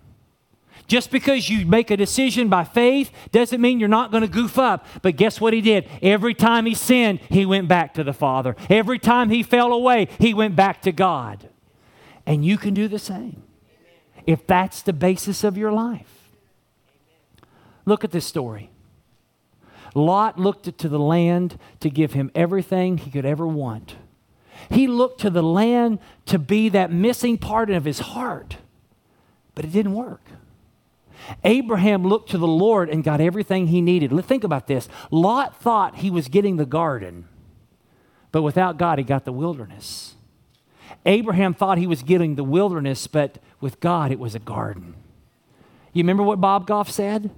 Just 0.87 1.11
because 1.11 1.51
you 1.51 1.67
make 1.67 1.91
a 1.91 1.97
decision 1.97 2.49
by 2.49 2.65
faith 2.65 3.11
doesn't 3.33 3.61
mean 3.61 3.81
you're 3.81 3.89
not 3.89 4.11
going 4.11 4.23
to 4.23 4.29
goof 4.29 4.59
up. 4.59 4.87
But 5.03 5.17
guess 5.17 5.41
what 5.41 5.53
he 5.53 5.61
did? 5.61 5.89
Every 6.01 6.35
time 6.35 6.67
he 6.67 6.75
sinned, 6.75 7.21
he 7.29 7.45
went 7.45 7.67
back 7.67 7.95
to 7.95 8.05
the 8.05 8.13
Father. 8.13 8.55
Every 8.71 8.99
time 8.99 9.31
he 9.31 9.43
fell 9.43 9.73
away, 9.73 10.09
he 10.19 10.33
went 10.33 10.55
back 10.55 10.83
to 10.83 10.93
God. 10.93 11.49
And 12.25 12.45
you 12.45 12.57
can 12.57 12.75
do 12.75 12.89
the 12.89 12.99
same 12.99 13.43
if 14.27 14.47
that's 14.47 14.83
the 14.83 14.93
basis 14.93 15.45
of 15.45 15.57
your 15.57 15.73
life. 15.73 16.31
Look 17.85 18.05
at 18.05 18.11
this 18.11 18.27
story. 18.27 18.71
Lot 19.95 20.39
looked 20.39 20.77
to 20.79 20.89
the 20.89 20.99
land 20.99 21.59
to 21.81 21.89
give 21.89 22.13
him 22.13 22.31
everything 22.35 22.99
he 22.99 23.11
could 23.11 23.25
ever 23.25 23.47
want. 23.47 23.97
He 24.69 24.87
looked 24.89 25.21
to 25.21 25.31
the 25.31 25.43
land 25.43 26.01
to 26.27 26.39
be 26.39 26.69
that 26.71 26.93
missing 26.93 27.39
part 27.39 27.71
of 27.71 27.85
his 27.85 28.01
heart, 28.01 28.57
but 29.55 29.65
it 29.65 29.73
didn't 29.73 29.95
work. 29.95 30.23
Abraham 31.45 32.05
looked 32.05 32.31
to 32.31 32.39
the 32.39 32.47
Lord 32.47 32.89
and 32.89 33.03
got 33.05 33.21
everything 33.21 33.67
he 33.69 33.81
needed. 33.81 34.13
Think 34.25 34.45
about 34.45 34.67
this. 34.67 34.89
Lot 35.11 35.61
thought 35.61 35.97
he 35.97 36.11
was 36.11 36.29
getting 36.29 36.57
the 36.57 36.67
garden, 36.67 37.29
but 38.33 38.43
without 38.43 38.79
God, 38.79 38.99
he 38.99 39.05
got 39.05 39.25
the 39.25 39.33
wilderness. 39.33 40.15
Abraham 41.05 41.55
thought 41.55 41.79
he 41.79 41.87
was 41.87 42.03
getting 42.03 42.35
the 42.35 42.45
wilderness, 42.45 43.07
but 43.07 43.39
with 43.61 43.81
God, 43.81 44.11
it 44.11 44.19
was 44.19 44.35
a 44.35 44.41
garden. 44.41 44.95
You 45.93 46.03
remember 46.03 46.23
what 46.23 46.41
Bob 46.41 46.67
Goff 46.67 46.91
said? 46.91 47.31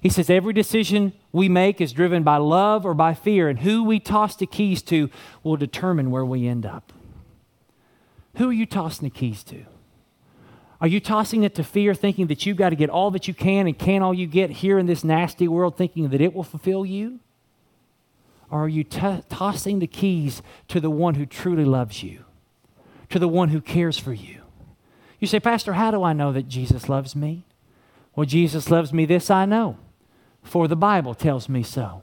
He 0.00 0.08
says 0.08 0.28
every 0.28 0.52
decision 0.52 1.12
we 1.32 1.48
make 1.48 1.80
is 1.80 1.92
driven 1.92 2.22
by 2.22 2.36
love 2.36 2.84
or 2.84 2.92
by 2.92 3.14
fear, 3.14 3.48
and 3.48 3.60
who 3.60 3.84
we 3.84 3.98
toss 4.00 4.36
the 4.36 4.46
keys 4.46 4.82
to 4.82 5.08
will 5.42 5.56
determine 5.56 6.10
where 6.10 6.24
we 6.24 6.46
end 6.46 6.66
up. 6.66 6.92
Who 8.36 8.50
are 8.50 8.52
you 8.52 8.66
tossing 8.66 9.08
the 9.08 9.14
keys 9.14 9.42
to? 9.44 9.64
Are 10.84 10.88
you 10.88 11.00
tossing 11.00 11.44
it 11.44 11.54
to 11.54 11.64
fear, 11.64 11.94
thinking 11.94 12.26
that 12.26 12.44
you've 12.44 12.58
got 12.58 12.68
to 12.68 12.76
get 12.76 12.90
all 12.90 13.10
that 13.12 13.26
you 13.26 13.32
can 13.32 13.66
and 13.66 13.78
can 13.78 14.02
all 14.02 14.12
you 14.12 14.26
get 14.26 14.50
here 14.50 14.78
in 14.78 14.84
this 14.84 15.02
nasty 15.02 15.48
world, 15.48 15.78
thinking 15.78 16.10
that 16.10 16.20
it 16.20 16.34
will 16.34 16.42
fulfill 16.42 16.84
you? 16.84 17.20
Or 18.50 18.64
are 18.64 18.68
you 18.68 18.84
t- 18.84 19.22
tossing 19.30 19.78
the 19.78 19.86
keys 19.86 20.42
to 20.68 20.80
the 20.80 20.90
one 20.90 21.14
who 21.14 21.24
truly 21.24 21.64
loves 21.64 22.02
you, 22.02 22.26
to 23.08 23.18
the 23.18 23.26
one 23.26 23.48
who 23.48 23.62
cares 23.62 23.96
for 23.96 24.12
you? 24.12 24.42
You 25.20 25.26
say, 25.26 25.40
Pastor, 25.40 25.72
how 25.72 25.90
do 25.90 26.02
I 26.02 26.12
know 26.12 26.32
that 26.32 26.48
Jesus 26.48 26.86
loves 26.86 27.16
me? 27.16 27.44
Well, 28.14 28.26
Jesus 28.26 28.68
loves 28.68 28.92
me, 28.92 29.06
this 29.06 29.30
I 29.30 29.46
know 29.46 29.78
for 30.42 30.68
the 30.68 30.76
Bible 30.76 31.14
tells 31.14 31.48
me 31.48 31.62
so. 31.62 32.02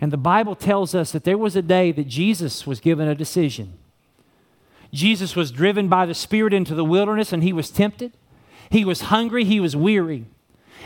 And 0.00 0.12
the 0.12 0.16
Bible 0.16 0.54
tells 0.54 0.94
us 0.94 1.10
that 1.10 1.24
there 1.24 1.36
was 1.36 1.56
a 1.56 1.62
day 1.62 1.90
that 1.90 2.06
Jesus 2.06 2.64
was 2.64 2.78
given 2.78 3.08
a 3.08 3.16
decision. 3.16 3.72
Jesus 4.92 5.36
was 5.36 5.50
driven 5.50 5.88
by 5.88 6.06
the 6.06 6.14
Spirit 6.14 6.52
into 6.52 6.74
the 6.74 6.84
wilderness 6.84 7.32
and 7.32 7.42
he 7.42 7.52
was 7.52 7.70
tempted. 7.70 8.12
He 8.70 8.84
was 8.84 9.02
hungry, 9.02 9.44
he 9.44 9.60
was 9.60 9.76
weary. 9.76 10.26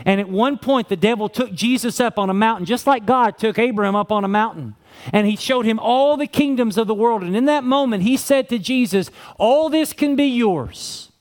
And 0.05 0.19
at 0.19 0.27
one 0.27 0.57
point, 0.57 0.89
the 0.89 0.95
devil 0.95 1.29
took 1.29 1.53
Jesus 1.53 1.99
up 1.99 2.17
on 2.17 2.29
a 2.29 2.33
mountain, 2.33 2.65
just 2.65 2.87
like 2.87 3.05
God 3.05 3.37
took 3.37 3.59
Abraham 3.59 3.95
up 3.95 4.11
on 4.11 4.23
a 4.23 4.27
mountain. 4.27 4.75
And 5.11 5.27
he 5.27 5.35
showed 5.35 5.65
him 5.65 5.79
all 5.79 6.17
the 6.17 6.27
kingdoms 6.27 6.77
of 6.77 6.87
the 6.87 6.95
world. 6.95 7.23
And 7.23 7.35
in 7.35 7.45
that 7.45 7.63
moment, 7.63 8.03
he 8.03 8.17
said 8.17 8.49
to 8.49 8.57
Jesus, 8.57 9.11
All 9.37 9.69
this 9.69 9.93
can 9.93 10.15
be 10.15 10.25
yours 10.25 11.11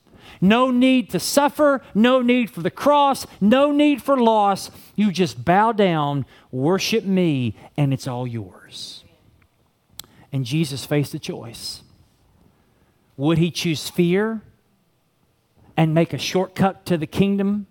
no 0.43 0.73
need 0.73 1.09
to 1.11 1.21
suffer, 1.21 1.81
no 1.95 2.21
need 2.21 2.51
for 2.51 2.63
the 2.63 2.71
cross, 2.71 3.27
no 3.41 3.71
need 3.71 4.03
for 4.03 4.21
loss. 4.21 4.73
You 4.97 5.13
just 5.13 5.45
bow 5.45 5.71
down, 5.71 6.27
worship 6.51 7.05
me, 7.05 7.55
and 7.77 7.95
it's 7.95 8.09
all 8.09 8.27
yours. 8.27 9.05
And 10.33 10.45
Jesus 10.45 10.85
faced 10.85 11.15
a 11.15 11.21
choice. 11.21 11.83
Would 13.17 13.39
he 13.39 13.51
choose 13.51 13.89
fear 13.89 14.43
and 15.77 15.95
make 15.95 16.13
a 16.13 16.19
shortcut 16.19 16.85
to 16.87 16.97
the 16.97 17.07
kingdom 17.07 17.67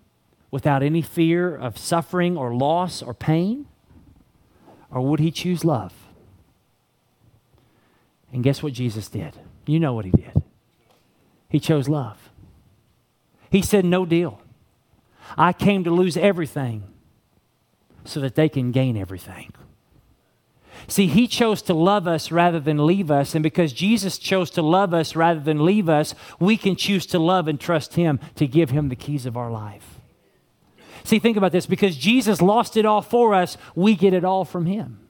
without 0.50 0.82
any 0.82 1.02
fear 1.02 1.54
of 1.54 1.78
suffering 1.78 2.36
or 2.36 2.54
loss 2.54 3.02
or 3.02 3.14
pain? 3.14 3.66
Or 4.90 5.00
would 5.00 5.20
he 5.20 5.30
choose 5.30 5.64
love? 5.64 5.92
And 8.32 8.42
guess 8.42 8.62
what 8.62 8.72
Jesus 8.72 9.08
did? 9.08 9.36
You 9.66 9.80
know 9.80 9.94
what 9.94 10.04
he 10.04 10.10
did. 10.10 10.42
He 11.48 11.60
chose 11.60 11.88
love. 11.88 12.30
He 13.50 13.62
said, 13.62 13.84
No 13.84 14.06
deal. 14.06 14.40
I 15.36 15.52
came 15.52 15.84
to 15.84 15.90
lose 15.90 16.16
everything 16.16 16.84
so 18.04 18.20
that 18.20 18.34
they 18.34 18.48
can 18.48 18.72
gain 18.72 18.96
everything. 18.96 19.52
See, 20.88 21.06
he 21.06 21.26
chose 21.26 21.62
to 21.62 21.74
love 21.74 22.06
us 22.06 22.30
rather 22.30 22.60
than 22.60 22.86
leave 22.86 23.10
us. 23.10 23.34
And 23.34 23.42
because 23.42 23.72
Jesus 23.72 24.18
chose 24.18 24.50
to 24.50 24.62
love 24.62 24.92
us 24.92 25.14
rather 25.16 25.40
than 25.40 25.64
leave 25.64 25.88
us, 25.88 26.14
we 26.38 26.56
can 26.56 26.76
choose 26.76 27.06
to 27.06 27.18
love 27.18 27.48
and 27.48 27.58
trust 27.58 27.94
him 27.94 28.20
to 28.36 28.46
give 28.46 28.70
him 28.70 28.88
the 28.88 28.96
keys 28.96 29.26
of 29.26 29.36
our 29.36 29.50
life. 29.50 30.00
See, 31.04 31.18
think 31.18 31.36
about 31.36 31.52
this 31.52 31.66
because 31.66 31.96
Jesus 31.96 32.40
lost 32.40 32.76
it 32.76 32.86
all 32.86 33.02
for 33.02 33.34
us, 33.34 33.56
we 33.74 33.94
get 33.94 34.12
it 34.12 34.24
all 34.24 34.44
from 34.44 34.66
him. 34.66 35.00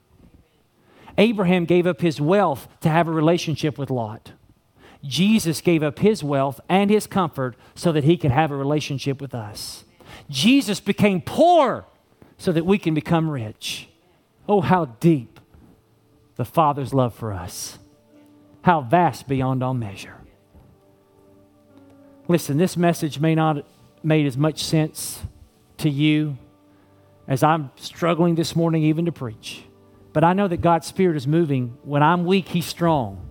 Abraham 1.19 1.67
gave 1.67 1.87
up 1.87 2.01
his 2.01 2.21
wealth 2.21 2.67
to 2.81 2.89
have 2.89 3.09
a 3.09 3.13
relationship 3.13 3.79
with 3.79 3.91
Lot. 3.91 4.33
Jesus 5.05 5.61
gave 5.61 5.83
up 5.83 5.99
his 5.99 6.23
wealth 6.23 6.61
and 6.69 6.91
his 6.91 7.07
comfort 7.07 7.57
so 7.75 7.93
that 7.93 8.05
he 8.05 8.17
could 8.17 8.31
have 8.31 8.51
a 8.51 8.57
relationship 8.57 9.21
with 9.21 9.35
us. 9.35 9.85
Jesus 10.31 10.81
became 10.81 11.21
poor 11.21 11.85
so 12.39 12.53
that 12.53 12.65
we 12.65 12.79
can 12.79 12.95
become 12.95 13.29
rich. 13.29 13.89
Oh, 14.49 14.61
how 14.61 14.87
deep 14.87 15.41
the 16.37 16.45
Father's 16.45 16.95
love 16.95 17.15
for 17.15 17.33
us, 17.33 17.79
how 18.63 18.81
vast 18.81 19.29
beyond 19.29 19.63
all 19.63 19.75
measure. 19.75 20.17
Listen, 22.29 22.57
this 22.57 22.77
message 22.77 23.21
may 23.21 23.35
not 23.35 23.67
made 24.03 24.27
as 24.27 24.37
much 24.37 24.63
sense 24.65 25.23
to 25.79 25.91
you 25.91 26.39
as 27.29 27.43
I'm 27.43 27.71
struggling 27.77 28.35
this 28.35 28.57
morning 28.57 28.83
even 28.85 29.05
to 29.07 29.13
preach. 29.13 29.65
But 30.13 30.25
I 30.25 30.33
know 30.33 30.49
that 30.49 30.61
God's 30.61 30.87
Spirit 30.87 31.17
is 31.17 31.27
moving. 31.27 31.79
When 31.83 32.03
I'm 32.03 32.25
weak, 32.25 32.49
He's 32.49 32.67
strong. 32.67 33.27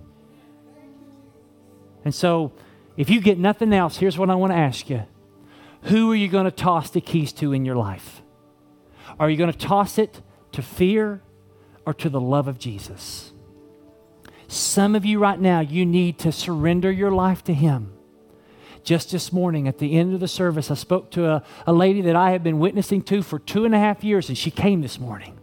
And 2.03 2.13
so, 2.13 2.51
if 2.97 3.09
you 3.09 3.21
get 3.21 3.37
nothing 3.37 3.73
else, 3.73 3.97
here's 3.97 4.17
what 4.17 4.29
I 4.29 4.35
want 4.35 4.51
to 4.51 4.57
ask 4.57 4.89
you 4.89 5.03
Who 5.83 6.11
are 6.11 6.15
you 6.15 6.27
going 6.27 6.45
to 6.45 6.51
toss 6.51 6.89
the 6.89 7.01
keys 7.01 7.31
to 7.33 7.53
in 7.53 7.65
your 7.65 7.75
life? 7.75 8.21
Are 9.19 9.29
you 9.29 9.37
going 9.37 9.51
to 9.51 9.57
toss 9.57 9.97
it 9.97 10.21
to 10.53 10.61
fear 10.61 11.21
or 11.85 11.93
to 11.95 12.09
the 12.09 12.21
love 12.21 12.47
of 12.47 12.59
Jesus? 12.59 13.31
Some 14.47 14.95
of 14.95 15.05
you 15.05 15.19
right 15.19 15.39
now, 15.39 15.61
you 15.61 15.85
need 15.85 16.19
to 16.19 16.31
surrender 16.31 16.91
your 16.91 17.11
life 17.11 17.43
to 17.45 17.53
Him. 17.53 17.93
Just 18.83 19.11
this 19.11 19.31
morning 19.31 19.67
at 19.67 19.77
the 19.77 19.97
end 19.97 20.13
of 20.13 20.19
the 20.19 20.27
service, 20.27 20.71
I 20.71 20.73
spoke 20.73 21.11
to 21.11 21.29
a, 21.29 21.43
a 21.67 21.73
lady 21.73 22.01
that 22.01 22.15
I 22.15 22.31
have 22.31 22.43
been 22.43 22.59
witnessing 22.59 23.03
to 23.03 23.21
for 23.21 23.39
two 23.39 23.65
and 23.65 23.75
a 23.75 23.79
half 23.79 24.03
years, 24.03 24.27
and 24.27 24.37
she 24.37 24.51
came 24.51 24.81
this 24.81 24.99
morning. 24.99 25.39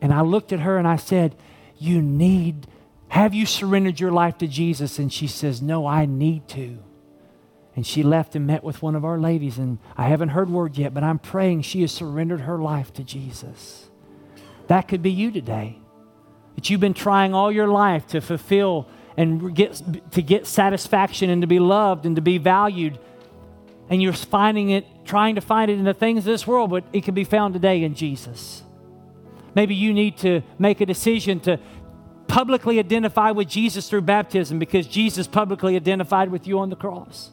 And 0.00 0.12
I 0.12 0.22
looked 0.22 0.52
at 0.52 0.60
her 0.60 0.78
and 0.78 0.88
I 0.88 0.96
said, 0.96 1.36
You 1.76 2.00
need 2.00 2.66
have 3.08 3.34
you 3.34 3.46
surrendered 3.46 4.00
your 4.00 4.12
life 4.12 4.38
to 4.38 4.46
Jesus? 4.46 4.98
And 4.98 5.12
she 5.12 5.26
says, 5.26 5.62
No, 5.62 5.86
I 5.86 6.06
need 6.06 6.46
to. 6.48 6.78
And 7.74 7.86
she 7.86 8.02
left 8.02 8.34
and 8.34 8.46
met 8.46 8.64
with 8.64 8.82
one 8.82 8.96
of 8.96 9.04
our 9.04 9.18
ladies, 9.18 9.56
and 9.58 9.78
I 9.96 10.08
haven't 10.08 10.30
heard 10.30 10.50
word 10.50 10.76
yet, 10.76 10.92
but 10.92 11.04
I'm 11.04 11.18
praying 11.18 11.62
she 11.62 11.82
has 11.82 11.92
surrendered 11.92 12.40
her 12.40 12.58
life 12.58 12.92
to 12.94 13.04
Jesus. 13.04 13.87
That 14.68 14.88
could 14.88 15.02
be 15.02 15.10
you 15.10 15.30
today. 15.30 15.78
That 16.54 16.70
you've 16.70 16.80
been 16.80 16.94
trying 16.94 17.34
all 17.34 17.50
your 17.50 17.68
life 17.68 18.06
to 18.08 18.20
fulfill 18.20 18.88
and 19.16 19.54
get, 19.54 19.82
to 20.12 20.22
get 20.22 20.46
satisfaction 20.46 21.28
and 21.28 21.42
to 21.42 21.48
be 21.48 21.58
loved 21.58 22.06
and 22.06 22.14
to 22.16 22.22
be 22.22 22.38
valued. 22.38 22.98
And 23.90 24.02
you're 24.02 24.12
finding 24.12 24.70
it, 24.70 24.86
trying 25.04 25.34
to 25.34 25.40
find 25.40 25.70
it 25.70 25.78
in 25.78 25.84
the 25.84 25.94
things 25.94 26.18
of 26.18 26.24
this 26.24 26.46
world, 26.46 26.70
but 26.70 26.84
it 26.92 27.04
can 27.04 27.14
be 27.14 27.24
found 27.24 27.54
today 27.54 27.82
in 27.82 27.94
Jesus. 27.94 28.62
Maybe 29.54 29.74
you 29.74 29.92
need 29.92 30.18
to 30.18 30.42
make 30.58 30.80
a 30.80 30.86
decision 30.86 31.40
to 31.40 31.58
publicly 32.28 32.78
identify 32.78 33.30
with 33.30 33.48
Jesus 33.48 33.88
through 33.88 34.02
baptism 34.02 34.58
because 34.58 34.86
Jesus 34.86 35.26
publicly 35.26 35.74
identified 35.74 36.30
with 36.30 36.46
you 36.46 36.58
on 36.58 36.70
the 36.70 36.76
cross. 36.76 37.30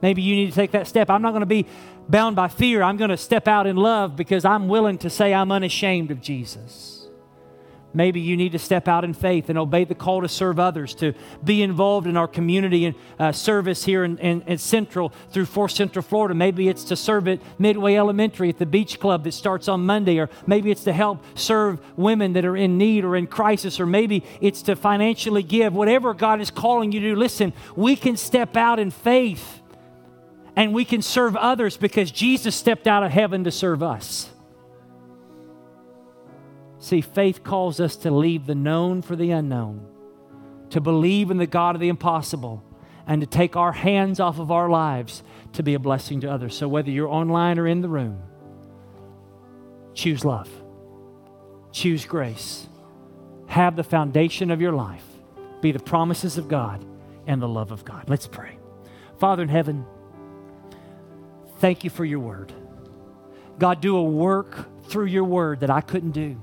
Maybe 0.00 0.22
you 0.22 0.36
need 0.36 0.48
to 0.48 0.54
take 0.54 0.70
that 0.72 0.86
step. 0.86 1.10
I'm 1.10 1.22
not 1.22 1.30
going 1.30 1.40
to 1.40 1.46
be 1.46 1.66
bound 2.08 2.36
by 2.36 2.48
fear. 2.48 2.82
I'm 2.82 2.96
going 2.96 3.10
to 3.10 3.16
step 3.16 3.48
out 3.48 3.66
in 3.66 3.76
love 3.76 4.16
because 4.16 4.44
I'm 4.44 4.68
willing 4.68 4.98
to 4.98 5.10
say 5.10 5.34
I'm 5.34 5.50
unashamed 5.50 6.10
of 6.10 6.20
Jesus. 6.20 6.98
Maybe 7.94 8.20
you 8.20 8.36
need 8.36 8.52
to 8.52 8.58
step 8.58 8.86
out 8.86 9.02
in 9.02 9.14
faith 9.14 9.48
and 9.48 9.58
obey 9.58 9.84
the 9.84 9.94
call 9.94 10.20
to 10.20 10.28
serve 10.28 10.60
others, 10.60 10.94
to 10.96 11.14
be 11.42 11.62
involved 11.62 12.06
in 12.06 12.18
our 12.18 12.28
community 12.28 12.84
and 12.84 12.94
uh, 13.18 13.32
service 13.32 13.82
here 13.82 14.04
in, 14.04 14.18
in, 14.18 14.42
in, 14.42 14.58
Central 14.58 15.10
through 15.30 15.46
Forth 15.46 15.72
Central 15.72 16.02
Florida. 16.02 16.34
Maybe 16.34 16.68
it's 16.68 16.84
to 16.84 16.96
serve 16.96 17.26
at 17.28 17.40
Midway 17.58 17.94
Elementary 17.94 18.50
at 18.50 18.58
the 18.58 18.66
Beach 18.66 19.00
Club 19.00 19.24
that 19.24 19.32
starts 19.32 19.68
on 19.68 19.86
Monday, 19.86 20.18
or 20.18 20.28
maybe 20.46 20.70
it's 20.70 20.84
to 20.84 20.92
help 20.92 21.24
serve 21.34 21.80
women 21.96 22.34
that 22.34 22.44
are 22.44 22.56
in 22.56 22.76
need 22.76 23.04
or 23.04 23.16
in 23.16 23.26
crisis, 23.26 23.80
or 23.80 23.86
maybe 23.86 24.22
it's 24.42 24.60
to 24.62 24.76
financially 24.76 25.42
give. 25.42 25.72
Whatever 25.72 26.12
God 26.12 26.42
is 26.42 26.50
calling 26.50 26.92
you 26.92 27.00
to 27.00 27.08
do, 27.14 27.16
listen, 27.16 27.54
we 27.74 27.96
can 27.96 28.18
step 28.18 28.54
out 28.54 28.78
in 28.78 28.90
faith 28.90 29.62
and 30.58 30.74
we 30.74 30.84
can 30.84 31.00
serve 31.00 31.36
others 31.36 31.76
because 31.76 32.10
Jesus 32.10 32.56
stepped 32.56 32.88
out 32.88 33.04
of 33.04 33.12
heaven 33.12 33.44
to 33.44 33.50
serve 33.52 33.80
us. 33.80 34.28
See, 36.80 37.00
faith 37.00 37.44
calls 37.44 37.78
us 37.78 37.94
to 37.98 38.10
leave 38.10 38.46
the 38.46 38.56
known 38.56 39.00
for 39.00 39.14
the 39.14 39.30
unknown, 39.30 39.86
to 40.70 40.80
believe 40.80 41.30
in 41.30 41.36
the 41.36 41.46
God 41.46 41.76
of 41.76 41.80
the 41.80 41.88
impossible, 41.88 42.64
and 43.06 43.20
to 43.20 43.26
take 43.26 43.54
our 43.54 43.70
hands 43.70 44.18
off 44.18 44.40
of 44.40 44.50
our 44.50 44.68
lives 44.68 45.22
to 45.52 45.62
be 45.62 45.74
a 45.74 45.78
blessing 45.78 46.22
to 46.22 46.30
others. 46.30 46.56
So, 46.56 46.66
whether 46.66 46.90
you're 46.90 47.06
online 47.06 47.60
or 47.60 47.68
in 47.68 47.80
the 47.80 47.88
room, 47.88 48.20
choose 49.94 50.24
love, 50.24 50.50
choose 51.70 52.04
grace, 52.04 52.66
have 53.46 53.76
the 53.76 53.84
foundation 53.84 54.50
of 54.50 54.60
your 54.60 54.72
life 54.72 55.06
be 55.60 55.70
the 55.70 55.78
promises 55.78 56.36
of 56.36 56.48
God 56.48 56.84
and 57.28 57.40
the 57.40 57.46
love 57.46 57.70
of 57.70 57.84
God. 57.84 58.10
Let's 58.10 58.26
pray. 58.26 58.58
Father 59.20 59.44
in 59.44 59.48
heaven, 59.48 59.86
thank 61.58 61.84
you 61.84 61.90
for 61.90 62.04
your 62.04 62.20
word. 62.20 62.52
God, 63.58 63.80
do 63.80 63.96
a 63.96 64.02
work 64.02 64.84
through 64.84 65.06
your 65.06 65.24
word 65.24 65.60
that 65.60 65.70
I 65.70 65.80
couldn't 65.80 66.12
do. 66.12 66.40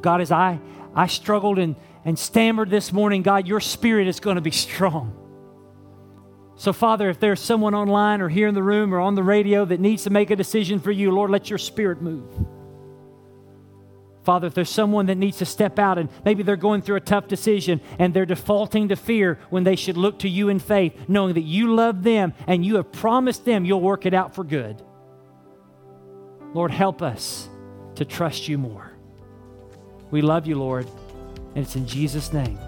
God, 0.00 0.20
as 0.20 0.30
I, 0.30 0.60
I 0.94 1.06
struggled 1.06 1.58
and, 1.58 1.76
and 2.04 2.18
stammered 2.18 2.70
this 2.70 2.92
morning, 2.92 3.22
God, 3.22 3.46
your 3.46 3.60
spirit 3.60 4.06
is 4.06 4.20
going 4.20 4.36
to 4.36 4.42
be 4.42 4.50
strong. 4.50 5.20
So, 6.56 6.72
Father, 6.72 7.10
if 7.10 7.18
there's 7.18 7.40
someone 7.40 7.74
online 7.74 8.20
or 8.20 8.28
here 8.28 8.46
in 8.46 8.54
the 8.54 8.62
room 8.62 8.94
or 8.94 9.00
on 9.00 9.14
the 9.14 9.22
radio 9.22 9.64
that 9.64 9.80
needs 9.80 10.04
to 10.04 10.10
make 10.10 10.30
a 10.30 10.36
decision 10.36 10.78
for 10.78 10.92
you, 10.92 11.10
Lord, 11.10 11.30
let 11.30 11.50
your 11.50 11.58
spirit 11.58 12.00
move. 12.00 12.28
Father, 14.24 14.46
if 14.46 14.54
there's 14.54 14.70
someone 14.70 15.06
that 15.06 15.16
needs 15.16 15.36
to 15.38 15.44
step 15.44 15.78
out 15.78 15.98
and 15.98 16.08
maybe 16.24 16.42
they're 16.42 16.56
going 16.56 16.80
through 16.80 16.96
a 16.96 17.00
tough 17.00 17.28
decision 17.28 17.80
and 17.98 18.14
they're 18.14 18.24
defaulting 18.24 18.88
to 18.88 18.96
fear 18.96 19.38
when 19.50 19.64
they 19.64 19.76
should 19.76 19.98
look 19.98 20.18
to 20.20 20.28
you 20.28 20.48
in 20.48 20.58
faith, 20.58 20.94
knowing 21.08 21.34
that 21.34 21.42
you 21.42 21.74
love 21.74 22.02
them 22.02 22.32
and 22.46 22.64
you 22.64 22.76
have 22.76 22.90
promised 22.90 23.44
them 23.44 23.66
you'll 23.66 23.82
work 23.82 24.06
it 24.06 24.14
out 24.14 24.34
for 24.34 24.42
good. 24.42 24.82
Lord, 26.54 26.70
help 26.70 27.02
us 27.02 27.48
to 27.96 28.04
trust 28.04 28.48
you 28.48 28.56
more. 28.56 28.92
We 30.10 30.22
love 30.22 30.46
you, 30.46 30.58
Lord, 30.58 30.88
and 31.54 31.64
it's 31.64 31.76
in 31.76 31.86
Jesus' 31.86 32.32
name. 32.32 32.58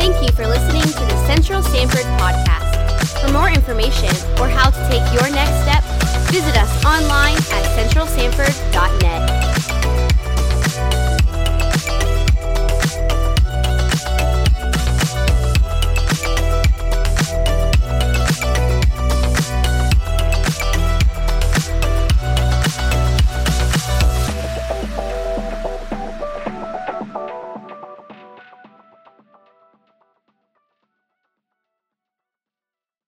Thank 0.00 0.22
you 0.22 0.32
for 0.32 0.46
listening 0.46 0.82
to 0.82 1.04
the 1.04 1.26
Central 1.26 1.62
Sanford 1.62 2.06
podcast. 2.18 3.20
For 3.20 3.32
more 3.32 3.50
information 3.50 4.08
or 4.40 4.48
how 4.48 4.70
to 4.70 4.88
take 4.88 5.04
your 5.12 5.30
next 5.30 5.62
step, 5.62 5.79
Visit 6.30 6.56
us 6.56 6.84
online 6.84 7.36
at 7.36 7.64
centralsanford.net. 7.76 9.29